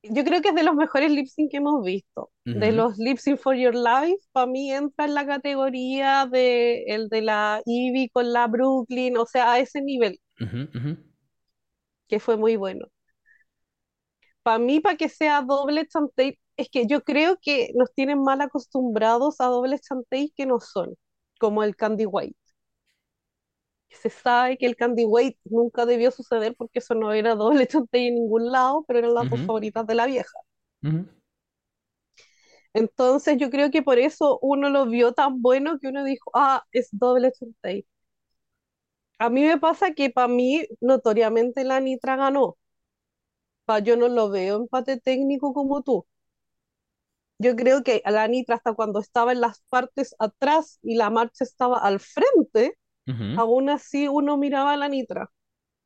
[0.02, 2.30] yo creo que es de los mejores lip sync que hemos visto.
[2.44, 7.08] De los lip sync for your life, para mí entra en la categoría de el
[7.08, 10.90] de la Ivy con la Brooklyn, o sea, a ese nivel, Ujú, ujú.
[12.08, 12.86] que fue muy bueno.
[14.42, 18.40] Para mí, para que sea doble chantey, es que yo creo que nos tienen mal
[18.40, 20.94] acostumbrados a doble chantey que no son,
[21.38, 22.36] como el Candy White.
[23.90, 28.06] Se sabe que el Candy White nunca debió suceder porque eso no era doble chantey
[28.08, 29.44] en ningún lado, pero eran las dos Ujú.
[29.44, 30.38] favoritas de la vieja.
[30.82, 31.04] Ujú.
[32.74, 36.64] Entonces yo creo que por eso uno lo vio tan bueno que uno dijo, ah,
[36.72, 37.86] es doble chantey.
[39.18, 42.56] A mí me pasa que para mí notoriamente la Nitra ganó.
[43.66, 46.04] Pa, yo no lo veo empate técnico como tú.
[47.38, 51.44] Yo creo que la Nitra hasta cuando estaba en las partes atrás y la marcha
[51.44, 52.76] estaba al frente,
[53.08, 53.42] Ujú.
[53.42, 55.30] aún así uno miraba a la Nitra.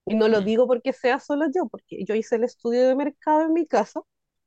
[0.06, 0.44] Y no lo Mm.
[0.44, 4.00] digo porque sea solo yo, porque yo hice el estudio de mercado en mi casa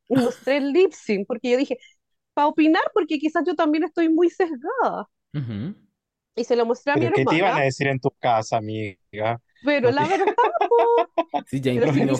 [0.09, 1.77] y mostré el lip sync, porque yo dije,
[2.33, 5.07] para opinar, porque quizás yo también estoy muy sesgada.
[5.35, 5.75] Ujú.
[6.35, 8.11] Y se lo mostré a mi ¿Pero qué te iban a hermana, decir en tu
[8.11, 9.41] casa, amiga?
[9.63, 10.35] pero No la verdad,
[10.67, 12.15] po, Sí, ya Pero si la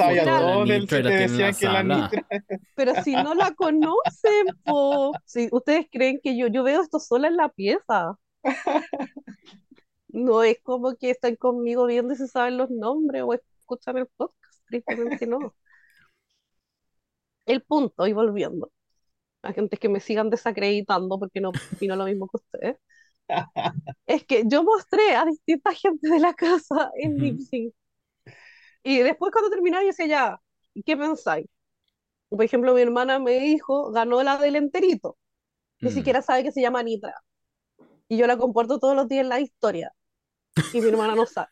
[1.04, 1.84] te decían que la.
[1.84, 2.26] Nitra-
[2.76, 2.94] pero
[3.24, 7.50] no la conocen, po, si ustedes creen que yo, yo veo esto sola en la
[7.50, 8.18] pieza.
[10.08, 14.08] No es como que están conmigo viendo y se saben los nombres o escuchan el
[14.16, 15.54] podcast, tristemente no.
[17.46, 18.72] El punto, y volviendo,
[19.44, 22.78] a gente que me sigan desacreditando porque no opino lo mismo que ustedes,
[24.07, 27.73] es que yo mostré a distinta gente de la casa en lip sync.
[28.84, 30.41] Y después cuando terminaba yo decía, ya,
[30.73, 31.47] ¿y ¿qué pensáis?
[32.30, 35.18] Por ejemplo, mi hermana me dijo, ganó la del enterito.
[35.81, 35.93] Ni Mm.
[35.93, 37.15] siquiera sabe que se llama Nitra.
[38.10, 39.93] Y yo la comporto todos los días en la historia.
[40.72, 41.49] Y mi hermana no sabe.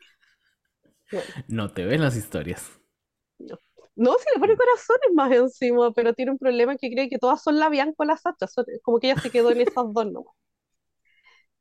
[1.48, 2.80] No te ven las historias.
[3.40, 3.58] No,
[3.96, 7.42] no si le pone corazones más encima, pero tiene un problema que cree que todas
[7.44, 8.48] son la Bianca o la Sacha.
[8.84, 10.34] Como que ella se quedó en esas dos nomás.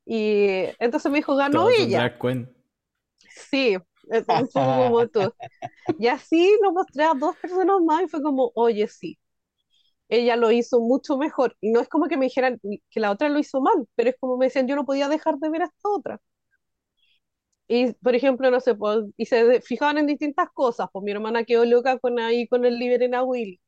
[0.05, 1.99] Y entonces me dijo, ganó Todas son ella.
[3.49, 3.77] Sí,
[4.11, 5.33] es un poco como tú.
[5.99, 9.17] Y así lo mostré a dos personas más y fue como, oye, sí,
[10.09, 11.57] ella lo hizo mucho mejor.
[11.61, 12.59] Y no es como que me dijeran
[12.89, 15.37] que la otra lo hizo mal, pero es como me decían, yo no podía dejar
[15.39, 16.21] de ver a esta otra.
[17.67, 21.43] Y, por ejemplo, no sé, pues, y se fijaban en distintas cosas, pues mi hermana
[21.45, 23.59] quedó loca con ahí con el Liberena Willy.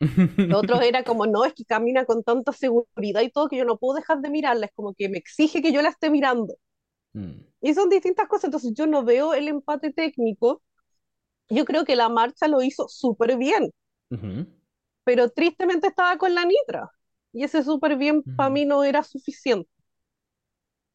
[0.46, 3.64] Lo otro era como, no, es que camina con tanta seguridad y todo que yo
[3.66, 6.56] no puedo dejar de mirarla, es como que me exige que yo la esté mirando.
[7.16, 10.62] Mm, Y son distintas cosas, entonces yo no veo el empate técnico.
[11.50, 13.72] Yo creo que la marcha lo hizo súper bien,
[14.10, 14.46] ujú,
[15.04, 16.90] pero tristemente estaba con la Nitra.
[17.32, 18.50] Y ese súper bien para ujú.
[18.50, 19.68] mí no era suficiente.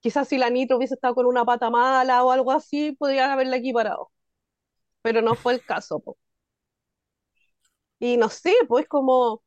[0.01, 3.57] Quizás si la Nitra hubiese estado con una pata mala o algo así, podrían haberla
[3.57, 4.11] equiparado.
[5.03, 6.17] Pero no fue el caso, po.
[7.99, 9.43] Y no sé, pues como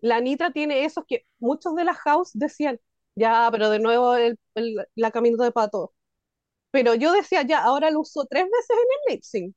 [0.00, 2.80] la Nitra tiene esos que muchos de la house decían,
[3.16, 4.38] ya, pero de nuevo el,
[4.96, 5.94] la caminata de pato.
[6.72, 9.54] Pero yo decía, ya, ahora lo usó tres veces en el lip.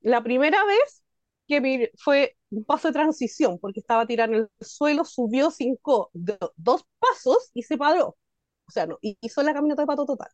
[0.00, 1.02] La primera vez
[1.48, 6.84] que fue un paso de transición, porque estaba tirando el suelo, subió cinco, do- dos
[6.98, 8.16] pasos y se paró.
[8.66, 10.30] O sea, no, hizo la caminata de pato total.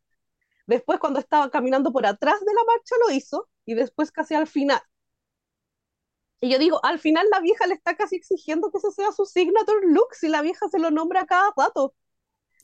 [0.67, 4.47] Después, cuando estaba caminando por atrás de la marcha, lo hizo, y después casi al
[4.49, 4.81] final.
[6.41, 9.27] Y yo digo, al final la vieja le está casi exigiendo que ese sea su
[9.27, 11.95] signature look, si la vieja se lo nombra cada rato.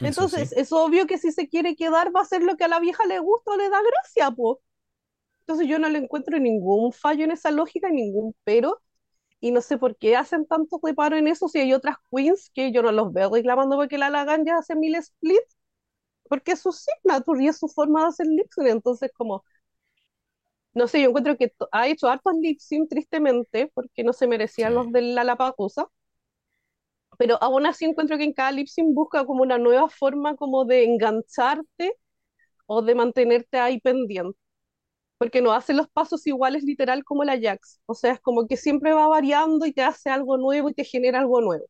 [0.00, 0.52] Eso Entonces, sí.
[0.56, 3.06] es obvio que si se quiere quedar, va a hacer lo que a la vieja
[3.06, 4.60] le gusta o le da gracia, po.
[5.40, 8.82] Entonces, yo no le encuentro ningún fallo en esa lógica, ningún pero,
[9.40, 12.72] y no sé por qué hacen tanto reparo en eso si hay otras queens que
[12.72, 15.56] yo no los veo reclamando porque la hagan ya hace mil splits,
[16.28, 18.48] porque es su signature y es su forma de hacer lip.
[18.58, 19.44] Entonces, como,
[20.74, 24.74] no sé, yo encuentro que ha hecho hartos lip sync tristemente porque no se merecían
[24.74, 24.74] Sí.
[24.74, 25.88] los de la Lapacusa,
[27.18, 30.64] pero aún así encuentro que en cada lip sync busca como una nueva forma como
[30.64, 31.92] de engancharte
[32.66, 34.38] o de mantenerte ahí pendiente.
[35.18, 37.80] Porque no hace los pasos iguales literal como la Jax.
[37.86, 40.84] O sea, es como que siempre va variando y te hace algo nuevo y te
[40.84, 41.66] genera algo nuevo.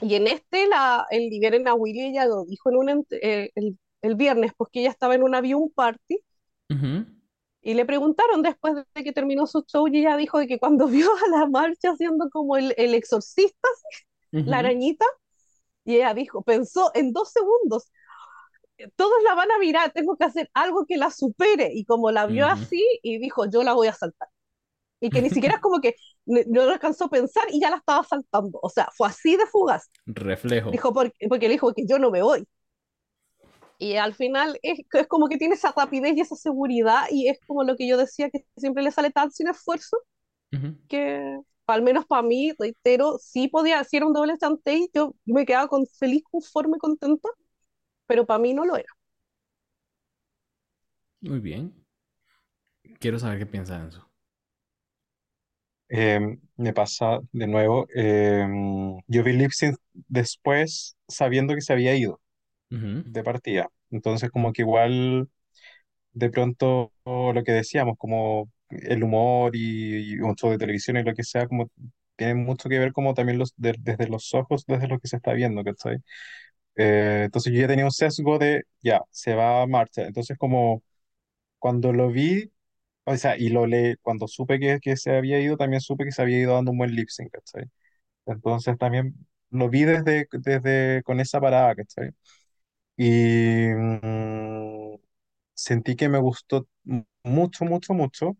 [0.00, 3.78] Y en este, la, el Liberen a Willy, ella lo dijo en un, eh, el,
[4.02, 6.18] el viernes, pues que ella estaba en una viewing party
[6.70, 7.04] Ujú,
[7.62, 10.86] y le preguntaron después de que terminó su show y ella dijo de que cuando
[10.88, 13.68] vio a la marcha haciendo como el, el exorcista,
[14.32, 15.04] la arañita,
[15.84, 17.90] y ella dijo, pensó en dos segundos,
[18.96, 21.70] todos la van a mirar, tengo que hacer algo que la supere.
[21.74, 24.28] Y como la vio así, y dijo, yo la voy a saltar.
[25.00, 25.96] Y que ni siquiera es como que
[26.26, 28.58] no alcanzó a pensar y ya la estaba saltando.
[28.62, 29.90] O sea, fue así de fugaz.
[30.06, 30.70] Reflejo.
[30.70, 32.46] Dijo, porque, porque le dijo que yo no me voy.
[33.80, 37.38] Y al final es, es como que tiene esa rapidez y esa seguridad y es
[37.46, 39.96] como lo que yo decía, que siempre le sale tan sin esfuerzo
[40.86, 45.46] que, al menos para mí, reitero, sí podía, si era un doble chantey, yo me
[45.46, 47.30] quedaba con, feliz, conforme, contenta,
[48.06, 48.92] pero para mí no lo era.
[51.22, 51.72] Muy bien.
[52.98, 54.10] Quiero saber qué piensa de eso.
[55.88, 56.20] Eh,
[56.56, 58.46] me pasa de nuevo, eh,
[59.06, 62.20] yo vi lip sync después sabiendo que se había ido
[63.02, 63.68] De partida.
[63.90, 65.28] Entonces como que igual
[66.12, 71.04] de pronto lo que decíamos, como el humor y, y un show de televisión y
[71.04, 71.70] lo que sea, como
[72.16, 75.16] tiene mucho que ver como también los, de- desde los ojos, desde lo que se
[75.16, 75.98] está viendo, ¿cachai?
[76.76, 80.02] Eh, entonces yo ya tenía un sesgo de, ya, se va a marcha.
[80.06, 80.82] Entonces como
[81.58, 82.52] cuando lo vi,
[83.04, 86.12] o sea, y lo le, cuando supe que, que se había ido, también supe que
[86.12, 87.66] se había ido dando un buen lip sync, ¿cachai?
[88.26, 89.14] Entonces también
[89.50, 92.10] lo vi desde, desde con esa parada, ¿cachai?
[93.04, 94.96] Y mm,
[95.54, 96.68] sentí que me gustó
[97.24, 98.36] mucho, mucho, mucho,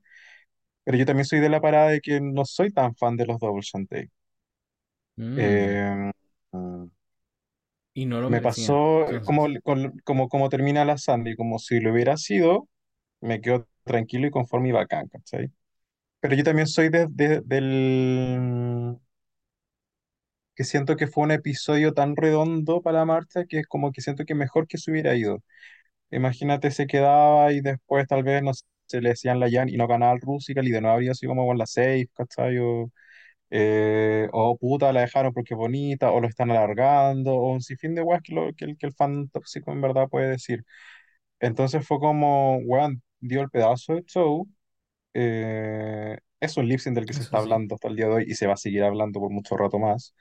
[0.85, 3.39] pero yo también soy de la parada de que no soy tan fan de los
[3.41, 4.11] Double Shantay.
[5.19, 6.13] Mm, Eh,
[6.53, 6.87] mm,
[7.95, 9.61] Y no lo me merecían, pasó como, entonces.
[9.63, 12.69] con- como, como termina la Sandy, como si lo hubiera sido,
[13.21, 15.53] me quedo tranquilo y conforme y bacán, ¿cachai?
[16.21, 18.99] Pero yo también soy de, de- del
[20.57, 24.03] que siento que fue un episodio tan redondo para la marcha que es como que
[24.03, 25.39] siento que mejor que se hubiera ido.
[26.11, 28.53] Imagínate, se quedaba y después tal vez no
[28.87, 31.31] se le decían la Jan y no ganaba el Rusical y de nuevo habría sido
[31.33, 32.59] como con la safe, ¿cachai?
[32.59, 32.91] O,
[33.51, 37.95] eh, o puta, la dejaron porque es bonita, o lo están alargando, o un sinfín
[37.97, 40.65] de weas que, lo- que, que el fan tóxico en verdad puede decir.
[41.41, 44.49] Entonces fue como, weón, dio el pedazo de show,
[45.15, 48.25] eh, es un lip sync del que se está hablando hasta el día de hoy
[48.27, 50.15] y se va a seguir hablando por mucho rato más.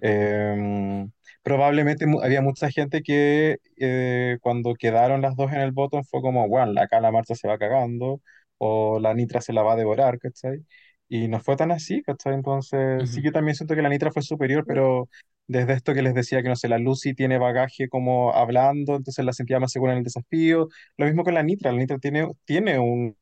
[0.00, 1.10] Em,
[1.42, 6.48] probablemente había mucha gente que eh, cuando quedaron las dos en el botón fue como,
[6.48, 8.20] bueno, acá la marcha se va cagando
[8.58, 10.64] o la Nitra se la va a devorar, ¿cachai?
[11.08, 12.34] Y no fue tan así, ¿cachai?
[12.34, 15.08] Entonces, sí, yo también siento que la Nitra fue superior, pero
[15.46, 19.24] desde esto que les decía que, no sé, la Lucy tiene bagaje como hablando, entonces
[19.24, 20.68] la sentía más segura en el desafío.
[20.96, 23.16] Lo mismo con la Nitra, la Nitra tiene, tiene un,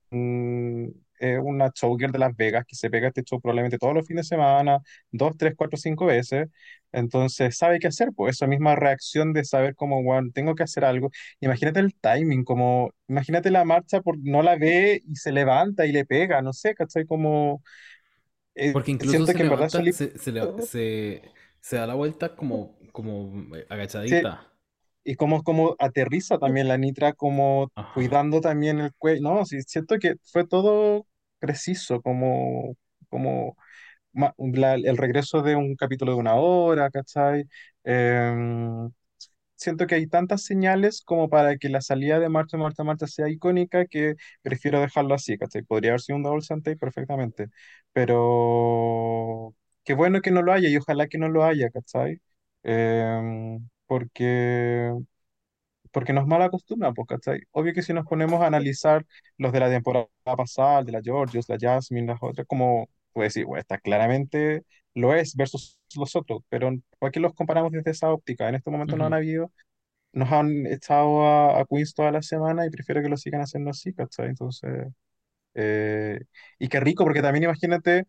[1.23, 4.27] eh, una showgirl de Las Vegas que se pega este show probablemente todos los fines
[4.27, 4.81] de semana,
[5.13, 6.49] dos, tres, cuatro, cinco veces.
[6.91, 10.85] Entonces sabe qué hacer, pues esa misma reacción de saber como, bueno, tengo que hacer
[10.85, 11.11] algo.
[11.39, 15.93] Imagínate el timing, como, imagínate la marcha, por, no la ve y se levanta y
[15.93, 17.07] le pega, no sé, ¿cachai?
[17.07, 17.63] Como...
[18.57, 21.23] Eh, Porque incluso se, que levanta, se, se,
[21.61, 24.53] se, da la vuelta como, como agachadita
[25.05, 29.23] y como, como aterriza también la Nitra, como cuidando también el cuello.
[29.23, 31.07] No, sí, siento que fue todo
[31.43, 32.77] preciso, como,
[33.11, 33.57] como
[34.85, 37.45] el regreso de un capítulo de una hora, ¿cachai?
[37.85, 38.91] Em,
[39.57, 43.29] siento que hay tantas señales como para que la salida de Marta, Marta, Marta sea
[43.29, 45.63] icónica que prefiero dejarlo así, ¿cachai?
[45.63, 47.49] Podría haber sido un double Santay perfectamente,
[47.93, 49.55] pero
[49.85, 52.21] qué bueno que no lo haya y ojalá que no lo haya, ¿cachai?
[52.65, 54.93] Em, porque
[55.93, 57.41] porque nos mala costumbre, pues, ¿cachai?
[57.53, 59.05] Obvio que si nos ponemos a analizar
[59.39, 63.47] los de la temporada pasada, de la Georgios, la Jasmine, las otras, como, pues decir,
[63.47, 64.65] bueno, esta claramente
[64.95, 68.49] lo es versus los otros, pero ¿por qué los comparamos desde esa óptica?
[68.49, 69.53] En este momento no han habido,
[70.13, 73.71] nos han echado a, a Queens toda la semana y prefiero que lo sigan haciendo
[73.71, 74.29] así, ¿cachai?
[74.29, 74.89] Entonces,
[75.55, 76.21] eh,
[76.59, 78.07] y qué rico, porque también imagínate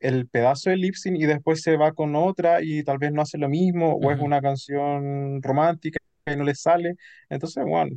[0.00, 3.22] el pedazo de lip sync y después se va con otra y tal vez no
[3.22, 5.98] hace lo mismo, o es una canción romántica
[6.32, 6.94] y no le sale.
[7.28, 7.96] Entonces, bueno,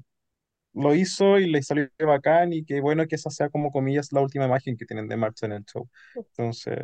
[0.74, 4.22] lo hizo y le salió bacán y qué bueno que esa sea como comillas la
[4.22, 5.90] última imagen que tienen de marcha en el show.
[6.16, 6.78] Entonces,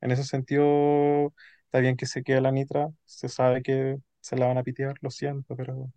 [0.00, 1.32] en ese sentido,
[1.64, 4.94] está bien que se quede la Nitra, se sabe que se la van a pitear,
[5.00, 5.90] lo siento, pero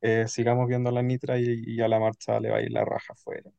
[0.00, 2.84] eh, sigamos viendo a la Nitra y, a la marcha le va a ir la
[2.84, 3.50] raja afuera.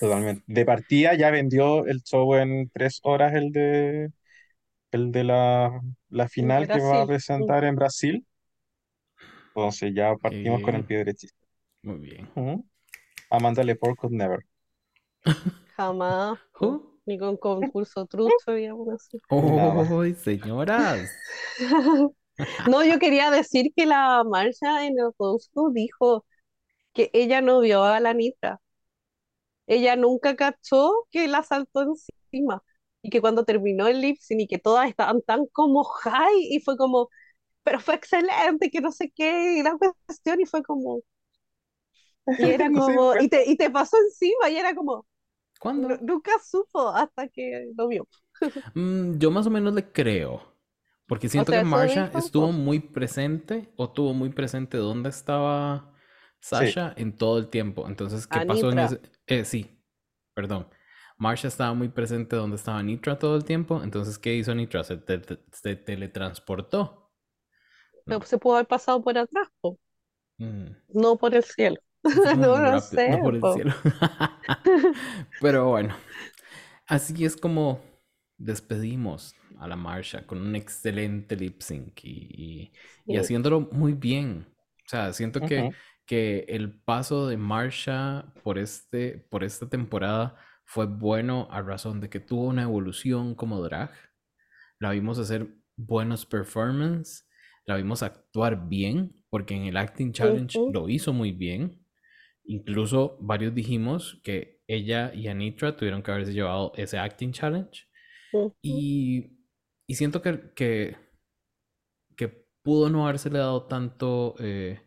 [0.00, 0.44] Totalmente.
[0.46, 4.10] De partida ya vendió el show en tres horas el de
[4.92, 8.26] el de la, la final que va a presentar en Brasil.
[9.58, 11.44] Entonces ya partimos con el pie derechista.
[11.82, 12.28] Muy bien.
[13.28, 14.44] Amanda Lepore could never.
[15.76, 16.38] Jamás.
[17.06, 19.18] Ni con concurso trucho, digamos así.
[19.30, 21.10] ¡Oh, señoras!
[22.68, 26.24] no, yo quería decir que la marcha en el concurso dijo
[26.92, 28.60] que ella no vio a la Nitra.
[29.66, 32.62] Ella nunca cachó que la saltó encima.
[33.02, 36.60] Y que cuando terminó el lip sync y que todas estaban tan como high y
[36.60, 37.08] fue como,
[37.62, 41.00] pero fue excelente, que no sé qué, y la cuestión, y fue como,
[42.38, 45.06] y era como, y, te, y te pasó encima, y era como,
[45.60, 45.96] ¿cuándo?
[46.02, 48.06] Nunca supo hasta que lo vio.
[48.74, 50.42] Mm, yo más o menos le creo,
[51.06, 55.92] porque siento que Marsha estuvo muy presente, o tuvo muy presente dónde estaba
[56.40, 57.88] Sasha en todo el tiempo.
[57.88, 59.00] Entonces, ¿qué pasó en ese?
[59.26, 59.82] Eh, sí,
[60.34, 60.68] perdón.
[61.16, 63.82] Marsha estaba muy presente donde estaba Nitra todo el tiempo.
[63.82, 64.84] Entonces, ¿qué hizo Nitra?
[64.84, 65.00] Se,
[65.52, 67.07] se teletransportó
[68.24, 69.48] se pudo haber pasado por atrás,
[70.38, 70.66] mm.
[70.94, 71.80] no por el cielo.
[72.36, 73.10] no, no sé.
[73.10, 73.74] No por el cielo.
[75.40, 75.94] Pero bueno,
[76.86, 77.80] así es como
[78.36, 82.72] despedimos a la Marsha con un excelente lip sync y,
[83.18, 84.46] haciéndolo muy bien.
[84.86, 85.70] O sea, siento que,
[86.06, 92.08] que el paso de Marsha por, este, por esta temporada fue bueno a razón de
[92.08, 93.90] que tuvo una evolución como drag.
[94.78, 97.27] La vimos hacer buenos performances
[97.68, 101.84] la vimos actuar bien, porque en el Acting Challenge lo hizo muy bien.
[102.44, 107.86] Incluso varios dijimos que ella y Anitra tuvieron que haberse llevado ese Acting Challenge.
[108.62, 109.36] y,
[109.86, 110.96] siento que, que,
[112.62, 114.82] pudo no haberse le dado tanto eh,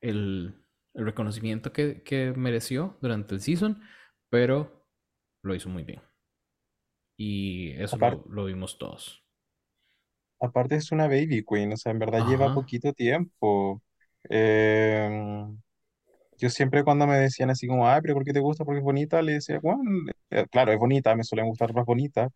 [0.00, 0.62] el,
[0.94, 3.82] reconocimiento que, mereció durante el season,
[4.30, 4.86] pero
[5.42, 6.02] lo hizo muy bien.
[7.18, 7.98] Y eso
[8.28, 9.25] lo vimos todos.
[10.40, 13.82] Aparte es una baby queen, o sea, en verdad lleva poquito tiempo.
[14.28, 15.56] Em,
[16.38, 18.64] yo siempre cuando me decían así como, ay, pero ¿por qué te gusta?
[18.64, 19.82] Porque es bonita, le decía, bueno,
[20.30, 22.30] eh, claro, es bonita, me suelen gustar más bonitas,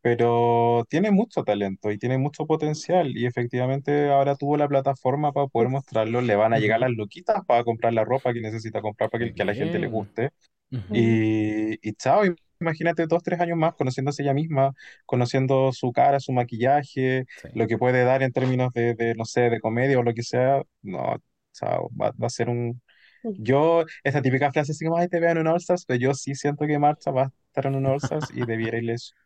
[0.00, 5.48] pero tiene mucho talento y tiene mucho potencial y efectivamente ahora tuvo la plataforma para
[5.48, 9.10] poder mostrarlo, le van a llegar las loquitas para comprar la ropa que necesita comprar
[9.10, 10.30] para que, a la gente le guste.
[10.92, 12.22] Y, y chao,
[12.62, 14.72] imagínate dos, tres años más conociéndose ella misma,
[15.06, 19.50] conociendo su cara, su maquillaje, lo que puede dar en términos de, de, no sé,
[19.50, 21.16] de comedia o lo que sea, no,
[21.52, 22.80] chao, va, a ser un...
[23.38, 26.34] Yo, esa típica frase así como, ay, te vean en All Stars, pero yo sí
[26.34, 28.78] siento que Marcha va, estar en un All Stars y debiera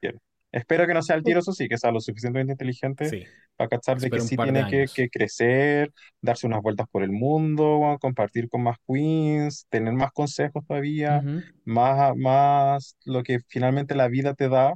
[0.02, 0.20] bien.
[0.52, 3.98] Espero que no sea el tiro, eso sí, que sea lo suficientemente inteligente para cachar
[3.98, 8.62] de que sí tiene que, que, crecer, darse unas vueltas por el mundo, compartir con
[8.62, 11.22] más queens, tener más consejos todavía,
[11.64, 14.74] más, más lo que finalmente la vida te da,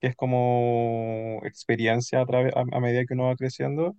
[0.00, 3.96] que es como experiencia a, través, a, medida que uno va creciendo,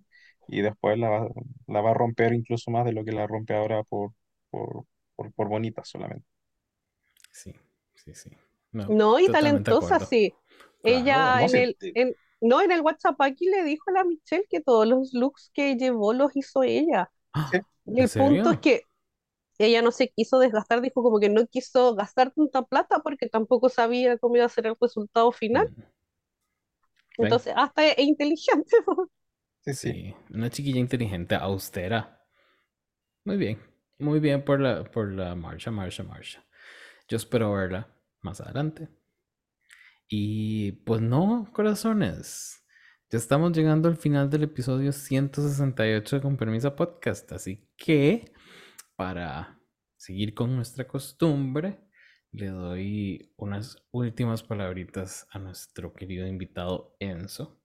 [0.48, 1.28] y después la va,
[1.66, 4.12] la va a romper incluso más de lo que la rompe ahora por,
[4.50, 4.84] por,
[5.14, 6.26] por, por bonita solamente.
[7.30, 7.54] Sí,
[7.94, 8.30] sí, sí.
[8.72, 10.34] No, y talentosa, sí.
[10.82, 14.60] Ella en el, en, no, en el WhatsApp aquí le dijo a la Michelle que
[14.60, 17.10] todos los looks que llevó los hizo ella.
[17.86, 18.82] Y el punto es que
[19.58, 23.68] ella no se quiso desgastar, dijo como que no quiso gastar tanta plata porque tampoco
[23.68, 25.70] sabía cómo iba a ser el resultado final.
[25.70, 25.82] Mm.
[27.18, 28.76] Entonces, hasta es inteligente.
[29.64, 32.20] Sí, sí, una chiquilla inteligente, austera.
[33.24, 33.60] Muy bien,
[34.00, 36.44] muy bien por la, por la marcha, marcha, marcha.
[37.06, 37.88] Yo espero verla
[38.22, 38.88] más adelante.
[40.14, 42.62] Y pues no, corazones.
[43.10, 47.32] Ya estamos llegando al final del episodio 168 de Con Permisa Podcast.
[47.32, 48.30] Así que
[48.94, 49.58] para
[49.96, 51.80] seguir con nuestra costumbre,
[52.30, 57.58] le doy unas últimas palabritas a nuestro querido invitado Enzo.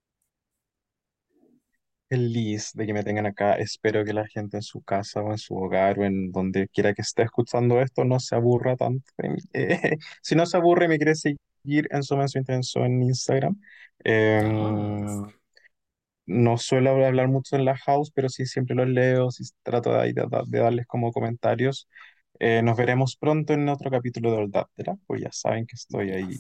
[2.10, 3.56] Feliz de que me tengan acá.
[3.56, 6.94] Espero que la gente en su casa o en su hogar o en donde quiera
[6.94, 9.12] que esté escuchando esto no se aburra tanto.
[10.22, 13.60] si no se aburre, me quiere seguir en su Intenso en Instagram.
[14.04, 15.34] Em, ah.
[16.26, 20.14] no suelo hablar mucho en la house, pero sí siempre los leo, sí trato de,
[20.14, 21.88] de, darles como comentarios.
[22.40, 26.40] Eh, nos veremos pronto en otro capítulo de Oldaptera, pues ya saben que estoy ahí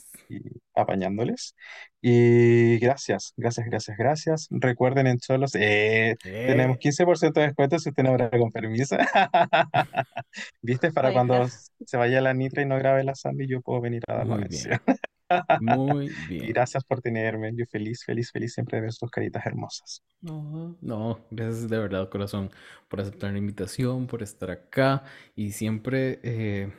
[0.75, 1.55] apañándoles.
[2.01, 4.47] Y gracias, gracias, gracias, gracias.
[4.51, 8.97] Recuerden en Cholos, eh, tenemos 15% de descuento si usted no graba con permiso.
[10.61, 10.91] ¿Viste?
[10.91, 14.15] Para cuando se vaya la Nitra y no grabe la Sandy, yo puedo venir a
[14.15, 14.79] dar la mención.
[15.57, 16.47] Muy bien.
[16.47, 17.53] Gracias por tenerme.
[17.55, 20.03] Yo feliz, feliz, feliz siempre de ver tus caritas hermosas.
[20.21, 22.49] No, no, gracias de verdad, corazón,
[22.87, 25.03] por aceptar la invitación, por estar acá
[25.35, 26.73] y siempre eh,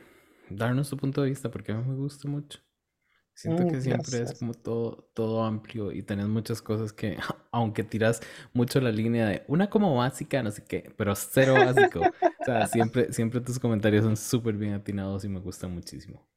[0.49, 2.59] darnos tu punto de vista, porque a mí me gusta mucho.
[3.33, 7.17] Siento que mm, siempre es como todo, todo amplio y tenés muchas cosas que,
[7.51, 8.21] aunque tiras
[8.53, 12.13] mucho la línea de una como básica, no sé qué, pero cero básico.
[12.41, 16.27] o sea, siempre, siempre tus comentarios son súper bien atinados y me gustan muchísimo.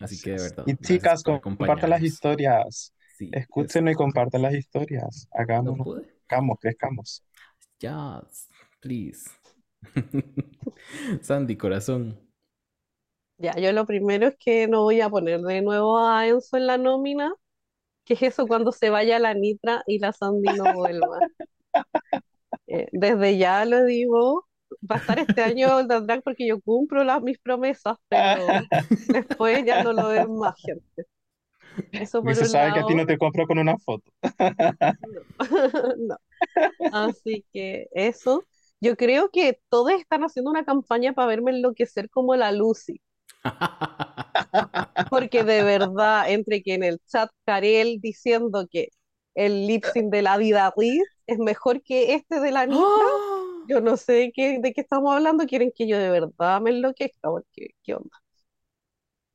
[0.00, 0.64] Así que de verdad.
[0.66, 2.92] Y chicas, compartan las historias.
[3.18, 5.28] Escúchenos y compartan las historias.
[5.32, 7.24] Hagamos, crezcamos, crezcamos.
[7.78, 8.48] Yes,
[8.80, 9.30] please.
[11.22, 12.18] Sandy, corazón.
[13.38, 16.66] Ya, yo lo primero es que no voy a poner de nuevo a Enzo en
[16.66, 17.32] la nómina.
[18.04, 21.18] que es eso cuando se vaya la Nitra y la Sandy no vuelva?
[22.66, 24.47] Eh, desde ya lo digo,
[24.90, 28.46] va a estar este año el drag porque yo cumplo las, mis promesas, pero
[29.08, 31.06] después ya no lo ven más gente.
[31.92, 34.10] Eso por se sabe que a ti no te compro con una foto.
[35.98, 36.16] no.
[36.92, 38.44] Así que eso.
[38.80, 43.00] Yo creo que todos están haciendo una campaña para verme enloquecer como la Lucy.
[45.10, 48.88] Porque de verdad, entre que en el chat Karel diciendo que
[49.34, 50.72] el lip sync de la vida
[51.26, 52.80] es mejor que este de la Nita,
[53.68, 57.30] yo no sé qué, de qué estamos hablando, quieren que yo de verdad me enloquezca,
[57.30, 58.10] porque qué onda.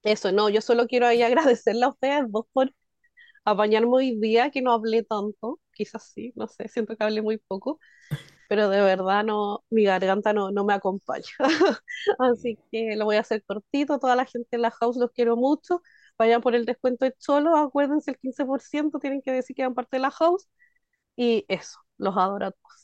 [0.04, 2.74] Eso, no, yo solo quiero ahí agradecerle a ustedes dos por
[3.46, 7.38] apañarme hoy día, que no hablé tanto, quizás sí, no sé, siento que hablé muy
[7.40, 7.80] poco,
[8.50, 11.26] pero de verdad no, mi garganta no, no me acompaña.
[12.20, 15.38] Así que lo voy a hacer cortito, toda la gente en la house los quiero
[15.38, 15.82] mucho,
[16.18, 19.98] vayan por el descuento de Cholo, acuérdense el 15%, tienen que decir que eran parte
[19.98, 20.48] de la house,
[21.18, 22.83] y eso, los adoro a todos.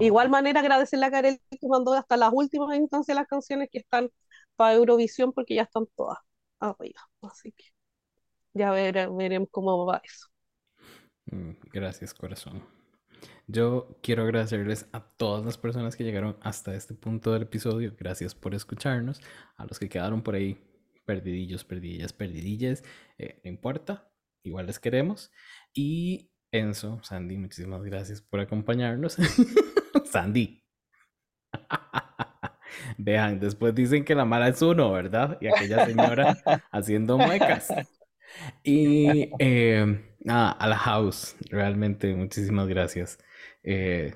[0.00, 4.10] Igual manera agradecerle a Karel que mandó hasta las últimas instancias las canciones que están
[4.56, 6.18] para Eurovisión porque ya están todas
[6.60, 7.00] arriba.
[7.22, 7.64] Así que
[8.54, 10.26] ya veremos cómo va eso.
[11.26, 12.64] Mm, gracias, corazón.
[13.46, 17.94] Yo quiero agradecerles a todas las personas que llegaron hasta este punto del episodio.
[17.98, 19.20] Gracias por escucharnos.
[19.56, 20.62] A los que quedaron por ahí
[21.06, 22.84] perdidillos, perdidillas, perdidillas,
[23.16, 24.10] eh, no importa.
[24.42, 25.30] Igual les queremos.
[25.72, 29.16] Y Enzo, Sandy, muchísimas gracias por acompañarnos.
[30.04, 30.62] Sandy.
[32.98, 35.38] Vean, después dicen que la mala es uno, ¿verdad?
[35.40, 36.36] Y aquella señora
[36.72, 37.68] haciendo muecas.
[38.62, 43.18] Y eh, nada, a la house, realmente muchísimas gracias.
[43.62, 44.14] Eh,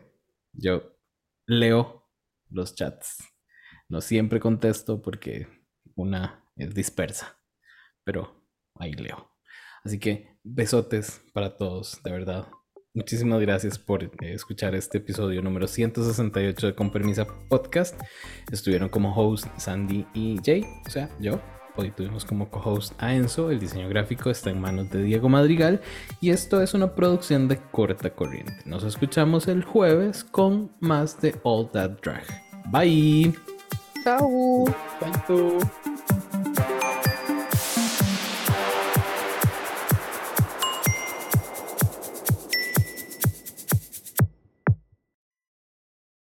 [0.53, 0.97] yo
[1.47, 2.09] leo
[2.51, 3.24] los chats.
[3.89, 5.49] No siempre contesto porque
[5.94, 7.39] una es dispersa,
[8.05, 8.44] pero
[8.77, 9.31] ahí leo.
[9.85, 12.47] Así que besotes para todos, de verdad.
[12.94, 17.98] Muchísimas gracias por eh, escuchar este episodio número 168 de Con Permisa Podcast.
[18.51, 21.40] Estuvieron como host Sandy y Jay, o sea, yo.
[21.74, 23.51] Hoy tuvimos como co-host a Enzo.
[23.51, 25.81] El diseño gráfico está en manos de Diego Madrigal.
[26.20, 28.59] Y esto es una producción de corta corriente.
[28.66, 32.27] Nos escuchamos el jueves con más de All That Drag.
[32.70, 33.32] Bye.
[34.05, 34.66] Chao.
[35.01, 35.91] Bye.